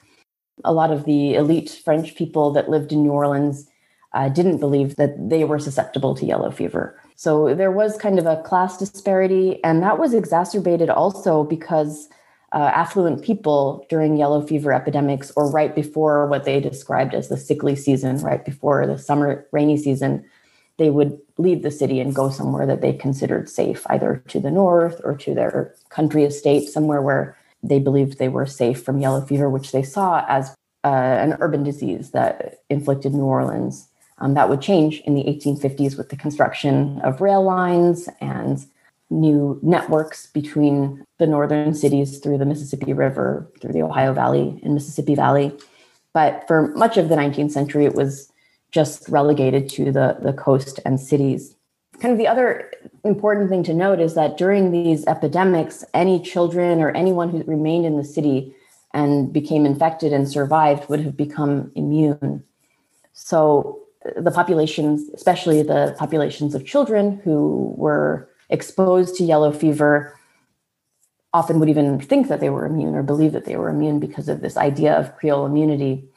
A 0.65 0.73
lot 0.73 0.91
of 0.91 1.05
the 1.05 1.35
elite 1.35 1.69
French 1.83 2.15
people 2.15 2.51
that 2.53 2.69
lived 2.69 2.91
in 2.91 3.03
New 3.03 3.11
Orleans 3.11 3.69
uh, 4.13 4.29
didn't 4.29 4.59
believe 4.59 4.95
that 4.95 5.29
they 5.29 5.43
were 5.43 5.59
susceptible 5.59 6.15
to 6.15 6.25
yellow 6.25 6.51
fever. 6.51 6.99
So 7.15 7.53
there 7.53 7.71
was 7.71 7.97
kind 7.97 8.19
of 8.19 8.25
a 8.25 8.41
class 8.43 8.77
disparity, 8.77 9.63
and 9.63 9.83
that 9.83 9.99
was 9.99 10.13
exacerbated 10.13 10.89
also 10.89 11.43
because 11.43 12.07
uh, 12.53 12.71
affluent 12.73 13.23
people 13.23 13.85
during 13.89 14.17
yellow 14.17 14.41
fever 14.45 14.71
epidemics 14.71 15.31
or 15.35 15.51
right 15.51 15.75
before 15.75 16.27
what 16.27 16.45
they 16.45 16.59
described 16.59 17.13
as 17.13 17.27
the 17.27 17.37
sickly 17.37 17.75
season, 17.75 18.17
right 18.19 18.45
before 18.45 18.87
the 18.87 18.97
summer 18.97 19.45
rainy 19.51 19.77
season, 19.77 20.23
they 20.77 20.89
would 20.89 21.19
leave 21.37 21.63
the 21.63 21.71
city 21.71 21.99
and 21.99 22.15
go 22.15 22.29
somewhere 22.29 22.65
that 22.65 22.81
they 22.81 22.93
considered 22.93 23.49
safe, 23.49 23.85
either 23.89 24.23
to 24.27 24.39
the 24.39 24.51
north 24.51 25.01
or 25.03 25.15
to 25.17 25.33
their 25.33 25.75
country 25.89 26.23
estate, 26.23 26.69
somewhere 26.69 27.01
where 27.01 27.35
they 27.63 27.79
believed 27.79 28.17
they 28.17 28.29
were 28.29 28.45
safe 28.45 28.81
from 28.81 28.99
yellow 28.99 29.21
fever, 29.21 29.49
which 29.49 29.71
they 29.71 29.83
saw 29.83 30.23
as 30.27 30.55
uh, 30.83 30.87
an 30.87 31.35
urban 31.39 31.63
disease 31.63 32.11
that 32.11 32.61
inflicted 32.69 33.13
New 33.13 33.25
Orleans. 33.25 33.89
Um, 34.19 34.33
that 34.33 34.49
would 34.49 34.61
change 34.61 35.01
in 35.01 35.13
the 35.13 35.23
1850s 35.23 35.97
with 35.97 36.09
the 36.09 36.15
construction 36.15 36.99
of 37.01 37.21
rail 37.21 37.43
lines 37.43 38.09
and 38.19 38.65
new 39.09 39.59
networks 39.61 40.27
between 40.27 41.05
the 41.17 41.27
northern 41.27 41.73
cities 41.73 42.19
through 42.19 42.37
the 42.37 42.45
Mississippi 42.45 42.93
River, 42.93 43.49
through 43.61 43.73
the 43.73 43.83
Ohio 43.83 44.13
Valley 44.13 44.59
and 44.63 44.73
Mississippi 44.73 45.15
Valley. 45.15 45.55
But 46.13 46.45
for 46.47 46.69
much 46.69 46.97
of 46.97 47.09
the 47.09 47.15
19th 47.15 47.51
century, 47.51 47.85
it 47.85 47.95
was 47.95 48.31
just 48.71 49.07
relegated 49.07 49.69
to 49.69 49.91
the, 49.91 50.17
the 50.21 50.33
coast 50.33 50.79
and 50.85 50.99
cities. 50.99 51.55
Kind 51.99 52.11
of 52.11 52.17
the 52.17 52.27
other 52.27 52.71
important 53.03 53.49
thing 53.49 53.63
to 53.63 53.73
note 53.73 53.99
is 53.99 54.13
that 54.15 54.37
during 54.37 54.71
these 54.71 55.05
epidemics, 55.05 55.85
any 55.93 56.21
children 56.21 56.81
or 56.81 56.91
anyone 56.91 57.29
who 57.29 57.43
remained 57.43 57.85
in 57.85 57.97
the 57.97 58.03
city 58.03 58.53
and 58.93 59.31
became 59.31 59.65
infected 59.65 60.11
and 60.11 60.29
survived 60.29 60.89
would 60.89 60.99
have 60.99 61.15
become 61.15 61.71
immune. 61.75 62.43
So 63.13 63.86
the 64.15 64.31
populations, 64.31 65.09
especially 65.13 65.61
the 65.63 65.95
populations 65.97 66.55
of 66.55 66.65
children 66.65 67.19
who 67.23 67.73
were 67.77 68.29
exposed 68.49 69.15
to 69.15 69.23
yellow 69.23 69.51
fever, 69.51 70.17
often 71.33 71.59
would 71.59 71.69
even 71.69 71.99
think 71.99 72.29
that 72.29 72.39
they 72.39 72.49
were 72.49 72.65
immune 72.65 72.95
or 72.95 73.03
believe 73.03 73.33
that 73.33 73.45
they 73.45 73.57
were 73.57 73.69
immune 73.69 73.99
because 73.99 74.29
of 74.29 74.41
this 74.41 74.57
idea 74.57 74.97
of 74.97 75.15
Creole 75.17 75.45
immunity. 75.45 76.07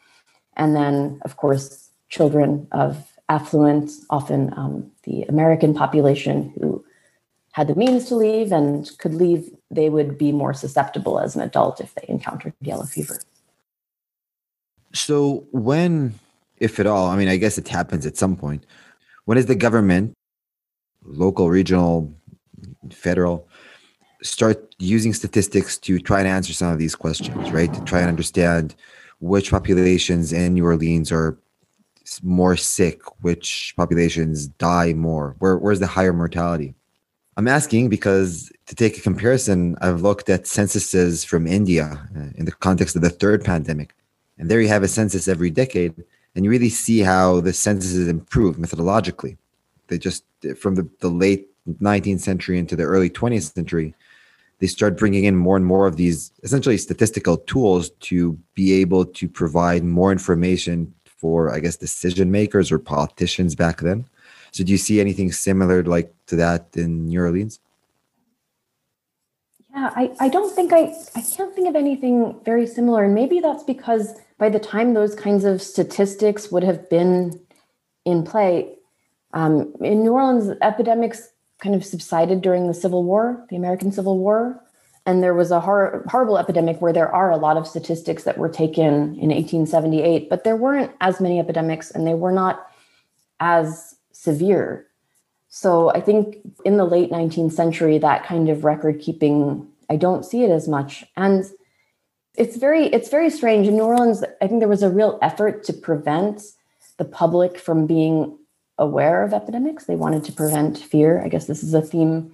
And 0.56 0.76
then, 0.76 1.20
of 1.24 1.36
course, 1.36 1.90
children 2.08 2.68
of 2.72 3.06
affluent, 3.28 3.90
often 4.10 4.52
um, 4.56 4.90
the 5.04 5.22
American 5.22 5.74
population 5.74 6.52
who 6.60 6.84
had 7.52 7.66
the 7.66 7.74
means 7.74 8.06
to 8.06 8.14
leave 8.14 8.52
and 8.52 8.90
could 8.98 9.14
leave, 9.14 9.50
they 9.70 9.90
would 9.90 10.16
be 10.16 10.32
more 10.32 10.54
susceptible 10.54 11.18
as 11.18 11.34
an 11.34 11.42
adult 11.42 11.80
if 11.80 11.94
they 11.94 12.04
encountered 12.08 12.54
yellow 12.60 12.84
fever. 12.84 13.20
So 14.92 15.46
when, 15.52 16.14
if 16.60 16.78
at 16.78 16.86
all, 16.86 17.08
I 17.08 17.16
mean, 17.16 17.28
I 17.28 17.36
guess 17.36 17.58
it 17.58 17.68
happens 17.68 18.06
at 18.06 18.16
some 18.16 18.36
point. 18.36 18.64
When 19.24 19.38
is 19.38 19.46
the 19.46 19.54
government, 19.54 20.12
local, 21.04 21.50
regional, 21.50 22.14
federal, 22.92 23.48
start 24.22 24.74
using 24.78 25.14
statistics 25.14 25.78
to 25.78 25.98
try 25.98 26.20
and 26.20 26.28
answer 26.28 26.52
some 26.52 26.72
of 26.72 26.78
these 26.78 26.94
questions, 26.94 27.50
right? 27.50 27.72
To 27.72 27.80
try 27.84 28.00
and 28.00 28.08
understand 28.08 28.74
which 29.20 29.50
populations 29.50 30.32
in 30.32 30.54
New 30.54 30.64
Orleans 30.64 31.10
are 31.10 31.38
more 32.22 32.56
sick, 32.56 33.00
which 33.22 33.74
populations 33.76 34.48
die 34.48 34.92
more, 34.92 35.36
where 35.38 35.56
where's 35.56 35.80
the 35.80 35.86
higher 35.86 36.12
mortality? 36.12 36.74
I'm 37.36 37.48
asking 37.48 37.88
because 37.88 38.52
to 38.66 38.74
take 38.74 38.98
a 38.98 39.00
comparison, 39.00 39.76
I've 39.80 40.02
looked 40.02 40.28
at 40.28 40.46
censuses 40.46 41.24
from 41.24 41.46
India 41.46 42.08
uh, 42.16 42.30
in 42.34 42.44
the 42.44 42.52
context 42.52 42.96
of 42.96 43.02
the 43.02 43.10
third 43.10 43.44
pandemic. 43.44 43.94
And 44.38 44.50
there 44.50 44.60
you 44.60 44.68
have 44.68 44.82
a 44.82 44.88
census 44.88 45.28
every 45.28 45.50
decade, 45.50 45.94
and 46.34 46.44
you 46.44 46.50
really 46.50 46.68
see 46.68 47.00
how 47.00 47.40
the 47.40 47.52
censuses 47.52 48.08
improve 48.08 48.56
methodologically. 48.56 49.36
They 49.88 49.98
just, 49.98 50.24
from 50.56 50.76
the, 50.76 50.88
the 51.00 51.08
late 51.08 51.48
19th 51.68 52.20
century 52.20 52.58
into 52.58 52.76
the 52.76 52.84
early 52.84 53.10
20th 53.10 53.52
century, 53.52 53.94
they 54.60 54.66
start 54.66 54.98
bringing 54.98 55.24
in 55.24 55.36
more 55.36 55.56
and 55.56 55.64
more 55.66 55.86
of 55.86 55.96
these 55.96 56.32
essentially 56.42 56.76
statistical 56.76 57.38
tools 57.38 57.90
to 58.00 58.38
be 58.54 58.72
able 58.74 59.04
to 59.04 59.28
provide 59.28 59.82
more 59.82 60.12
information 60.12 60.92
for, 61.04 61.52
I 61.52 61.60
guess, 61.60 61.76
decision 61.76 62.30
makers 62.30 62.70
or 62.70 62.78
politicians 62.78 63.54
back 63.54 63.80
then. 63.80 64.06
So, 64.52 64.64
do 64.64 64.72
you 64.72 64.78
see 64.78 65.00
anything 65.00 65.32
similar 65.32 65.82
like 65.84 66.12
to 66.26 66.36
that 66.36 66.68
in 66.74 67.06
New 67.06 67.20
Orleans? 67.20 67.60
Yeah, 69.72 69.92
I, 69.94 70.10
I 70.18 70.28
don't 70.28 70.52
think 70.54 70.72
I 70.72 70.92
I 71.14 71.22
can't 71.22 71.54
think 71.54 71.68
of 71.68 71.76
anything 71.76 72.40
very 72.44 72.66
similar, 72.66 73.04
and 73.04 73.14
maybe 73.14 73.38
that's 73.38 73.62
because 73.62 74.14
by 74.40 74.48
the 74.48 74.58
time 74.58 74.94
those 74.94 75.14
kinds 75.14 75.44
of 75.44 75.60
statistics 75.60 76.50
would 76.50 76.64
have 76.64 76.88
been 76.88 77.38
in 78.06 78.24
play, 78.24 78.74
um, 79.34 79.74
in 79.82 80.02
New 80.02 80.12
Orleans, 80.12 80.56
epidemics 80.62 81.28
kind 81.60 81.74
of 81.74 81.84
subsided 81.84 82.40
during 82.40 82.66
the 82.66 82.72
Civil 82.72 83.04
War, 83.04 83.44
the 83.50 83.56
American 83.56 83.92
Civil 83.92 84.18
War. 84.18 84.58
And 85.04 85.22
there 85.22 85.34
was 85.34 85.50
a 85.50 85.60
hor- 85.60 86.06
horrible 86.08 86.38
epidemic 86.38 86.80
where 86.80 86.92
there 86.92 87.14
are 87.14 87.30
a 87.30 87.36
lot 87.36 87.58
of 87.58 87.66
statistics 87.66 88.24
that 88.24 88.38
were 88.38 88.48
taken 88.48 89.14
in 89.16 89.28
1878, 89.28 90.30
but 90.30 90.44
there 90.44 90.56
weren't 90.56 90.92
as 91.02 91.20
many 91.20 91.38
epidemics 91.38 91.90
and 91.90 92.06
they 92.06 92.14
were 92.14 92.32
not 92.32 92.66
as 93.40 93.94
severe. 94.12 94.86
So 95.48 95.90
I 95.90 96.00
think 96.00 96.38
in 96.64 96.78
the 96.78 96.86
late 96.86 97.10
19th 97.10 97.52
century, 97.52 97.98
that 97.98 98.24
kind 98.24 98.48
of 98.48 98.64
record 98.64 99.00
keeping, 99.00 99.68
I 99.90 99.96
don't 99.96 100.24
see 100.24 100.44
it 100.44 100.50
as 100.50 100.66
much. 100.66 101.04
And 101.16 101.44
it's 102.36 102.56
very, 102.56 102.86
it's 102.86 103.08
very 103.08 103.30
strange. 103.30 103.66
In 103.66 103.76
New 103.76 103.82
Orleans, 103.82 104.24
I 104.40 104.46
think 104.46 104.60
there 104.60 104.68
was 104.68 104.82
a 104.82 104.90
real 104.90 105.18
effort 105.20 105.64
to 105.64 105.72
prevent 105.72 106.42
the 106.98 107.04
public 107.04 107.58
from 107.58 107.86
being 107.86 108.38
aware 108.78 109.22
of 109.22 109.32
epidemics. 109.32 109.84
They 109.84 109.96
wanted 109.96 110.24
to 110.24 110.32
prevent 110.32 110.78
fear. 110.78 111.22
I 111.22 111.28
guess 111.28 111.46
this 111.46 111.62
is 111.62 111.74
a 111.74 111.82
theme 111.82 112.32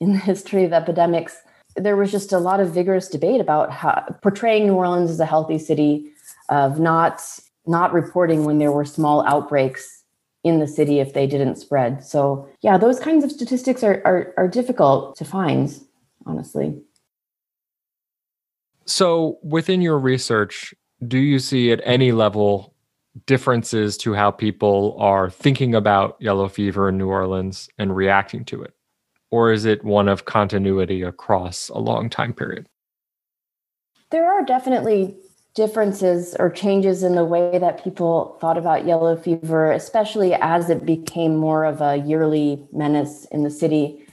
in 0.00 0.12
the 0.12 0.18
history 0.30 0.64
of 0.64 0.72
epidemics. 0.72 1.36
There 1.76 1.96
was 1.96 2.10
just 2.10 2.32
a 2.32 2.38
lot 2.38 2.60
of 2.60 2.72
vigorous 2.72 3.08
debate 3.08 3.40
about 3.40 3.70
how 3.70 4.04
portraying 4.22 4.66
New 4.66 4.74
Orleans 4.74 5.10
as 5.10 5.20
a 5.20 5.26
healthy 5.26 5.58
city, 5.58 6.12
of 6.48 6.80
not 6.80 7.22
not 7.66 7.92
reporting 7.92 8.44
when 8.44 8.58
there 8.58 8.72
were 8.72 8.84
small 8.84 9.26
outbreaks 9.26 10.02
in 10.42 10.58
the 10.58 10.66
city 10.66 11.00
if 11.00 11.12
they 11.12 11.26
didn't 11.26 11.56
spread. 11.56 12.02
So 12.02 12.48
yeah, 12.62 12.78
those 12.78 12.98
kinds 12.98 13.24
of 13.24 13.30
statistics 13.30 13.84
are 13.84 14.00
are, 14.04 14.34
are 14.36 14.48
difficult 14.48 15.16
to 15.16 15.24
find, 15.24 15.78
honestly. 16.26 16.80
So 18.88 19.38
within 19.42 19.82
your 19.82 19.98
research, 19.98 20.74
do 21.06 21.18
you 21.18 21.38
see 21.38 21.70
at 21.72 21.82
any 21.84 22.10
level 22.10 22.74
differences 23.26 23.98
to 23.98 24.14
how 24.14 24.30
people 24.30 24.96
are 24.98 25.28
thinking 25.28 25.74
about 25.74 26.16
yellow 26.20 26.48
fever 26.48 26.88
in 26.88 26.96
New 26.96 27.08
Orleans 27.08 27.68
and 27.76 27.94
reacting 27.94 28.46
to 28.46 28.62
it? 28.62 28.72
Or 29.30 29.52
is 29.52 29.66
it 29.66 29.84
one 29.84 30.08
of 30.08 30.24
continuity 30.24 31.02
across 31.02 31.68
a 31.68 31.78
long 31.78 32.08
time 32.08 32.32
period? 32.32 32.66
There 34.10 34.24
are 34.24 34.42
definitely 34.42 35.18
differences 35.54 36.34
or 36.38 36.48
changes 36.48 37.02
in 37.02 37.14
the 37.14 37.26
way 37.26 37.58
that 37.58 37.84
people 37.84 38.38
thought 38.40 38.56
about 38.56 38.86
yellow 38.86 39.16
fever, 39.16 39.70
especially 39.70 40.32
as 40.32 40.70
it 40.70 40.86
became 40.86 41.36
more 41.36 41.66
of 41.66 41.82
a 41.82 41.96
yearly 41.96 42.66
menace 42.72 43.26
in 43.32 43.42
the 43.42 43.50
city. 43.50 44.07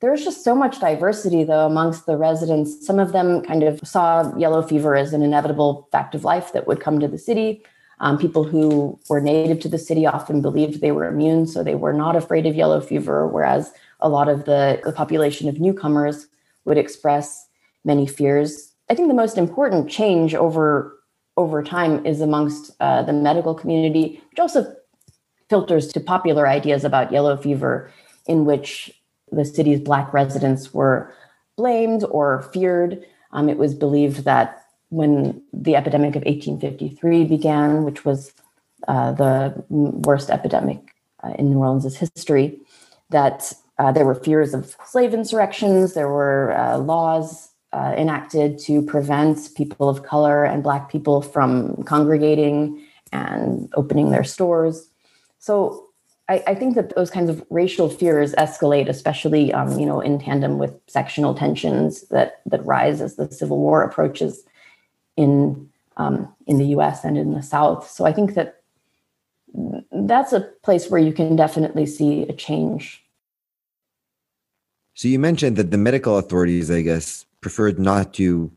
There's 0.00 0.24
just 0.24 0.44
so 0.44 0.54
much 0.54 0.80
diversity, 0.80 1.44
though, 1.44 1.66
amongst 1.66 2.06
the 2.06 2.16
residents. 2.16 2.86
Some 2.86 2.98
of 2.98 3.12
them 3.12 3.42
kind 3.42 3.62
of 3.62 3.80
saw 3.84 4.34
yellow 4.36 4.62
fever 4.62 4.96
as 4.96 5.12
an 5.12 5.22
inevitable 5.22 5.88
fact 5.92 6.14
of 6.14 6.24
life 6.24 6.52
that 6.54 6.66
would 6.66 6.80
come 6.80 7.00
to 7.00 7.08
the 7.08 7.18
city. 7.18 7.62
Um, 7.98 8.16
people 8.16 8.44
who 8.44 8.98
were 9.10 9.20
native 9.20 9.60
to 9.60 9.68
the 9.68 9.78
city 9.78 10.06
often 10.06 10.40
believed 10.40 10.80
they 10.80 10.92
were 10.92 11.06
immune, 11.06 11.46
so 11.46 11.62
they 11.62 11.74
were 11.74 11.92
not 11.92 12.16
afraid 12.16 12.46
of 12.46 12.54
yellow 12.54 12.80
fever, 12.80 13.28
whereas 13.28 13.72
a 14.00 14.08
lot 14.08 14.28
of 14.28 14.46
the, 14.46 14.80
the 14.84 14.92
population 14.92 15.50
of 15.50 15.60
newcomers 15.60 16.26
would 16.64 16.78
express 16.78 17.46
many 17.84 18.06
fears. 18.06 18.72
I 18.88 18.94
think 18.94 19.08
the 19.08 19.14
most 19.14 19.36
important 19.36 19.90
change 19.90 20.34
over 20.34 20.96
over 21.36 21.62
time 21.62 22.04
is 22.04 22.20
amongst 22.20 22.72
uh, 22.80 23.02
the 23.02 23.12
medical 23.12 23.54
community, 23.54 24.20
which 24.30 24.38
also 24.40 24.74
filters 25.48 25.88
to 25.88 26.00
popular 26.00 26.46
ideas 26.46 26.84
about 26.84 27.12
yellow 27.12 27.36
fever, 27.36 27.90
in 28.26 28.44
which 28.44 28.99
the 29.32 29.44
city's 29.44 29.80
black 29.80 30.12
residents 30.12 30.72
were 30.74 31.12
blamed 31.56 32.04
or 32.04 32.42
feared. 32.52 33.04
Um, 33.32 33.48
it 33.48 33.58
was 33.58 33.74
believed 33.74 34.24
that 34.24 34.64
when 34.88 35.42
the 35.52 35.76
epidemic 35.76 36.16
of 36.16 36.24
1853 36.24 37.24
began, 37.24 37.84
which 37.84 38.04
was 38.04 38.32
uh, 38.88 39.12
the 39.12 39.64
worst 39.68 40.30
epidemic 40.30 40.94
uh, 41.22 41.34
in 41.38 41.50
New 41.50 41.58
Orleans' 41.58 41.96
history, 41.96 42.58
that 43.10 43.52
uh, 43.78 43.92
there 43.92 44.04
were 44.04 44.14
fears 44.14 44.52
of 44.52 44.76
slave 44.86 45.14
insurrections, 45.14 45.94
there 45.94 46.08
were 46.08 46.56
uh, 46.56 46.78
laws 46.78 47.50
uh, 47.72 47.94
enacted 47.96 48.58
to 48.58 48.82
prevent 48.82 49.54
people 49.56 49.88
of 49.88 50.02
color 50.02 50.44
and 50.44 50.62
Black 50.62 50.90
people 50.90 51.22
from 51.22 51.82
congregating 51.84 52.84
and 53.12 53.72
opening 53.74 54.10
their 54.10 54.24
stores. 54.24 54.88
So 55.38 55.89
I, 56.30 56.44
I 56.46 56.54
think 56.54 56.76
that 56.76 56.94
those 56.94 57.10
kinds 57.10 57.28
of 57.28 57.44
racial 57.50 57.90
fears 57.90 58.32
escalate, 58.34 58.88
especially 58.88 59.52
um, 59.52 59.78
you 59.78 59.84
know 59.84 60.00
in 60.00 60.20
tandem 60.20 60.58
with 60.58 60.72
sectional 60.86 61.34
tensions 61.34 62.02
that 62.08 62.40
that 62.46 62.64
rise 62.64 63.00
as 63.00 63.16
the 63.16 63.30
Civil 63.32 63.58
War 63.58 63.82
approaches 63.82 64.44
in 65.16 65.68
um, 65.96 66.32
in 66.46 66.58
the 66.58 66.66
U.S. 66.66 67.04
and 67.04 67.18
in 67.18 67.34
the 67.34 67.42
South. 67.42 67.90
So 67.90 68.06
I 68.06 68.12
think 68.12 68.34
that 68.34 68.62
that's 69.90 70.32
a 70.32 70.42
place 70.62 70.88
where 70.88 71.00
you 71.00 71.12
can 71.12 71.34
definitely 71.34 71.84
see 71.84 72.22
a 72.22 72.32
change. 72.32 73.04
So 74.94 75.08
you 75.08 75.18
mentioned 75.18 75.56
that 75.56 75.72
the 75.72 75.78
medical 75.78 76.16
authorities, 76.16 76.70
I 76.70 76.82
guess, 76.82 77.26
preferred 77.40 77.80
not 77.80 78.14
to 78.14 78.52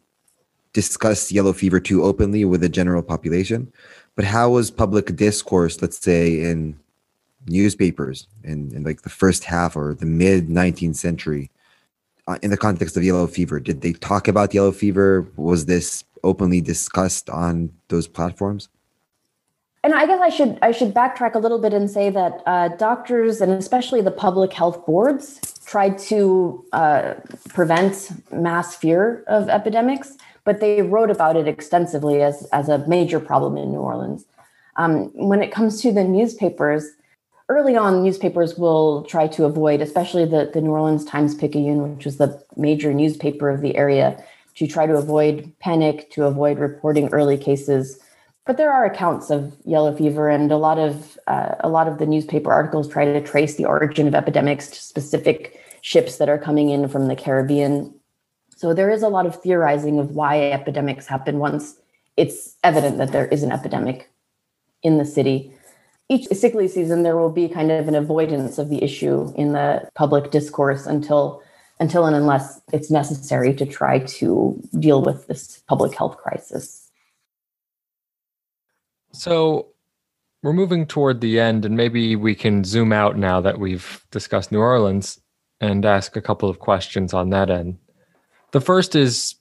discuss 0.74 1.32
yellow 1.32 1.54
fever 1.54 1.80
too 1.80 2.04
openly 2.04 2.46
with 2.46 2.62
the 2.62 2.70
general 2.70 3.02
population. 3.02 3.74
But 4.16 4.26
how 4.26 4.52
was 4.52 4.70
public 4.70 5.16
discourse, 5.16 5.82
let's 5.82 5.98
say, 5.98 6.42
in 6.42 6.78
newspapers 7.48 8.28
in, 8.44 8.74
in 8.76 8.84
like 8.84 9.02
the 9.02 9.10
first 9.10 9.44
half 9.44 9.76
or 9.76 9.94
the 9.94 10.06
mid 10.06 10.48
19th 10.48 10.96
century 10.96 11.52
uh, 12.28 12.38
in 12.42 12.52
the 12.52 12.58
context 12.58 12.98
of 12.98 13.04
yellow 13.04 13.28
fever? 13.28 13.60
Did 13.60 13.82
they 13.82 13.94
talk 13.94 14.28
about 14.28 14.54
yellow 14.54 14.72
fever? 14.72 15.28
Was 15.36 15.66
this 15.66 16.04
openly 16.24 16.62
discussed 16.62 17.30
on 17.30 17.72
those 17.90 18.08
platforms? 18.08 18.70
And 19.84 19.94
I 19.94 20.06
guess 20.06 20.22
I 20.22 20.30
should 20.30 20.58
I 20.62 20.72
should 20.72 20.94
backtrack 20.94 21.36
a 21.36 21.40
little 21.40 21.60
bit 21.60 21.74
and 21.74 21.92
say 21.92 22.10
that 22.10 22.42
uh, 22.46 22.70
doctors 22.70 23.42
and 23.42 23.52
especially 23.52 24.02
the 24.02 24.12
public 24.12 24.54
health 24.54 24.86
boards 24.86 25.42
tried 25.66 25.98
to 25.98 26.64
uh, 26.72 27.16
prevent 27.50 28.12
mass 28.32 28.76
fear 28.76 29.26
of 29.28 29.50
epidemics, 29.50 30.18
but 30.46 30.62
they 30.62 30.82
wrote 30.82 31.12
about 31.12 31.36
it 31.36 31.50
extensively 31.50 32.22
as 32.22 32.48
as 32.54 32.70
a 32.70 32.88
major 32.88 33.20
problem 33.20 33.58
in 33.58 33.72
New 33.72 33.80
Orleans. 33.80 34.26
Um, 34.78 35.12
when 35.14 35.42
it 35.42 35.52
comes 35.52 35.82
to 35.82 35.92
the 35.92 36.04
newspapers, 36.04 36.88
early 37.50 37.76
on, 37.76 38.04
newspapers 38.04 38.58
will 38.58 39.04
try 39.04 39.28
to 39.28 39.46
avoid, 39.46 39.82
especially 39.82 40.26
the 40.26 40.50
the 40.54 40.62
New 40.62 40.72
Orleans 40.72 41.06
Times 41.06 41.36
Picayune, 41.36 41.96
which 41.96 42.06
was 42.06 42.18
the 42.18 42.42
major 42.56 42.94
newspaper 42.94 43.50
of 43.50 43.62
the 43.62 43.76
area 43.76 44.24
to 44.56 44.68
try 44.68 44.86
to 44.86 44.96
avoid 44.96 45.52
panic, 45.60 46.12
to 46.12 46.26
avoid 46.26 46.60
reporting 46.60 47.10
early 47.10 47.38
cases. 47.38 48.00
But 48.46 48.58
there 48.58 48.72
are 48.72 48.86
accounts 48.86 49.30
of 49.30 49.56
yellow 49.66 49.96
fever, 49.96 50.30
and 50.30 50.52
a 50.52 50.58
lot 50.58 50.78
of 50.78 51.18
uh, 51.28 51.56
a 51.60 51.70
lot 51.70 51.88
of 51.88 51.98
the 51.98 52.06
newspaper 52.06 52.52
articles 52.52 52.88
try 52.88 53.06
to 53.06 53.22
trace 53.22 53.56
the 53.56 53.66
origin 53.66 54.08
of 54.08 54.16
epidemics 54.16 54.70
to 54.70 54.76
specific 54.76 55.60
ships 55.82 56.18
that 56.18 56.30
are 56.30 56.38
coming 56.38 56.70
in 56.70 56.88
from 56.88 57.08
the 57.08 57.16
Caribbean. 57.16 57.94
So 58.56 58.74
there 58.74 58.90
is 58.90 59.04
a 59.04 59.10
lot 59.10 59.26
of 59.26 59.42
theorizing 59.42 60.00
of 60.00 60.12
why 60.12 60.52
epidemics 60.52 61.08
happen 61.08 61.40
once 61.40 61.76
it's 62.16 62.56
evident 62.64 62.98
that 62.98 63.12
there 63.12 63.28
is 63.28 63.44
an 63.44 63.52
epidemic 63.52 64.10
in 64.82 64.98
the 64.98 65.06
city. 65.06 65.54
Each 66.14 66.28
sickly 66.28 66.68
season, 66.68 67.02
there 67.02 67.18
will 67.18 67.32
be 67.32 67.50
kind 67.50 67.72
of 67.72 67.88
an 67.88 67.96
avoidance 67.96 68.60
of 68.60 68.70
the 68.70 68.84
issue 68.84 69.34
in 69.36 69.54
the 69.54 69.90
public 69.96 70.30
discourse 70.30 70.86
until 70.86 71.42
until 71.80 72.06
and 72.06 72.16
unless 72.16 72.62
it's 72.72 72.92
necessary 72.92 73.52
to 73.56 73.66
try 73.66 73.98
to 73.98 74.62
deal 74.80 75.02
with 75.02 75.26
this 75.26 75.64
public 75.68 75.98
health 75.98 76.18
crisis. 76.18 76.92
So 79.12 79.70
we're 80.44 80.54
moving 80.54 80.86
toward 80.86 81.20
the 81.20 81.40
end, 81.40 81.66
and 81.66 81.76
maybe 81.76 82.16
we 82.16 82.36
can 82.36 82.64
zoom 82.64 82.94
out 82.94 83.18
now 83.18 83.42
that 83.42 83.60
we've 83.60 84.06
discussed 84.12 84.52
New 84.52 84.60
Orleans 84.60 85.20
and 85.60 85.84
ask 85.84 86.16
a 86.16 86.22
couple 86.22 86.48
of 86.48 86.60
questions 86.60 87.12
on 87.14 87.32
that 87.32 87.50
end. 87.50 87.80
The 88.52 88.62
first 88.62 88.96
is 88.96 89.36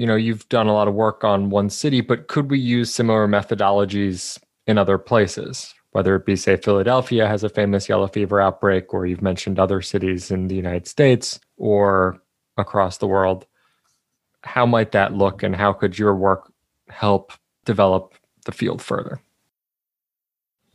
you 0.00 0.06
know, 0.06 0.16
you've 0.16 0.48
done 0.48 0.66
a 0.66 0.72
lot 0.72 0.88
of 0.88 0.94
work 0.94 1.24
on 1.24 1.50
one 1.50 1.68
city, 1.68 2.00
but 2.00 2.26
could 2.26 2.50
we 2.50 2.58
use 2.58 2.92
similar 2.92 3.28
methodologies 3.28 4.38
in 4.66 4.78
other 4.78 4.96
places? 4.96 5.74
Whether 5.92 6.14
it 6.14 6.24
be, 6.24 6.36
say, 6.36 6.56
Philadelphia 6.56 7.26
has 7.26 7.42
a 7.42 7.48
famous 7.48 7.88
yellow 7.88 8.06
fever 8.06 8.40
outbreak, 8.40 8.94
or 8.94 9.06
you've 9.06 9.22
mentioned 9.22 9.58
other 9.58 9.82
cities 9.82 10.30
in 10.30 10.48
the 10.48 10.54
United 10.54 10.86
States 10.86 11.40
or 11.56 12.20
across 12.56 12.98
the 12.98 13.08
world. 13.08 13.46
How 14.42 14.66
might 14.66 14.92
that 14.92 15.14
look, 15.14 15.42
and 15.42 15.56
how 15.56 15.72
could 15.72 15.98
your 15.98 16.14
work 16.14 16.52
help 16.88 17.32
develop 17.64 18.14
the 18.44 18.52
field 18.52 18.80
further? 18.80 19.20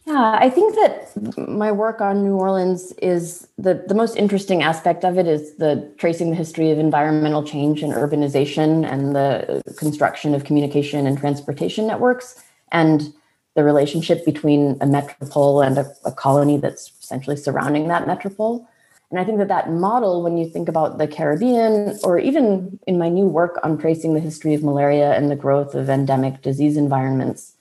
Yeah, 0.06 0.38
I 0.40 0.52
think 0.52 0.76
that 0.76 1.48
my 1.50 1.72
work 1.72 2.00
on 2.00 2.24
New 2.24 2.36
Orleans 2.36 2.92
is 3.02 3.48
the, 3.58 3.84
the 3.88 3.96
most 3.96 4.16
interesting 4.16 4.62
aspect 4.62 5.04
of 5.04 5.18
it 5.18 5.28
is 5.28 5.56
the 5.56 5.92
tracing 5.98 6.30
the 6.30 6.36
history 6.36 6.70
of 6.70 6.78
environmental 6.78 7.42
change 7.42 7.82
and 7.82 7.92
urbanization 7.92 8.88
and 8.88 9.16
the 9.16 9.64
construction 9.78 10.36
of 10.36 10.44
communication 10.44 11.08
and 11.08 11.18
transportation 11.18 11.88
networks 11.88 12.44
and 12.72 13.14
the 13.56 13.64
relationship 13.64 14.26
between 14.26 14.78
a 14.82 14.86
metropole 14.86 15.62
and 15.62 15.78
a, 15.78 15.92
a 16.04 16.12
colony 16.12 16.58
that's 16.58 16.92
essentially 17.02 17.38
surrounding 17.38 17.88
that 17.88 18.06
metropole. 18.06 18.68
And 19.12 19.20
I 19.20 19.24
think 19.24 19.38
that 19.38 19.48
that 19.48 19.72
model, 19.72 20.24
when 20.24 20.38
you 20.38 20.50
think 20.50 20.68
about 20.68 20.98
the 20.98 21.08
Caribbean, 21.08 21.98
or 22.04 22.20
even 22.20 22.80
in 22.86 22.98
my 22.98 23.08
new 23.08 23.26
work 23.26 23.60
on 23.64 23.78
tracing 23.78 24.14
the 24.14 24.20
history 24.20 24.54
of 24.54 24.64
malaria 24.64 25.14
and 25.14 25.32
the 25.32 25.36
growth 25.36 25.74
of 25.74 25.90
endemic 25.90 26.42
disease 26.42 26.76
environments, 26.76 27.54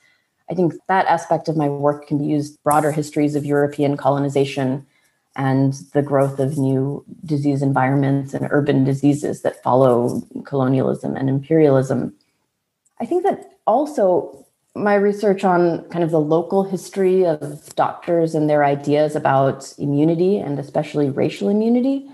I 0.50 0.54
think 0.54 0.74
that 0.88 1.06
aspect 1.06 1.48
of 1.48 1.56
my 1.56 1.68
work 1.68 2.06
can 2.06 2.18
be 2.18 2.24
used 2.24 2.62
broader 2.62 2.92
histories 2.92 3.34
of 3.34 3.46
European 3.46 3.96
colonization 3.96 4.86
and 5.36 5.74
the 5.92 6.02
growth 6.02 6.38
of 6.38 6.58
new 6.58 7.04
disease 7.24 7.62
environments 7.62 8.34
and 8.34 8.48
urban 8.50 8.84
diseases 8.84 9.42
that 9.42 9.62
follow 9.62 10.22
colonialism 10.44 11.16
and 11.16 11.28
imperialism. 11.28 12.14
I 13.00 13.06
think 13.06 13.24
that 13.24 13.58
also 13.66 14.43
my 14.74 14.94
research 14.94 15.44
on 15.44 15.88
kind 15.90 16.02
of 16.02 16.10
the 16.10 16.20
local 16.20 16.64
history 16.64 17.24
of 17.24 17.74
doctors 17.76 18.34
and 18.34 18.50
their 18.50 18.64
ideas 18.64 19.14
about 19.14 19.72
immunity 19.78 20.38
and 20.38 20.58
especially 20.58 21.10
racial 21.10 21.48
immunity. 21.48 22.08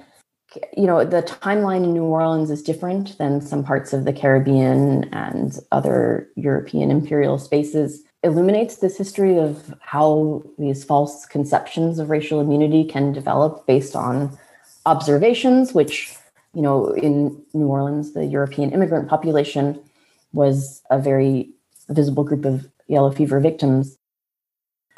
You 0.77 0.87
know, 0.87 1.05
the 1.05 1.23
timeline 1.23 1.85
in 1.85 1.95
New 1.95 2.05
Orleans 2.05 2.51
is 2.51 2.63
different 2.63 3.17
than 3.19 3.41
some 3.41 3.65
parts 3.65 3.93
of 3.93 4.05
the 4.05 4.13
Caribbean 4.13 5.05
and 5.15 5.59
other 5.73 6.29
European 6.35 6.91
imperial 6.91 7.39
spaces 7.39 8.03
illuminates 8.23 8.77
this 8.77 8.99
history 8.99 9.39
of 9.39 9.75
how 9.81 10.43
these 10.59 10.85
false 10.85 11.25
conceptions 11.25 11.99
of 11.99 12.11
racial 12.11 12.41
immunity 12.41 12.85
can 12.85 13.13
develop 13.13 13.67
based 13.67 13.97
on 13.97 14.37
observations, 14.85 15.73
which, 15.73 16.15
you 16.53 16.61
know, 16.61 16.91
in 16.93 17.41
New 17.55 17.67
Orleans, 17.67 18.13
the 18.13 18.27
European 18.27 18.73
immigrant 18.73 19.09
population 19.09 19.81
was 20.33 20.83
a 20.91 20.99
very 20.99 21.51
visible 21.91 22.25
group 22.25 22.45
of 22.45 22.69
yellow 22.89 23.11
fever 23.11 23.41
victims. 23.41 23.97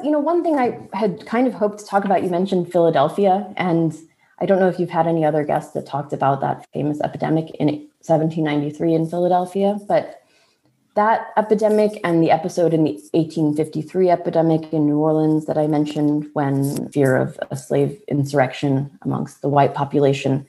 You 0.01 0.11
know, 0.11 0.19
one 0.19 0.43
thing 0.43 0.57
I 0.57 0.87
had 0.93 1.25
kind 1.25 1.47
of 1.47 1.53
hoped 1.53 1.79
to 1.79 1.85
talk 1.85 2.05
about, 2.05 2.23
you 2.23 2.29
mentioned 2.29 2.71
Philadelphia, 2.71 3.53
and 3.57 3.95
I 4.39 4.45
don't 4.45 4.59
know 4.59 4.67
if 4.67 4.79
you've 4.79 4.89
had 4.89 5.07
any 5.07 5.23
other 5.23 5.43
guests 5.43 5.73
that 5.73 5.85
talked 5.85 6.11
about 6.11 6.41
that 6.41 6.67
famous 6.73 6.99
epidemic 7.01 7.51
in 7.55 7.67
1793 8.01 8.93
in 8.93 9.07
Philadelphia, 9.07 9.77
but 9.87 10.23
that 10.95 11.27
epidemic 11.37 11.99
and 12.03 12.21
the 12.21 12.29
episode 12.29 12.73
in 12.73 12.83
the 12.83 12.91
1853 13.13 14.09
epidemic 14.09 14.71
in 14.73 14.85
New 14.85 14.97
Orleans 14.97 15.45
that 15.45 15.57
I 15.57 15.65
mentioned 15.65 16.27
when 16.33 16.89
fear 16.89 17.15
of 17.15 17.39
a 17.49 17.55
slave 17.55 17.99
insurrection 18.07 18.91
amongst 19.01 19.41
the 19.41 19.49
white 19.49 19.73
population. 19.73 20.45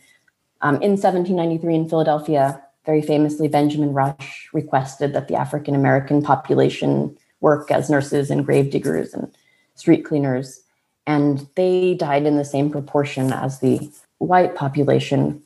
Um, 0.61 0.77
in 0.77 0.93
1793 0.93 1.75
in 1.75 1.89
Philadelphia, 1.89 2.64
very 2.87 3.03
famously, 3.03 3.49
Benjamin 3.49 3.93
Rush 3.93 4.49
requested 4.53 5.13
that 5.15 5.29
the 5.29 5.37
African 5.37 5.75
American 5.75 6.23
population 6.23 7.17
work 7.41 7.71
as 7.71 7.91
nurses 7.91 8.31
and 8.31 8.45
grave 8.45 8.71
diggers 8.71 9.15
and 9.15 9.35
street 9.75 10.05
cleaners. 10.05 10.61
And 11.07 11.47
they 11.57 11.95
died 11.95 12.25
in 12.25 12.37
the 12.37 12.45
same 12.45 12.71
proportion 12.71 13.33
as 13.33 13.61
the 13.61 13.91
white 14.19 14.55
population 14.55 15.43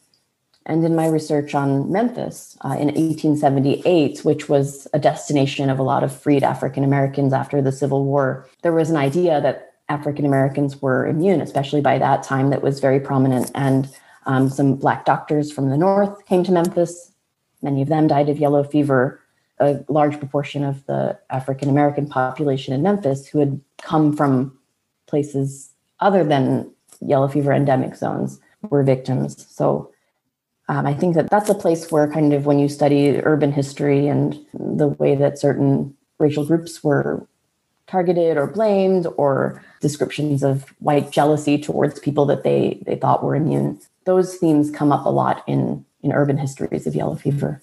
and 0.69 0.85
in 0.85 0.95
my 0.95 1.09
research 1.09 1.55
on 1.55 1.91
Memphis 1.91 2.57
uh, 2.63 2.77
in 2.79 2.89
1878, 2.89 4.21
which 4.21 4.51
was 4.51 4.87
a 4.93 4.99
destination 4.99 5.71
of 5.71 5.79
a 5.79 5.83
lot 5.83 6.05
of 6.05 6.15
freed 6.15 6.45
African 6.45 6.85
Americans 6.85 7.33
after 7.33 7.63
the 7.63 7.73
Civil 7.73 8.05
War, 8.05 8.47
there 8.63 8.75
was 8.75 8.91
an 8.91 8.97
idea 8.97 9.41
that 9.41 9.73
African 9.89 10.27
Americans 10.27 10.83
were 10.83 11.07
immune, 11.07 11.41
especially 11.41 11.81
by 11.81 11.99
that 11.99 12.23
time, 12.23 12.51
that 12.51 12.63
was 12.63 12.81
very 12.81 13.01
prominent. 13.01 13.51
And 13.55 13.89
um, 14.27 14.51
some 14.51 14.75
Black 14.75 15.07
doctors 15.07 15.51
from 15.51 15.71
the 15.71 15.79
North 15.79 16.27
came 16.27 16.45
to 16.45 16.53
Memphis. 16.53 17.13
Many 17.63 17.83
of 17.83 17.89
them 17.89 18.07
died 18.07 18.29
of 18.29 18.39
yellow 18.39 18.63
fever. 18.65 19.21
A 19.61 19.85
large 19.89 20.19
proportion 20.19 20.63
of 20.63 20.87
the 20.87 21.19
African 21.31 21.69
American 21.69 22.09
population 22.09 22.73
in 22.73 22.83
Memphis 22.83 23.27
who 23.27 23.41
had 23.41 23.61
come 23.83 24.17
from 24.17 24.57
places 25.09 25.71
other 25.99 26.23
than 26.23 26.71
yellow 27.01 27.27
fever 27.27 27.53
endemic 27.53 27.97
zones 27.97 28.39
were 28.71 28.85
victims. 28.85 29.47
So 29.51 29.93
um, 30.69 30.87
I 30.87 30.95
think 30.95 31.15
that 31.15 31.31
that's 31.31 31.49
a 31.49 31.55
place 31.55 31.91
where 31.91 32.11
kind 32.11 32.33
of 32.33 32.47
when 32.47 32.59
you 32.59 32.69
study 32.69 33.21
urban 33.23 33.51
history 33.51 34.07
and 34.07 34.39
the 34.53 34.89
way 34.89 35.15
that 35.17 35.39
certain 35.39 35.97
racial 36.19 36.45
groups 36.45 36.85
were 36.85 37.27
targeted 37.87 38.37
or 38.37 38.47
blamed 38.47 39.07
or 39.17 39.65
descriptions 39.81 40.43
of 40.43 40.75
white 40.79 41.11
jealousy 41.11 41.59
towards 41.59 41.99
people 41.99 42.27
that 42.27 42.43
they 42.43 42.81
they 42.85 42.97
thought 42.97 43.25
were 43.25 43.35
immune 43.35 43.81
those 44.05 44.37
themes 44.37 44.71
come 44.71 44.93
up 44.93 45.07
a 45.07 45.11
lot 45.11 45.43
in 45.47 45.85
in 46.03 46.13
urban 46.13 46.39
histories 46.39 46.87
of 46.87 46.95
yellow 46.95 47.15
fever 47.15 47.61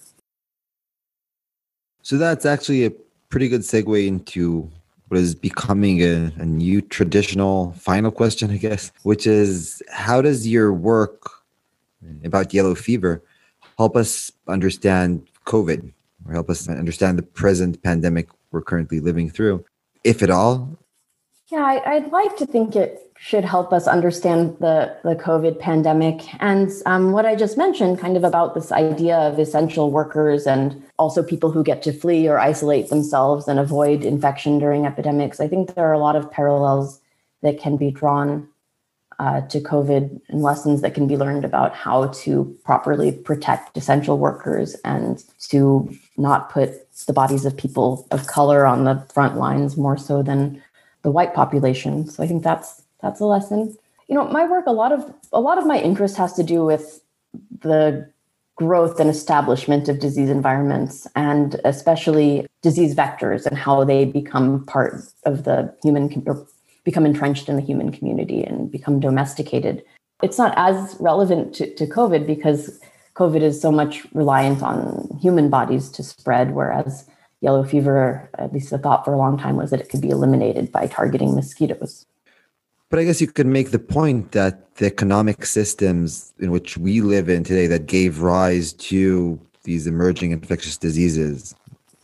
so 2.02 2.16
that's 2.16 2.46
actually 2.46 2.84
a 2.84 2.90
pretty 3.28 3.48
good 3.48 3.62
segue 3.62 4.06
into 4.06 4.70
what 5.08 5.18
is 5.18 5.34
becoming 5.34 6.02
a, 6.02 6.32
a 6.38 6.44
new 6.44 6.80
traditional 6.80 7.72
final 7.72 8.10
question 8.10 8.50
i 8.50 8.56
guess 8.56 8.92
which 9.02 9.26
is 9.26 9.82
how 9.90 10.20
does 10.20 10.46
your 10.46 10.72
work 10.72 11.30
about 12.24 12.52
yellow 12.52 12.74
fever 12.74 13.22
help 13.78 13.96
us 13.96 14.30
understand 14.48 15.26
COVID 15.44 15.92
or 16.26 16.32
help 16.32 16.50
us 16.50 16.68
understand 16.68 17.18
the 17.18 17.22
present 17.22 17.82
pandemic 17.82 18.28
we're 18.50 18.62
currently 18.62 19.00
living 19.00 19.30
through, 19.30 19.64
if 20.04 20.22
at 20.22 20.30
all? 20.30 20.76
Yeah, 21.48 21.80
I, 21.84 22.00
would 22.00 22.10
like 22.10 22.36
to 22.38 22.46
think 22.46 22.74
it 22.74 23.12
should 23.18 23.44
help 23.44 23.72
us 23.72 23.86
understand 23.86 24.56
the, 24.58 24.96
the 25.04 25.14
COVID 25.14 25.60
pandemic. 25.60 26.22
And 26.42 26.70
um, 26.86 27.12
what 27.12 27.24
I 27.24 27.36
just 27.36 27.56
mentioned, 27.56 28.00
kind 28.00 28.16
of 28.16 28.24
about 28.24 28.54
this 28.54 28.72
idea 28.72 29.16
of 29.16 29.38
essential 29.38 29.92
workers 29.92 30.46
and 30.46 30.82
also 30.98 31.22
people 31.22 31.52
who 31.52 31.62
get 31.62 31.82
to 31.82 31.92
flee 31.92 32.28
or 32.28 32.40
isolate 32.40 32.88
themselves 32.88 33.46
and 33.46 33.60
avoid 33.60 34.04
infection 34.04 34.58
during 34.58 34.86
epidemics, 34.86 35.38
I 35.38 35.46
think 35.46 35.74
there 35.74 35.86
are 35.86 35.92
a 35.92 36.00
lot 36.00 36.16
of 36.16 36.30
parallels 36.32 37.00
that 37.42 37.60
can 37.60 37.76
be 37.76 37.92
drawn 37.92 38.48
uh, 39.18 39.42
to 39.42 39.60
COVID 39.60 40.20
and 40.28 40.42
lessons 40.42 40.82
that 40.82 40.94
can 40.94 41.06
be 41.06 41.16
learned 41.16 41.44
about 41.44 41.74
how 41.74 42.08
to 42.08 42.58
properly 42.64 43.12
protect 43.12 43.76
essential 43.76 44.18
workers 44.18 44.74
and 44.84 45.24
to 45.48 45.96
not 46.16 46.50
put 46.50 46.72
the 47.06 47.12
bodies 47.12 47.44
of 47.44 47.56
people 47.56 48.06
of 48.10 48.26
color 48.26 48.66
on 48.66 48.84
the 48.84 49.06
front 49.14 49.36
lines 49.36 49.76
more 49.76 49.96
so 49.96 50.22
than 50.22 50.62
the 51.06 51.12
white 51.12 51.34
population. 51.34 52.04
So 52.10 52.20
I 52.24 52.26
think 52.26 52.42
that's 52.42 52.82
that's 53.00 53.20
a 53.20 53.26
lesson. 53.26 53.76
You 54.08 54.16
know, 54.16 54.26
my 54.26 54.44
work 54.44 54.66
a 54.66 54.72
lot 54.72 54.90
of 54.90 55.14
a 55.32 55.40
lot 55.40 55.56
of 55.56 55.64
my 55.64 55.78
interest 55.78 56.16
has 56.16 56.32
to 56.32 56.42
do 56.42 56.64
with 56.64 57.00
the 57.60 58.10
growth 58.56 58.98
and 58.98 59.08
establishment 59.08 59.88
of 59.88 60.00
disease 60.00 60.30
environments 60.30 61.06
and 61.14 61.60
especially 61.64 62.44
disease 62.60 62.92
vectors 62.96 63.46
and 63.46 63.56
how 63.56 63.84
they 63.84 64.04
become 64.04 64.66
part 64.66 65.00
of 65.24 65.44
the 65.44 65.72
human 65.84 66.04
become 66.82 67.06
entrenched 67.06 67.48
in 67.48 67.54
the 67.54 67.62
human 67.70 67.92
community 67.92 68.42
and 68.42 68.68
become 68.72 68.98
domesticated. 68.98 69.84
It's 70.24 70.38
not 70.38 70.54
as 70.56 70.96
relevant 70.98 71.54
to, 71.56 71.72
to 71.76 71.86
COVID 71.86 72.26
because 72.26 72.80
COVID 73.14 73.42
is 73.42 73.60
so 73.60 73.70
much 73.70 74.04
reliant 74.12 74.60
on 74.60 75.16
human 75.22 75.50
bodies 75.50 75.88
to 75.90 76.02
spread, 76.02 76.52
whereas 76.52 77.08
yellow 77.40 77.64
fever, 77.64 78.30
at 78.38 78.52
least 78.52 78.70
the 78.70 78.78
thought 78.78 79.04
for 79.04 79.12
a 79.12 79.18
long 79.18 79.38
time 79.38 79.56
was 79.56 79.70
that 79.70 79.80
it 79.80 79.88
could 79.88 80.00
be 80.00 80.10
eliminated 80.10 80.72
by 80.72 80.86
targeting 80.86 81.34
mosquitoes. 81.34 82.06
But 82.88 83.00
I 83.00 83.04
guess 83.04 83.20
you 83.20 83.26
could 83.26 83.46
make 83.46 83.70
the 83.70 83.78
point 83.78 84.32
that 84.32 84.76
the 84.76 84.86
economic 84.86 85.44
systems 85.44 86.32
in 86.38 86.50
which 86.50 86.78
we 86.78 87.00
live 87.00 87.28
in 87.28 87.42
today 87.42 87.66
that 87.66 87.86
gave 87.86 88.20
rise 88.20 88.72
to 88.74 89.40
these 89.64 89.86
emerging 89.86 90.30
infectious 90.30 90.76
diseases, 90.76 91.54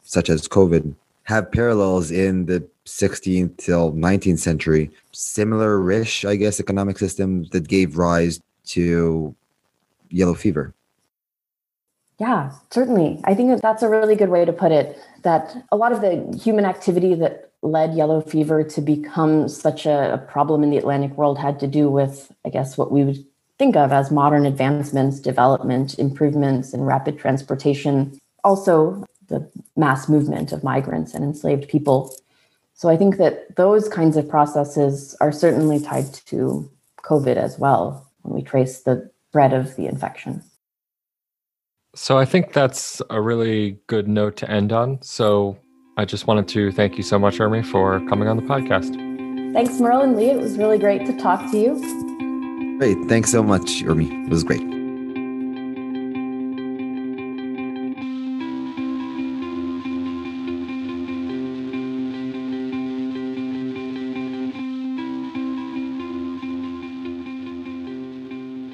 such 0.02 0.28
as 0.28 0.48
COVID, 0.48 0.94
have 1.24 1.52
parallels 1.52 2.10
in 2.10 2.46
the 2.46 2.66
16th 2.84 3.56
till 3.58 3.92
19th 3.92 4.40
century, 4.40 4.90
similar-ish, 5.12 6.24
I 6.24 6.34
guess, 6.34 6.58
economic 6.58 6.98
systems 6.98 7.48
that 7.50 7.68
gave 7.68 7.96
rise 7.96 8.40
to 8.66 9.34
yellow 10.10 10.34
fever. 10.34 10.74
Yeah, 12.22 12.52
certainly. 12.70 13.20
I 13.24 13.34
think 13.34 13.48
that 13.50 13.62
that's 13.62 13.82
a 13.82 13.88
really 13.88 14.14
good 14.14 14.28
way 14.28 14.44
to 14.44 14.52
put 14.52 14.70
it. 14.70 14.96
That 15.22 15.56
a 15.72 15.76
lot 15.76 15.90
of 15.90 16.02
the 16.02 16.38
human 16.40 16.64
activity 16.64 17.16
that 17.16 17.50
led 17.62 17.94
yellow 17.94 18.20
fever 18.20 18.62
to 18.62 18.80
become 18.80 19.48
such 19.48 19.86
a, 19.86 20.14
a, 20.14 20.18
problem 20.18 20.62
in 20.62 20.70
the 20.70 20.78
Atlantic 20.78 21.16
world 21.16 21.36
had 21.36 21.58
to 21.58 21.66
do 21.66 21.90
with, 21.90 22.30
I 22.44 22.48
guess, 22.48 22.78
what 22.78 22.92
we 22.92 23.02
would 23.02 23.26
think 23.58 23.74
of 23.74 23.90
as 23.90 24.12
modern 24.12 24.46
advancements, 24.46 25.18
development, 25.18 25.98
improvements, 25.98 26.72
and 26.72 26.86
rapid 26.86 27.18
transportation. 27.18 28.16
Also, 28.44 29.04
the 29.26 29.50
mass 29.76 30.08
movement 30.08 30.52
of 30.52 30.62
migrants 30.62 31.14
and 31.14 31.24
enslaved 31.24 31.68
people. 31.68 32.14
So 32.74 32.88
I 32.88 32.96
think 32.96 33.16
that 33.16 33.56
those 33.56 33.88
kinds 33.88 34.16
of 34.16 34.28
processes 34.28 35.16
are 35.20 35.32
certainly 35.32 35.80
tied 35.80 36.14
to 36.26 36.70
COVID 36.98 37.34
as 37.34 37.58
well 37.58 38.08
when 38.20 38.32
we 38.32 38.42
trace 38.42 38.82
the 38.82 39.10
thread 39.32 39.52
of 39.52 39.74
the 39.74 39.86
infection. 39.88 40.44
So 41.94 42.16
I 42.16 42.24
think 42.24 42.54
that's 42.54 43.02
a 43.10 43.20
really 43.20 43.76
good 43.86 44.08
note 44.08 44.36
to 44.38 44.50
end 44.50 44.72
on. 44.72 45.02
So 45.02 45.58
I 45.98 46.06
just 46.06 46.26
wanted 46.26 46.48
to 46.48 46.72
thank 46.72 46.96
you 46.96 47.02
so 47.02 47.18
much, 47.18 47.36
Urmi, 47.36 47.66
for 47.66 48.00
coming 48.08 48.28
on 48.28 48.38
the 48.38 48.42
podcast. 48.42 48.94
Thanks, 49.52 49.78
Merle 49.78 50.00
and 50.00 50.16
Lee. 50.16 50.30
It 50.30 50.40
was 50.40 50.56
really 50.56 50.78
great 50.78 51.04
to 51.04 51.14
talk 51.18 51.50
to 51.50 51.58
you. 51.58 52.78
Great. 52.78 52.96
Thanks 53.10 53.30
so 53.30 53.42
much, 53.42 53.82
Urmi. 53.82 54.24
It 54.24 54.30
was 54.30 54.42
great. 54.42 54.62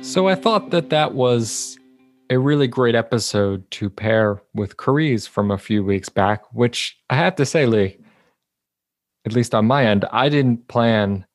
So 0.05 0.29
I 0.29 0.37
thought 0.37 0.71
that 0.71 0.91
that 0.91 1.14
was 1.14 1.78
a 2.31 2.39
really 2.39 2.66
great 2.66 2.95
episode 2.95 3.68
to 3.72 3.89
pair 3.89 4.43
with 4.55 4.76
Cariz 4.76 5.26
from 5.26 5.51
a 5.51 5.59
few 5.59 5.83
weeks 5.83 6.09
back, 6.09 6.43
which 6.53 6.99
I 7.11 7.16
have 7.16 7.37
to 7.37 7.47
say, 7.47 7.66
Lee, 7.66 7.99
at 9.24 9.33
least 9.33 9.55
on 9.55 9.66
my 9.66 9.87
end, 9.87 10.05
I 10.11 10.29
didn't 10.29 10.68
plan 10.68 11.26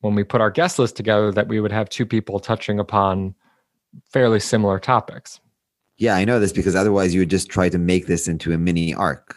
when 0.00 0.14
we 0.14 0.24
put 0.24 0.40
our 0.40 0.50
guest 0.50 0.78
list 0.78 0.96
together 0.96 1.30
that 1.32 1.48
we 1.48 1.60
would 1.60 1.72
have 1.72 1.88
two 1.88 2.06
people 2.06 2.40
touching 2.40 2.78
upon 2.78 3.34
fairly 4.10 4.40
similar 4.40 4.78
topics. 4.78 5.40
Yeah, 5.98 6.16
I 6.16 6.24
know 6.24 6.40
this 6.40 6.52
because 6.52 6.74
otherwise 6.74 7.12
you 7.12 7.20
would 7.20 7.30
just 7.30 7.50
try 7.50 7.68
to 7.68 7.78
make 7.78 8.06
this 8.06 8.26
into 8.26 8.52
a 8.52 8.58
mini 8.58 8.94
arc. 8.94 9.36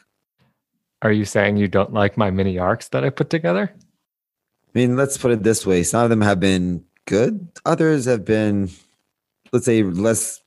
Are 1.01 1.12
you 1.12 1.26
saying 1.26 1.58
you 1.58 1.68
don't 1.68 1.91
like 1.91 2.18
my 2.18 2.32
mini 2.32 2.58
arcs 2.58 2.88
that 2.89 3.04
I 3.04 3.10
put 3.10 3.30
together? 3.30 3.74
I 3.76 4.70
mean, 4.74 4.95
let's 4.95 5.18
put 5.18 5.32
it 5.32 5.43
this 5.43 5.66
way. 5.66 5.84
Some 5.84 6.04
of 6.04 6.10
them 6.10 6.22
have 6.22 6.39
been 6.39 6.86
good, 7.06 7.49
others 7.66 8.06
have 8.06 8.24
been, 8.24 8.70
let's 9.51 9.66
say, 9.66 9.84
less 9.84 10.39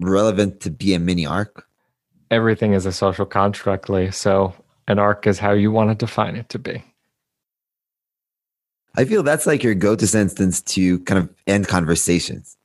relevant 0.00 0.60
to 0.60 0.70
be 0.70 0.94
a 0.94 0.98
mini 0.98 1.26
arc? 1.26 1.66
Everything 2.30 2.72
is 2.72 2.86
a 2.86 2.92
social 2.92 3.26
construct, 3.26 3.88
Lee. 3.88 4.10
So 4.10 4.54
an 4.88 4.98
arc 4.98 5.26
is 5.26 5.38
how 5.38 5.52
you 5.52 5.70
want 5.70 5.90
to 5.90 5.94
define 5.94 6.36
it 6.36 6.48
to 6.50 6.58
be. 6.58 6.82
I 8.96 9.04
feel 9.04 9.22
that's 9.22 9.46
like 9.46 9.62
your 9.62 9.74
go 9.74 9.96
to 9.96 10.06
sentence 10.06 10.60
to 10.62 11.00
kind 11.00 11.18
of 11.18 11.28
end 11.46 11.66
conversations. 11.68 12.56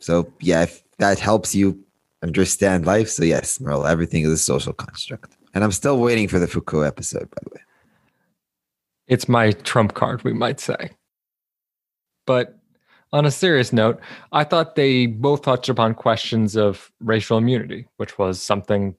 So, 0.00 0.32
yeah, 0.40 0.62
if 0.62 0.82
that 0.98 1.18
helps 1.18 1.54
you 1.54 1.78
understand 2.22 2.84
life. 2.84 3.08
So, 3.08 3.24
yes, 3.24 3.60
Merle, 3.60 3.86
everything 3.86 4.24
is 4.24 4.30
a 4.30 4.38
social 4.38 4.72
construct. 4.72 5.36
And 5.54 5.62
I'm 5.62 5.72
still 5.72 5.98
waiting 5.98 6.28
for 6.28 6.38
the 6.38 6.46
Foucault 6.46 6.82
episode, 6.82 7.30
by 7.30 7.38
the 7.44 7.50
way. 7.54 7.60
It's 9.06 9.28
my 9.28 9.52
trump 9.52 9.94
card, 9.94 10.24
we 10.24 10.32
might 10.32 10.58
say. 10.58 10.90
But 12.26 12.55
on 13.12 13.26
a 13.26 13.30
serious 13.30 13.72
note, 13.72 14.00
I 14.32 14.44
thought 14.44 14.74
they 14.74 15.06
both 15.06 15.42
touched 15.42 15.68
upon 15.68 15.94
questions 15.94 16.56
of 16.56 16.90
racial 17.00 17.38
immunity, 17.38 17.86
which 17.96 18.18
was 18.18 18.42
something 18.42 18.94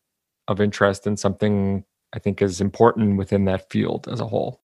of 0.47 0.61
interest 0.61 1.05
and 1.05 1.19
something 1.19 1.83
I 2.13 2.19
think 2.19 2.41
is 2.41 2.61
important 2.61 3.17
within 3.17 3.45
that 3.45 3.69
field 3.69 4.07
as 4.07 4.19
a 4.19 4.27
whole. 4.27 4.61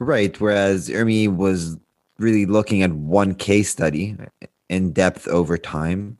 Right. 0.00 0.40
Whereas 0.40 0.88
Urmi 0.88 1.34
was 1.34 1.76
really 2.18 2.46
looking 2.46 2.82
at 2.82 2.92
one 2.92 3.34
case 3.34 3.70
study 3.70 4.16
in 4.68 4.92
depth 4.92 5.28
over 5.28 5.58
time, 5.58 6.18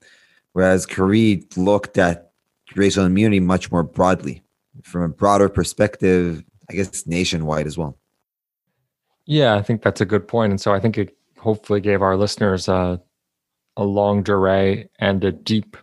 whereas 0.52 0.86
Cariz 0.86 1.44
looked 1.56 1.98
at 1.98 2.32
racial 2.74 3.04
immunity 3.04 3.40
much 3.40 3.70
more 3.70 3.82
broadly 3.82 4.42
from 4.82 5.02
a 5.02 5.08
broader 5.08 5.48
perspective, 5.48 6.44
I 6.70 6.74
guess 6.74 7.06
nationwide 7.06 7.66
as 7.66 7.78
well. 7.78 7.96
Yeah, 9.26 9.56
I 9.56 9.62
think 9.62 9.82
that's 9.82 10.00
a 10.00 10.06
good 10.06 10.26
point. 10.26 10.50
And 10.50 10.60
so 10.60 10.72
I 10.72 10.80
think 10.80 10.98
it 10.98 11.17
hopefully 11.38 11.80
gave 11.80 12.02
our 12.02 12.16
listeners 12.16 12.68
a, 12.68 13.00
a 13.76 13.84
longue 13.84 14.24
durée 14.24 14.88
and 14.98 15.24
a 15.24 15.32
deep 15.32 15.76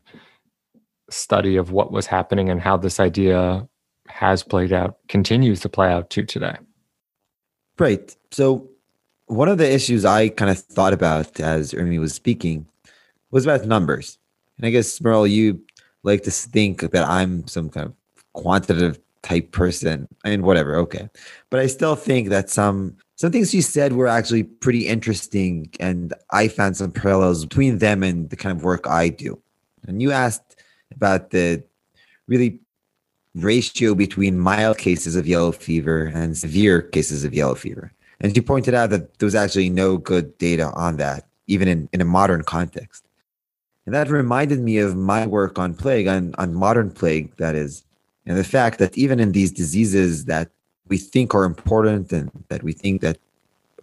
study 1.09 1.55
of 1.55 1.71
what 1.71 1.91
was 1.91 2.05
happening 2.05 2.49
and 2.49 2.61
how 2.61 2.77
this 2.77 2.99
idea 2.99 3.67
has 4.07 4.43
played 4.43 4.73
out, 4.73 4.97
continues 5.07 5.59
to 5.61 5.69
play 5.69 5.91
out 5.91 6.09
to 6.11 6.23
today. 6.23 6.55
Right. 7.77 8.15
So, 8.31 8.69
one 9.27 9.49
of 9.49 9.57
the 9.57 9.71
issues 9.71 10.05
I 10.05 10.29
kind 10.29 10.51
of 10.51 10.59
thought 10.59 10.93
about 10.93 11.39
as 11.39 11.73
Urmi 11.73 11.99
was 11.99 12.13
speaking 12.13 12.67
was 13.31 13.45
about 13.45 13.65
numbers. 13.65 14.19
And 14.57 14.67
I 14.67 14.69
guess, 14.69 15.01
Merle, 15.01 15.25
you 15.25 15.61
like 16.03 16.21
to 16.23 16.31
think 16.31 16.81
that 16.81 17.07
I'm 17.07 17.47
some 17.47 17.69
kind 17.69 17.87
of 17.87 17.93
quantitative 18.33 18.99
type 19.23 19.51
person 19.51 20.07
I 20.23 20.29
and 20.29 20.43
whatever. 20.43 20.75
Okay. 20.75 21.09
But 21.49 21.59
I 21.59 21.65
still 21.65 21.95
think 21.95 22.29
that 22.29 22.49
some 22.51 22.97
some 23.15 23.31
things 23.31 23.53
you 23.53 23.61
said 23.61 23.93
were 23.93 24.07
actually 24.07 24.43
pretty 24.43 24.87
interesting 24.87 25.69
and 25.79 26.13
i 26.31 26.47
found 26.47 26.75
some 26.77 26.91
parallels 26.91 27.45
between 27.45 27.77
them 27.79 28.03
and 28.03 28.29
the 28.29 28.35
kind 28.35 28.57
of 28.57 28.63
work 28.63 28.87
i 28.87 29.09
do. 29.09 29.41
And 29.87 30.01
you 30.01 30.11
asked 30.11 30.55
about 30.93 31.31
the 31.31 31.63
really 32.27 32.59
ratio 33.35 33.93
between 33.95 34.39
mild 34.39 34.77
cases 34.77 35.15
of 35.15 35.27
yellow 35.27 35.51
fever 35.51 36.11
and 36.13 36.37
severe 36.37 36.81
cases 36.81 37.23
of 37.23 37.33
yellow 37.33 37.55
fever. 37.55 37.91
And 38.21 38.35
you 38.35 38.41
pointed 38.41 38.73
out 38.73 38.89
that 38.91 39.19
there 39.19 39.27
was 39.27 39.35
actually 39.35 39.69
no 39.69 39.97
good 39.97 40.37
data 40.37 40.71
on 40.71 40.97
that 40.97 41.27
even 41.47 41.67
in, 41.67 41.89
in 41.93 42.01
a 42.01 42.05
modern 42.05 42.43
context. 42.43 43.05
And 43.85 43.93
that 43.93 44.09
reminded 44.09 44.59
me 44.59 44.79
of 44.79 44.95
my 44.95 45.27
work 45.27 45.59
on 45.59 45.75
plague 45.75 46.07
on, 46.07 46.33
on 46.37 46.55
modern 46.55 46.91
plague 46.91 47.35
that 47.37 47.55
is 47.55 47.83
and 48.25 48.37
the 48.37 48.43
fact 48.43 48.79
that 48.79 48.97
even 48.97 49.19
in 49.19 49.33
these 49.33 49.51
diseases 49.51 50.25
that 50.25 50.49
we 50.87 50.97
think 50.97 51.33
are 51.33 51.43
important 51.43 52.11
and 52.11 52.31
that 52.49 52.63
we 52.63 52.73
think 52.73 53.01
that 53.01 53.17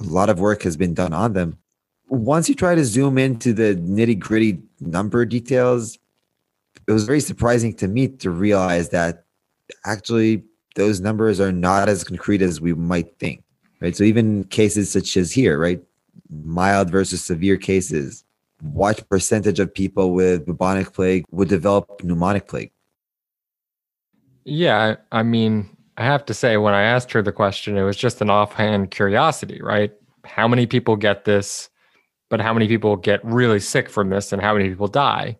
a 0.00 0.04
lot 0.04 0.28
of 0.28 0.40
work 0.40 0.62
has 0.62 0.76
been 0.76 0.94
done 0.94 1.12
on 1.12 1.32
them. 1.32 1.58
Once 2.08 2.48
you 2.48 2.54
try 2.54 2.74
to 2.74 2.84
zoom 2.84 3.18
into 3.18 3.52
the 3.52 3.74
nitty 3.76 4.18
gritty 4.18 4.60
number 4.80 5.24
details, 5.24 5.98
it 6.86 6.92
was 6.92 7.04
very 7.04 7.20
surprising 7.20 7.72
to 7.74 7.88
me 7.88 8.08
to 8.08 8.30
realize 8.30 8.90
that 8.90 9.24
actually 9.84 10.44
those 10.74 11.00
numbers 11.00 11.40
are 11.40 11.52
not 11.52 11.88
as 11.88 12.04
concrete 12.04 12.42
as 12.42 12.60
we 12.60 12.74
might 12.74 13.18
think, 13.18 13.42
right? 13.80 13.96
So 13.96 14.04
even 14.04 14.44
cases 14.44 14.90
such 14.90 15.16
as 15.16 15.32
here, 15.32 15.58
right? 15.58 15.80
Mild 16.30 16.90
versus 16.90 17.22
severe 17.22 17.56
cases. 17.56 18.24
What 18.60 19.08
percentage 19.08 19.58
of 19.58 19.72
people 19.72 20.12
with 20.12 20.46
bubonic 20.46 20.92
plague 20.92 21.24
would 21.30 21.48
develop 21.48 22.00
pneumonic 22.00 22.46
plague? 22.46 22.70
Yeah, 24.44 24.96
I 25.10 25.22
mean, 25.22 25.71
I 25.96 26.04
have 26.04 26.24
to 26.26 26.34
say, 26.34 26.56
when 26.56 26.74
I 26.74 26.82
asked 26.82 27.12
her 27.12 27.22
the 27.22 27.32
question, 27.32 27.76
it 27.76 27.82
was 27.82 27.96
just 27.96 28.20
an 28.20 28.30
offhand 28.30 28.90
curiosity, 28.90 29.60
right? 29.62 29.92
How 30.24 30.48
many 30.48 30.66
people 30.66 30.96
get 30.96 31.24
this, 31.24 31.68
but 32.30 32.40
how 32.40 32.54
many 32.54 32.66
people 32.66 32.96
get 32.96 33.24
really 33.24 33.60
sick 33.60 33.90
from 33.90 34.08
this, 34.08 34.32
and 34.32 34.40
how 34.40 34.54
many 34.54 34.70
people 34.70 34.88
die? 34.88 35.38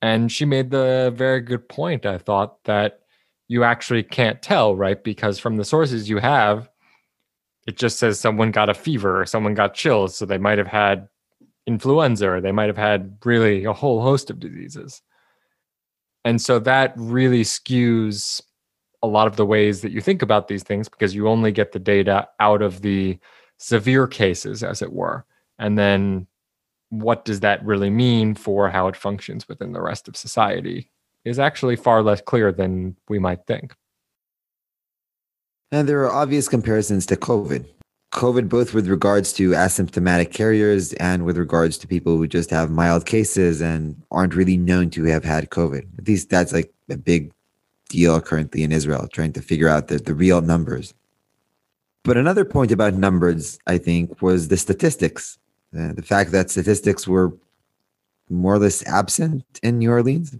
And 0.00 0.30
she 0.30 0.44
made 0.44 0.70
the 0.70 1.12
very 1.16 1.40
good 1.40 1.68
point, 1.68 2.06
I 2.06 2.18
thought, 2.18 2.62
that 2.64 3.00
you 3.48 3.64
actually 3.64 4.02
can't 4.02 4.42
tell, 4.42 4.76
right? 4.76 5.02
Because 5.02 5.38
from 5.38 5.56
the 5.56 5.64
sources 5.64 6.08
you 6.08 6.18
have, 6.18 6.68
it 7.66 7.76
just 7.76 7.98
says 7.98 8.20
someone 8.20 8.50
got 8.50 8.68
a 8.68 8.74
fever 8.74 9.20
or 9.20 9.26
someone 9.26 9.54
got 9.54 9.74
chills. 9.74 10.16
So 10.16 10.26
they 10.26 10.38
might 10.38 10.58
have 10.58 10.66
had 10.66 11.08
influenza 11.66 12.28
or 12.28 12.40
they 12.40 12.52
might 12.52 12.68
have 12.68 12.76
had 12.76 13.16
really 13.24 13.64
a 13.64 13.72
whole 13.72 14.02
host 14.02 14.30
of 14.30 14.38
diseases. 14.38 15.02
And 16.24 16.40
so 16.40 16.58
that 16.60 16.92
really 16.96 17.42
skews 17.42 18.42
a 19.04 19.06
lot 19.06 19.26
of 19.26 19.36
the 19.36 19.44
ways 19.44 19.82
that 19.82 19.92
you 19.92 20.00
think 20.00 20.22
about 20.22 20.48
these 20.48 20.62
things 20.62 20.88
because 20.88 21.14
you 21.14 21.28
only 21.28 21.52
get 21.52 21.72
the 21.72 21.78
data 21.78 22.26
out 22.40 22.62
of 22.62 22.80
the 22.80 23.18
severe 23.58 24.06
cases, 24.06 24.62
as 24.62 24.80
it 24.80 24.92
were. 24.92 25.26
And 25.58 25.78
then 25.78 26.26
what 26.88 27.26
does 27.26 27.40
that 27.40 27.64
really 27.64 27.90
mean 27.90 28.34
for 28.34 28.70
how 28.70 28.88
it 28.88 28.96
functions 28.96 29.46
within 29.46 29.72
the 29.72 29.82
rest 29.82 30.08
of 30.08 30.16
society 30.16 30.90
is 31.24 31.38
actually 31.38 31.76
far 31.76 32.02
less 32.02 32.22
clear 32.22 32.50
than 32.50 32.96
we 33.08 33.18
might 33.18 33.46
think. 33.46 33.74
And 35.70 35.86
there 35.86 36.02
are 36.04 36.12
obvious 36.12 36.48
comparisons 36.48 37.04
to 37.06 37.16
COVID. 37.16 37.66
COVID, 38.12 38.48
both 38.48 38.72
with 38.72 38.86
regards 38.86 39.32
to 39.34 39.50
asymptomatic 39.50 40.32
carriers 40.32 40.92
and 40.94 41.26
with 41.26 41.36
regards 41.36 41.76
to 41.78 41.88
people 41.88 42.16
who 42.16 42.26
just 42.26 42.48
have 42.50 42.70
mild 42.70 43.04
cases 43.04 43.60
and 43.60 44.00
aren't 44.10 44.34
really 44.34 44.56
known 44.56 44.88
to 44.90 45.04
have 45.04 45.24
had 45.24 45.50
COVID. 45.50 45.98
At 45.98 46.06
least 46.08 46.30
that's 46.30 46.52
like 46.52 46.72
a 46.88 46.96
big 46.96 47.33
deal 47.94 48.20
currently 48.20 48.62
in 48.64 48.72
Israel, 48.72 49.06
trying 49.16 49.32
to 49.34 49.42
figure 49.50 49.68
out 49.74 49.88
the, 49.88 49.98
the 49.98 50.14
real 50.14 50.40
numbers. 50.40 50.94
But 52.02 52.16
another 52.16 52.44
point 52.44 52.70
about 52.72 52.94
numbers, 52.94 53.58
I 53.66 53.78
think, 53.78 54.20
was 54.20 54.48
the 54.48 54.56
statistics. 54.56 55.38
Uh, 55.76 55.92
the 55.92 56.02
fact 56.02 56.32
that 56.32 56.50
statistics 56.50 57.06
were 57.08 57.32
more 58.28 58.54
or 58.54 58.58
less 58.58 58.86
absent 58.86 59.44
in 59.62 59.78
New 59.78 59.90
Orleans, 59.90 60.36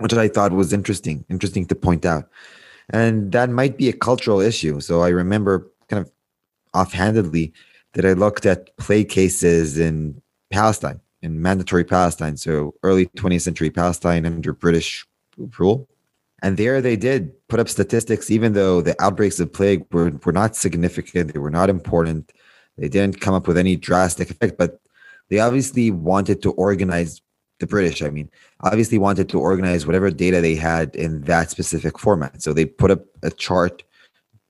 which 0.00 0.14
I 0.14 0.28
thought 0.28 0.52
was 0.52 0.72
interesting, 0.72 1.24
interesting 1.28 1.66
to 1.66 1.74
point 1.74 2.04
out. 2.04 2.24
And 2.90 3.32
that 3.32 3.50
might 3.50 3.76
be 3.76 3.88
a 3.88 3.92
cultural 4.08 4.40
issue. 4.40 4.80
So 4.80 5.02
I 5.02 5.08
remember 5.08 5.70
kind 5.88 6.00
of 6.04 6.10
offhandedly 6.74 7.52
that 7.94 8.04
I 8.04 8.12
looked 8.12 8.46
at 8.46 8.76
play 8.76 9.04
cases 9.04 9.78
in 9.78 10.20
Palestine, 10.50 11.00
in 11.22 11.42
mandatory 11.42 11.84
Palestine, 11.84 12.36
so 12.36 12.74
early 12.82 13.06
20th 13.06 13.42
century 13.42 13.70
Palestine 13.70 14.24
under 14.26 14.52
British 14.52 15.06
rule. 15.58 15.88
And 16.42 16.56
there 16.56 16.80
they 16.80 16.96
did 16.96 17.32
put 17.48 17.60
up 17.60 17.68
statistics, 17.68 18.30
even 18.30 18.52
though 18.52 18.82
the 18.82 19.00
outbreaks 19.02 19.40
of 19.40 19.52
plague 19.52 19.86
were, 19.92 20.12
were 20.24 20.32
not 20.32 20.54
significant, 20.54 21.32
they 21.32 21.38
were 21.38 21.50
not 21.50 21.70
important, 21.70 22.32
they 22.76 22.88
didn't 22.88 23.20
come 23.20 23.34
up 23.34 23.48
with 23.48 23.56
any 23.56 23.76
drastic 23.76 24.30
effect, 24.30 24.58
but 24.58 24.80
they 25.28 25.38
obviously 25.38 25.90
wanted 25.90 26.42
to 26.42 26.52
organize 26.52 27.20
the 27.58 27.66
British, 27.66 28.02
I 28.02 28.10
mean, 28.10 28.30
obviously 28.60 28.98
wanted 28.98 29.28
to 29.30 29.40
organize 29.40 29.86
whatever 29.86 30.10
data 30.10 30.40
they 30.40 30.56
had 30.56 30.94
in 30.94 31.22
that 31.22 31.50
specific 31.50 31.98
format. 31.98 32.42
So 32.42 32.52
they 32.52 32.66
put 32.66 32.90
up 32.90 33.00
a 33.22 33.30
chart 33.30 33.82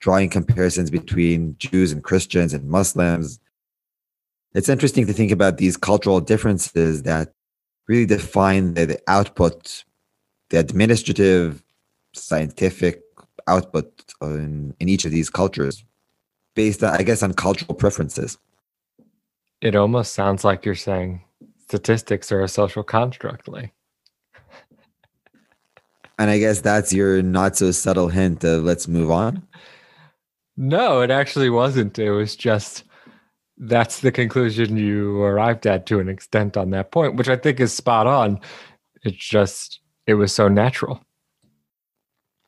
drawing 0.00 0.28
comparisons 0.28 0.90
between 0.90 1.56
Jews 1.58 1.92
and 1.92 2.02
Christians 2.02 2.52
and 2.52 2.68
Muslims. 2.68 3.38
It's 4.54 4.68
interesting 4.68 5.06
to 5.06 5.12
think 5.12 5.30
about 5.30 5.58
these 5.58 5.76
cultural 5.76 6.20
differences 6.20 7.04
that 7.04 7.32
really 7.88 8.06
define 8.06 8.74
the, 8.74 8.86
the 8.86 9.00
output, 9.06 9.84
the 10.50 10.58
administrative, 10.58 11.62
scientific 12.16 13.02
output 13.46 14.14
in, 14.22 14.74
in 14.80 14.88
each 14.88 15.04
of 15.04 15.10
these 15.10 15.30
cultures 15.30 15.84
based, 16.54 16.82
on, 16.82 16.94
I 16.94 17.02
guess, 17.02 17.22
on 17.22 17.34
cultural 17.34 17.74
preferences. 17.74 18.38
It 19.60 19.76
almost 19.76 20.12
sounds 20.12 20.44
like 20.44 20.64
you're 20.64 20.74
saying 20.74 21.22
statistics 21.60 22.30
are 22.32 22.42
a 22.42 22.48
social 22.48 22.82
construct, 22.82 23.48
like. 23.48 23.72
And 26.18 26.30
I 26.30 26.38
guess 26.38 26.60
that's 26.60 26.92
your 26.92 27.22
not 27.22 27.56
so 27.56 27.70
subtle 27.72 28.08
hint 28.08 28.42
of 28.42 28.64
let's 28.64 28.88
move 28.88 29.10
on. 29.10 29.46
No, 30.56 31.02
it 31.02 31.10
actually 31.10 31.50
wasn't. 31.50 31.98
It 31.98 32.10
was 32.10 32.34
just 32.36 32.84
that's 33.58 34.00
the 34.00 34.12
conclusion 34.12 34.76
you 34.76 35.22
arrived 35.22 35.66
at 35.66 35.86
to 35.86 36.00
an 36.00 36.08
extent 36.08 36.56
on 36.56 36.70
that 36.70 36.90
point, 36.90 37.16
which 37.16 37.28
I 37.28 37.36
think 37.36 37.60
is 37.60 37.72
spot 37.72 38.06
on. 38.06 38.40
It's 39.02 39.16
just, 39.16 39.80
it 40.06 40.14
was 40.14 40.32
so 40.32 40.48
natural. 40.48 41.00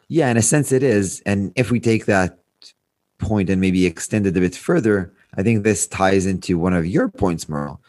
Yeah, 0.09 0.31
in 0.31 0.37
a 0.37 0.43
sense 0.43 0.73
it 0.73 0.83
is. 0.83 1.21
And 1.27 1.53
if 1.55 1.71
we 1.71 1.81
take 1.81 2.07
that 2.07 2.39
point 3.19 3.51
and 3.51 3.61
maybe 3.61 3.85
extend 3.87 4.27
it 4.27 4.37
a 4.37 4.41
bit 4.41 4.55
further, 4.55 5.13
I 5.37 5.43
think 5.43 5.63
this 5.63 5.87
ties 5.87 6.27
into 6.27 6.59
one 6.59 6.73
of 6.73 6.87
your 6.87 7.09
points, 7.09 7.49
Merle, 7.49 7.81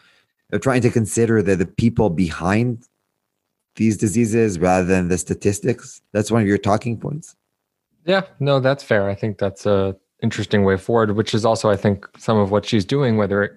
of 0.52 0.60
trying 0.60 0.82
to 0.82 0.90
consider 0.90 1.42
that 1.42 1.56
the 1.56 1.66
people 1.66 2.10
behind 2.10 2.86
these 3.76 3.96
diseases 3.96 4.58
rather 4.58 4.84
than 4.84 5.08
the 5.08 5.16
statistics. 5.16 6.02
That's 6.12 6.30
one 6.30 6.42
of 6.42 6.48
your 6.48 6.58
talking 6.58 6.98
points. 6.98 7.36
Yeah, 8.04 8.22
no, 8.38 8.60
that's 8.60 8.82
fair. 8.82 9.08
I 9.08 9.14
think 9.14 9.38
that's 9.38 9.64
a 9.66 9.96
interesting 10.22 10.64
way 10.64 10.76
forward, 10.76 11.16
which 11.16 11.32
is 11.32 11.44
also, 11.44 11.70
I 11.70 11.76
think, 11.76 12.06
some 12.18 12.36
of 12.36 12.50
what 12.50 12.66
she's 12.66 12.84
doing, 12.84 13.16
whether 13.16 13.42
it 13.42 13.52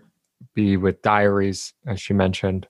be 0.53 0.77
with 0.77 1.01
diaries, 1.01 1.73
as 1.87 1.99
she 1.99 2.13
mentioned, 2.13 2.67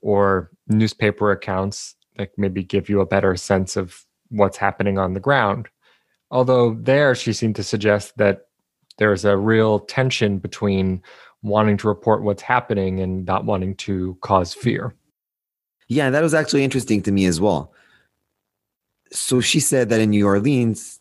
or 0.00 0.50
newspaper 0.68 1.30
accounts 1.30 1.96
that 2.16 2.30
maybe 2.38 2.62
give 2.62 2.88
you 2.88 3.00
a 3.00 3.06
better 3.06 3.36
sense 3.36 3.76
of 3.76 4.06
what's 4.34 4.56
happening 4.56 4.98
on 4.98 5.14
the 5.14 5.20
ground. 5.20 5.68
Although 6.30 6.74
there, 6.74 7.14
she 7.14 7.32
seemed 7.32 7.56
to 7.56 7.62
suggest 7.62 8.16
that 8.16 8.46
there's 8.98 9.24
a 9.24 9.36
real 9.36 9.80
tension 9.80 10.38
between 10.38 11.02
wanting 11.42 11.76
to 11.76 11.88
report 11.88 12.22
what's 12.22 12.42
happening 12.42 13.00
and 13.00 13.24
not 13.24 13.44
wanting 13.44 13.76
to 13.76 14.16
cause 14.20 14.54
fear. 14.54 14.94
Yeah, 15.88 16.10
that 16.10 16.22
was 16.22 16.34
actually 16.34 16.64
interesting 16.64 17.02
to 17.02 17.12
me 17.12 17.26
as 17.26 17.40
well. 17.40 17.72
So 19.12 19.40
she 19.40 19.60
said 19.60 19.90
that 19.90 20.00
in 20.00 20.10
New 20.10 20.26
Orleans, 20.26 21.00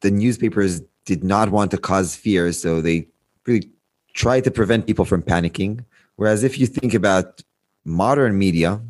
the 0.00 0.10
newspapers 0.10 0.80
did 1.04 1.24
not 1.24 1.50
want 1.50 1.70
to 1.72 1.78
cause 1.78 2.14
fear, 2.14 2.52
so 2.52 2.80
they 2.80 3.08
really 3.46 3.68
tried 4.14 4.44
to 4.44 4.50
prevent 4.50 4.86
people 4.86 5.04
from 5.04 5.22
panicking. 5.22 5.84
Whereas 6.16 6.44
if 6.44 6.58
you 6.58 6.66
think 6.66 6.94
about 6.94 7.42
modern 7.84 8.38
media, 8.38 8.80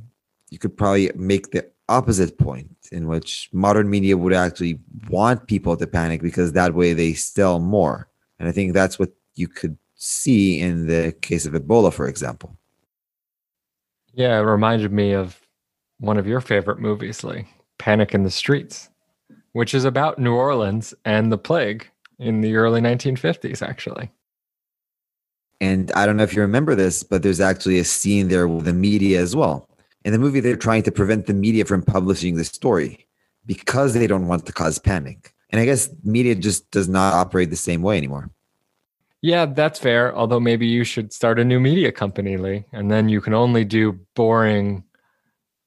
you 0.50 0.58
could 0.58 0.76
probably 0.76 1.10
make 1.14 1.50
the 1.50 1.70
opposite 1.88 2.38
point 2.38 2.71
in 2.92 3.08
which 3.08 3.48
modern 3.52 3.90
media 3.90 4.16
would 4.16 4.32
actually 4.32 4.78
want 5.08 5.46
people 5.46 5.76
to 5.76 5.86
panic 5.86 6.22
because 6.22 6.52
that 6.52 6.74
way 6.74 6.92
they 6.92 7.14
sell 7.14 7.58
more. 7.58 8.08
And 8.38 8.48
I 8.48 8.52
think 8.52 8.72
that's 8.72 8.98
what 8.98 9.10
you 9.34 9.48
could 9.48 9.76
see 9.96 10.60
in 10.60 10.86
the 10.86 11.12
case 11.20 11.46
of 11.46 11.54
Ebola, 11.54 11.92
for 11.92 12.06
example. 12.06 12.56
Yeah, 14.12 14.38
it 14.38 14.42
reminded 14.42 14.92
me 14.92 15.12
of 15.12 15.40
one 15.98 16.18
of 16.18 16.26
your 16.26 16.40
favorite 16.40 16.80
movies, 16.80 17.24
like 17.24 17.46
Panic 17.78 18.14
in 18.14 18.24
the 18.24 18.30
Streets, 18.30 18.90
which 19.52 19.74
is 19.74 19.84
about 19.84 20.18
New 20.18 20.34
Orleans 20.34 20.92
and 21.04 21.32
the 21.32 21.38
plague 21.38 21.88
in 22.18 22.40
the 22.40 22.56
early 22.56 22.80
1950s, 22.80 23.62
actually. 23.62 24.10
And 25.60 25.92
I 25.92 26.06
don't 26.06 26.16
know 26.16 26.24
if 26.24 26.34
you 26.34 26.42
remember 26.42 26.74
this, 26.74 27.04
but 27.04 27.22
there's 27.22 27.40
actually 27.40 27.78
a 27.78 27.84
scene 27.84 28.28
there 28.28 28.48
with 28.48 28.64
the 28.64 28.72
media 28.72 29.20
as 29.20 29.36
well. 29.36 29.68
In 30.04 30.12
the 30.12 30.18
movie, 30.18 30.40
they're 30.40 30.56
trying 30.56 30.82
to 30.84 30.92
prevent 30.92 31.26
the 31.26 31.34
media 31.34 31.64
from 31.64 31.82
publishing 31.82 32.36
the 32.36 32.44
story 32.44 33.06
because 33.46 33.94
they 33.94 34.06
don't 34.06 34.26
want 34.26 34.46
to 34.46 34.52
cause 34.52 34.78
panic. 34.78 35.34
And 35.50 35.60
I 35.60 35.64
guess 35.64 35.90
media 36.02 36.34
just 36.34 36.70
does 36.70 36.88
not 36.88 37.14
operate 37.14 37.50
the 37.50 37.56
same 37.56 37.82
way 37.82 37.96
anymore. 37.96 38.30
Yeah, 39.20 39.46
that's 39.46 39.78
fair. 39.78 40.14
Although 40.16 40.40
maybe 40.40 40.66
you 40.66 40.82
should 40.82 41.12
start 41.12 41.38
a 41.38 41.44
new 41.44 41.60
media 41.60 41.92
company, 41.92 42.36
Lee, 42.36 42.64
and 42.72 42.90
then 42.90 43.08
you 43.08 43.20
can 43.20 43.34
only 43.34 43.64
do 43.64 44.00
boring, 44.14 44.82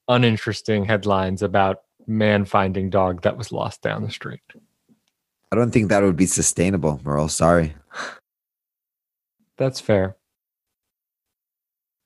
uninteresting 0.09 0.83
headlines 0.83 1.41
about 1.41 1.83
man 2.07 2.43
finding 2.45 2.89
dog 2.89 3.21
that 3.21 3.37
was 3.37 3.51
lost 3.51 3.81
down 3.81 4.03
the 4.03 4.11
street. 4.11 4.41
I 5.51 5.55
don't 5.55 5.71
think 5.71 5.89
that 5.89 6.03
would 6.03 6.17
be 6.17 6.25
sustainable, 6.25 6.99
Merle. 7.03 7.29
Sorry. 7.29 7.75
That's 9.57 9.79
fair. 9.79 10.17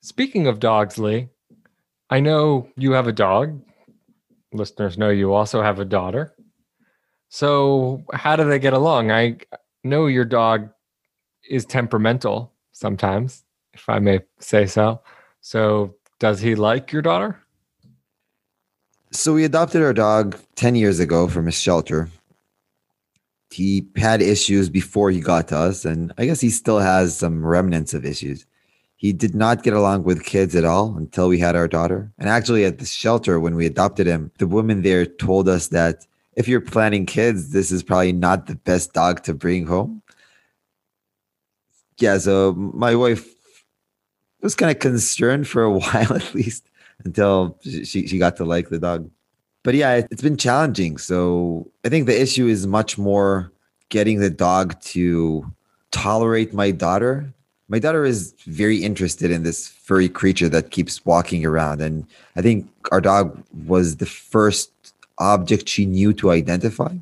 Speaking 0.02 0.46
of 0.46 0.60
dogs, 0.60 1.00
Lee, 1.00 1.30
I 2.10 2.20
know 2.20 2.68
you 2.76 2.93
have 2.93 3.07
a 3.07 3.14
dog. 3.14 3.62
Listeners 4.51 4.97
know 4.97 5.10
you 5.10 5.34
also 5.34 5.62
have 5.62 5.80
a 5.80 5.86
daughter. 5.86 6.34
So, 7.30 8.03
how 8.12 8.36
do 8.36 8.45
they 8.45 8.57
get 8.57 8.74
along? 8.74 9.12
I 9.12 9.38
know 9.84 10.07
your 10.07 10.26
dog 10.26 10.70
is 11.47 11.66
temperamental 11.66 12.51
sometimes, 12.72 13.43
if 13.74 13.88
I 13.88 13.99
may 13.99 14.22
say 14.39 14.66
so. 14.66 15.01
So, 15.41 15.95
does 16.20 16.39
he 16.39 16.55
like 16.55 16.91
your 16.91 17.03
daughter? 17.03 17.39
So, 19.12 19.34
we 19.34 19.43
adopted 19.43 19.84
our 19.84 19.93
dog 19.93 20.36
10 20.55 20.74
years 20.74 20.99
ago 20.99 21.28
from 21.28 21.47
a 21.47 21.51
shelter. 21.51 22.10
He 23.51 23.88
had 23.95 24.24
issues 24.24 24.70
before 24.70 25.12
he 25.12 25.20
got 25.20 25.47
to 25.49 25.57
us, 25.57 25.86
and 25.86 26.12
I 26.18 26.26
guess 26.26 26.41
he 26.41 26.49
still 26.49 26.80
has 26.80 27.16
some 27.16 27.45
remnants 27.45 27.93
of 27.93 28.05
issues. 28.05 28.47
He 29.00 29.14
did 29.14 29.34
not 29.34 29.64
get 29.64 29.74
along 29.74 30.04
with 30.04 30.24
kids 30.24 30.56
at 30.56 30.66
all 30.66 30.95
until 30.95 31.28
we 31.28 31.39
had 31.39 31.56
our 31.56 31.68
daughter. 31.68 32.12
And 32.20 32.30
actually, 32.30 32.66
at 32.66 32.80
the 32.80 32.86
shelter, 32.86 33.39
when 33.39 33.56
we 33.56 33.66
adopted 33.66 34.08
him, 34.08 34.32
the 34.38 34.47
woman 34.47 34.84
there 34.84 35.06
told 35.06 35.50
us 35.50 35.70
that 35.70 36.06
if 36.36 36.47
you're 36.47 36.62
planning 36.62 37.06
kids, 37.06 37.52
this 37.52 37.72
is 37.72 37.82
probably 37.82 38.14
not 38.14 38.45
the 38.45 38.56
best 38.56 38.93
dog 38.93 39.24
to 39.24 39.34
bring 39.34 39.66
home 39.66 40.02
yeah, 42.02 42.18
so 42.18 42.54
my 42.54 42.95
wife 42.95 43.28
was 44.41 44.56
kind 44.56 44.72
of 44.72 44.80
concerned 44.80 45.47
for 45.47 45.64
a 45.64 45.72
while 45.78 46.14
at 46.14 46.34
least 46.34 46.70
until 47.04 47.58
she, 47.64 48.08
she 48.08 48.18
got 48.18 48.38
to 48.38 48.45
like 48.45 48.70
the 48.70 48.80
dog. 48.80 49.10
But 49.64 49.76
yeah, 49.76 49.95
it, 49.95 50.08
it's 50.10 50.22
been 50.22 50.38
challenging. 50.38 50.97
So 50.97 51.70
I 51.86 51.89
think 51.89 52.06
the 52.06 52.20
issue 52.20 52.47
is 52.47 52.66
much 52.66 52.97
more 52.97 53.52
getting 53.89 54.20
the 54.20 54.30
dog 54.30 54.80
to 54.82 55.45
tolerate 55.91 56.54
my 56.54 56.72
daughter. 56.72 57.34
My 57.70 57.78
daughter 57.78 58.04
is 58.04 58.34
very 58.46 58.84
interested 58.84 59.30
in 59.30 59.44
this 59.44 59.68
furry 59.68 60.10
creature 60.10 60.50
that 60.50 60.72
keeps 60.72 61.06
walking 61.06 61.46
around. 61.46 61.82
And 61.82 62.08
I 62.36 62.42
think 62.42 62.68
our 62.92 63.00
dog 63.00 63.44
was 63.68 63.98
the 63.98 64.08
first 64.08 64.72
object 65.20 65.70
she 65.70 65.86
knew 65.86 66.12
to 66.14 66.32
identify. 66.32 66.96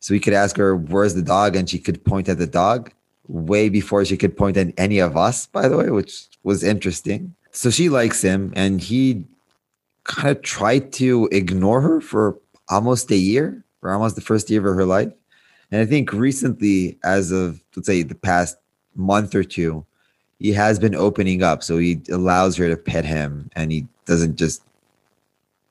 So 0.00 0.12
we 0.12 0.20
could 0.20 0.34
ask 0.34 0.56
her, 0.56 0.76
Where's 0.76 1.14
the 1.14 1.22
dog? 1.22 1.54
And 1.54 1.70
she 1.70 1.78
could 1.78 2.04
point 2.04 2.28
at 2.28 2.38
the 2.38 2.46
dog 2.46 2.92
way 3.28 3.68
before 3.68 4.04
she 4.04 4.16
could 4.16 4.36
point 4.36 4.56
at 4.56 4.72
any 4.76 4.98
of 4.98 5.16
us, 5.16 5.46
by 5.46 5.68
the 5.68 5.76
way, 5.76 5.90
which 5.90 6.26
was 6.42 6.64
interesting. 6.64 7.34
So 7.52 7.70
she 7.70 7.88
likes 7.88 8.22
him, 8.22 8.52
and 8.56 8.80
he 8.80 9.24
kind 10.04 10.30
of 10.36 10.42
tried 10.42 10.92
to 10.94 11.28
ignore 11.30 11.80
her 11.80 12.00
for 12.00 12.38
almost 12.68 13.10
a 13.10 13.16
year, 13.16 13.64
for 13.80 13.92
almost 13.92 14.16
the 14.16 14.22
first 14.22 14.50
year 14.50 14.66
of 14.66 14.74
her 14.74 14.84
life. 14.84 15.12
And 15.70 15.80
I 15.80 15.86
think 15.86 16.12
recently, 16.12 16.98
as 17.04 17.30
of 17.30 17.62
let's 17.76 17.86
say 17.86 18.02
the 18.02 18.14
past 18.14 18.56
month 18.94 19.34
or 19.34 19.44
two, 19.44 19.84
he 20.38 20.52
has 20.52 20.78
been 20.78 20.94
opening 20.94 21.42
up. 21.42 21.62
So 21.62 21.78
he 21.78 22.00
allows 22.10 22.56
her 22.56 22.68
to 22.68 22.76
pet 22.76 23.04
him 23.04 23.50
and 23.54 23.72
he 23.72 23.86
doesn't 24.06 24.36
just 24.36 24.62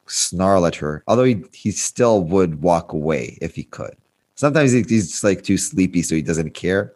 snarl 0.07 0.65
at 0.65 0.75
her. 0.75 1.03
Although 1.07 1.23
he, 1.23 1.43
he 1.53 1.71
still 1.71 2.23
would 2.23 2.61
walk 2.61 2.93
away 2.93 3.37
if 3.41 3.55
he 3.55 3.63
could. 3.63 3.95
Sometimes 4.35 4.71
he's 4.71 4.87
just 4.87 5.23
like 5.23 5.43
too 5.43 5.57
sleepy, 5.57 6.03
so 6.03 6.15
he 6.15 6.21
doesn't 6.21 6.53
care. 6.53 6.93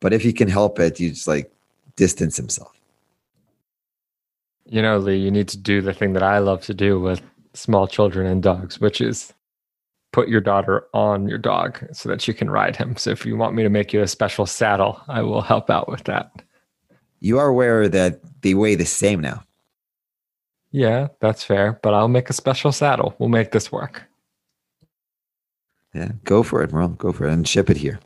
But 0.00 0.12
if 0.12 0.22
he 0.22 0.32
can 0.32 0.48
help 0.48 0.78
it, 0.78 0.98
you 0.98 1.10
just 1.10 1.28
like 1.28 1.52
distance 1.96 2.36
himself. 2.36 2.72
You 4.66 4.80
know, 4.80 4.96
Lee, 4.96 5.18
you 5.18 5.30
need 5.30 5.48
to 5.48 5.58
do 5.58 5.82
the 5.82 5.92
thing 5.92 6.14
that 6.14 6.22
I 6.22 6.38
love 6.38 6.62
to 6.62 6.74
do 6.74 6.98
with 6.98 7.20
small 7.52 7.86
children 7.86 8.26
and 8.26 8.42
dogs, 8.42 8.80
which 8.80 9.00
is 9.00 9.32
put 10.12 10.28
your 10.28 10.40
daughter 10.40 10.86
on 10.94 11.28
your 11.28 11.38
dog 11.38 11.84
so 11.92 12.08
that 12.08 12.26
you 12.26 12.32
can 12.32 12.48
ride 12.48 12.76
him. 12.76 12.96
So 12.96 13.10
if 13.10 13.26
you 13.26 13.36
want 13.36 13.54
me 13.54 13.62
to 13.62 13.68
make 13.68 13.92
you 13.92 14.00
a 14.00 14.06
special 14.06 14.46
saddle, 14.46 15.02
I 15.06 15.20
will 15.22 15.42
help 15.42 15.68
out 15.68 15.88
with 15.88 16.04
that. 16.04 16.30
You 17.24 17.38
are 17.38 17.48
aware 17.48 17.88
that 17.88 18.20
they 18.42 18.52
weigh 18.52 18.74
the 18.74 18.84
same 18.84 19.20
now. 19.20 19.44
Yeah, 20.72 21.08
that's 21.20 21.42
fair, 21.42 21.80
but 21.82 21.94
I'll 21.94 22.06
make 22.06 22.28
a 22.28 22.34
special 22.34 22.70
saddle. 22.70 23.14
We'll 23.18 23.30
make 23.30 23.50
this 23.50 23.72
work. 23.72 24.02
Yeah, 25.94 26.12
go 26.24 26.42
for 26.42 26.62
it, 26.62 26.70
Merle. 26.70 26.88
Go 26.88 27.12
for 27.12 27.26
it 27.26 27.32
and 27.32 27.48
ship 27.48 27.70
it 27.70 27.78
here. 27.78 27.98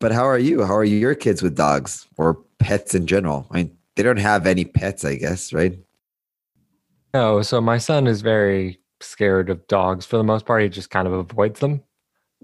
But 0.00 0.10
how 0.10 0.24
are 0.24 0.40
you? 0.40 0.64
How 0.64 0.74
are 0.74 0.82
your 0.82 1.14
kids 1.14 1.40
with 1.40 1.54
dogs 1.54 2.08
or 2.16 2.34
pets 2.58 2.96
in 2.96 3.06
general? 3.06 3.46
I 3.52 3.58
mean, 3.58 3.78
they 3.94 4.02
don't 4.02 4.16
have 4.16 4.44
any 4.44 4.64
pets, 4.64 5.04
I 5.04 5.14
guess, 5.14 5.52
right? 5.52 5.78
No, 7.14 7.42
so 7.42 7.60
my 7.60 7.78
son 7.78 8.08
is 8.08 8.22
very 8.22 8.80
scared 9.00 9.50
of 9.50 9.68
dogs 9.68 10.04
for 10.04 10.16
the 10.16 10.24
most 10.24 10.46
part. 10.46 10.62
He 10.62 10.68
just 10.68 10.90
kind 10.90 11.06
of 11.06 11.12
avoids 11.12 11.60
them, 11.60 11.80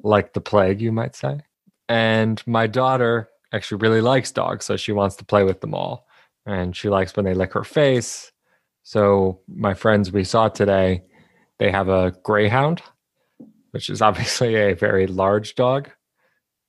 like 0.05 0.33
the 0.33 0.41
plague, 0.41 0.81
you 0.81 0.93
might 0.93 1.17
say. 1.17 1.41
And 1.89 2.41
my 2.47 2.69
daughter 2.69 3.31
actually 3.53 3.79
really 3.79 4.01
likes 4.01 4.31
dogs, 4.31 4.65
so 4.65 4.77
she 4.77 4.93
wants 4.93 5.17
to 5.17 5.25
play 5.25 5.45
with 5.45 5.61
them 5.61 5.75
all. 5.75 6.07
And 6.47 6.75
she 6.75 6.89
likes 6.89 7.15
when 7.17 7.25
they 7.25 7.35
lick 7.35 7.53
her 7.53 7.65
face. 7.65 8.33
So 8.83 9.41
my 9.49 9.75
friends 9.75 10.11
we 10.11 10.25
saw 10.25 10.49
today, 10.49 11.03
they 11.59 11.71
have 11.71 11.89
a 11.89 12.15
greyhound, 12.23 12.83
which 13.73 13.91
is 13.91 14.03
obviously 14.09 14.55
a 14.57 14.75
very 14.75 15.07
large 15.07 15.55
dog. 15.55 15.91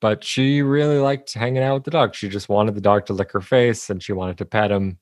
But 0.02 0.24
she 0.24 0.64
really 0.64 0.98
liked 0.98 1.34
hanging 1.34 1.62
out 1.62 1.76
with 1.76 1.84
the 1.84 1.92
dog. 1.92 2.16
She 2.16 2.28
just 2.28 2.50
wanted 2.50 2.76
the 2.76 2.82
dog 2.82 3.06
to 3.06 3.14
lick 3.14 3.32
her 3.32 3.42
face 3.42 3.90
and 3.90 4.02
she 4.02 4.14
wanted 4.14 4.38
to 4.40 4.46
pet 4.46 4.72
him. 4.72 4.98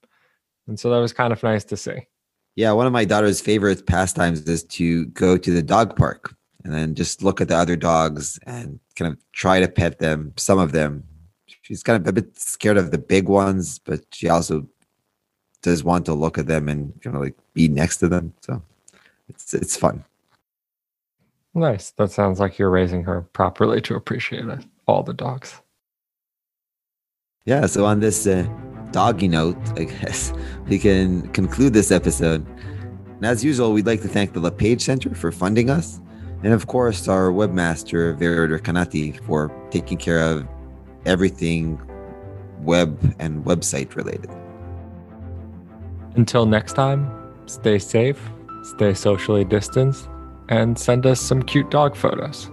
And 0.68 0.78
so 0.78 0.90
that 0.90 0.98
was 0.98 1.14
kind 1.14 1.32
of 1.32 1.42
nice 1.42 1.64
to 1.66 1.78
see. 1.78 2.08
Yeah, 2.56 2.74
one 2.74 2.86
of 2.86 2.92
my 2.92 3.06
daughter's 3.06 3.40
favorite 3.40 3.88
pastimes 3.88 4.42
is 4.42 4.66
to 4.66 5.06
go 5.08 5.38
to 5.38 5.52
the 5.52 5.62
dog 5.62 5.96
park 5.96 6.36
and 6.64 6.74
then 6.74 6.96
just 6.96 7.24
look 7.24 7.40
at 7.40 7.48
the 7.48 7.56
other 7.56 7.78
dogs 7.78 8.38
and 8.46 8.80
kind 8.96 9.14
of 9.14 9.18
try 9.32 9.62
to 9.62 9.68
pet 9.68 10.00
them, 10.00 10.34
some 10.36 10.60
of 10.60 10.74
them. 10.74 11.04
She's 11.70 11.84
kind 11.84 12.02
of 12.02 12.08
a 12.08 12.12
bit 12.12 12.36
scared 12.36 12.78
of 12.78 12.90
the 12.90 12.98
big 12.98 13.30
ones, 13.30 13.78
but 13.78 14.04
she 14.12 14.28
also 14.28 14.68
does 15.62 15.84
want 15.84 16.04
to 16.08 16.16
look 16.16 16.40
at 16.40 16.48
them 16.48 16.68
and 16.68 17.00
kind 17.04 17.16
of 17.16 17.22
like 17.22 17.36
be 17.54 17.68
next 17.68 17.98
to 17.98 18.08
them. 18.08 18.34
So 18.42 18.64
it's 19.28 19.54
it's 19.54 19.78
fun. 19.78 20.04
Nice. 21.54 21.92
That 21.92 22.10
sounds 22.10 22.40
like 22.40 22.58
you're 22.58 22.72
raising 22.72 23.04
her 23.04 23.22
properly 23.34 23.82
to 23.82 23.94
appreciate 23.94 24.46
it, 24.46 24.66
all 24.88 25.04
the 25.04 25.14
dogs. 25.14 25.62
Yeah. 27.46 27.68
So 27.68 27.86
on 27.86 28.00
this 28.00 28.26
uh, 28.26 28.48
doggy 28.90 29.28
note, 29.28 29.58
I 29.78 29.84
guess 29.84 30.34
we 30.68 30.80
can 30.80 31.28
conclude 31.34 31.74
this 31.74 31.92
episode. 31.92 32.44
And 33.18 33.26
as 33.28 33.44
usual, 33.44 33.74
we'd 33.74 33.86
like 33.86 34.02
to 34.02 34.08
thank 34.08 34.34
the 34.34 34.40
LePage 34.40 34.82
Center 34.82 35.14
for 35.14 35.32
funding 35.32 35.70
us, 35.70 36.02
and 36.42 36.52
of 36.52 36.66
course, 36.66 37.08
our 37.08 37.30
webmaster 37.30 38.18
Veritor 38.18 38.58
Kanati 38.58 39.22
for 39.26 39.52
taking 39.70 40.00
care 40.00 40.20
of 40.20 40.48
everything 41.06 41.80
web 42.62 42.98
and 43.20 43.44
website 43.46 43.96
related. 43.96 44.30
Until 46.16 46.46
next 46.46 46.74
time, 46.74 47.10
stay 47.46 47.80
safe, 47.80 48.20
stay 48.64 48.94
socially 48.94 49.46
distanced, 49.46 50.10
and 50.50 50.78
send 50.78 51.06
us 51.06 51.22
some 51.22 51.44
cute 51.44 51.70
dog 51.70 51.96
photos. 51.96 52.50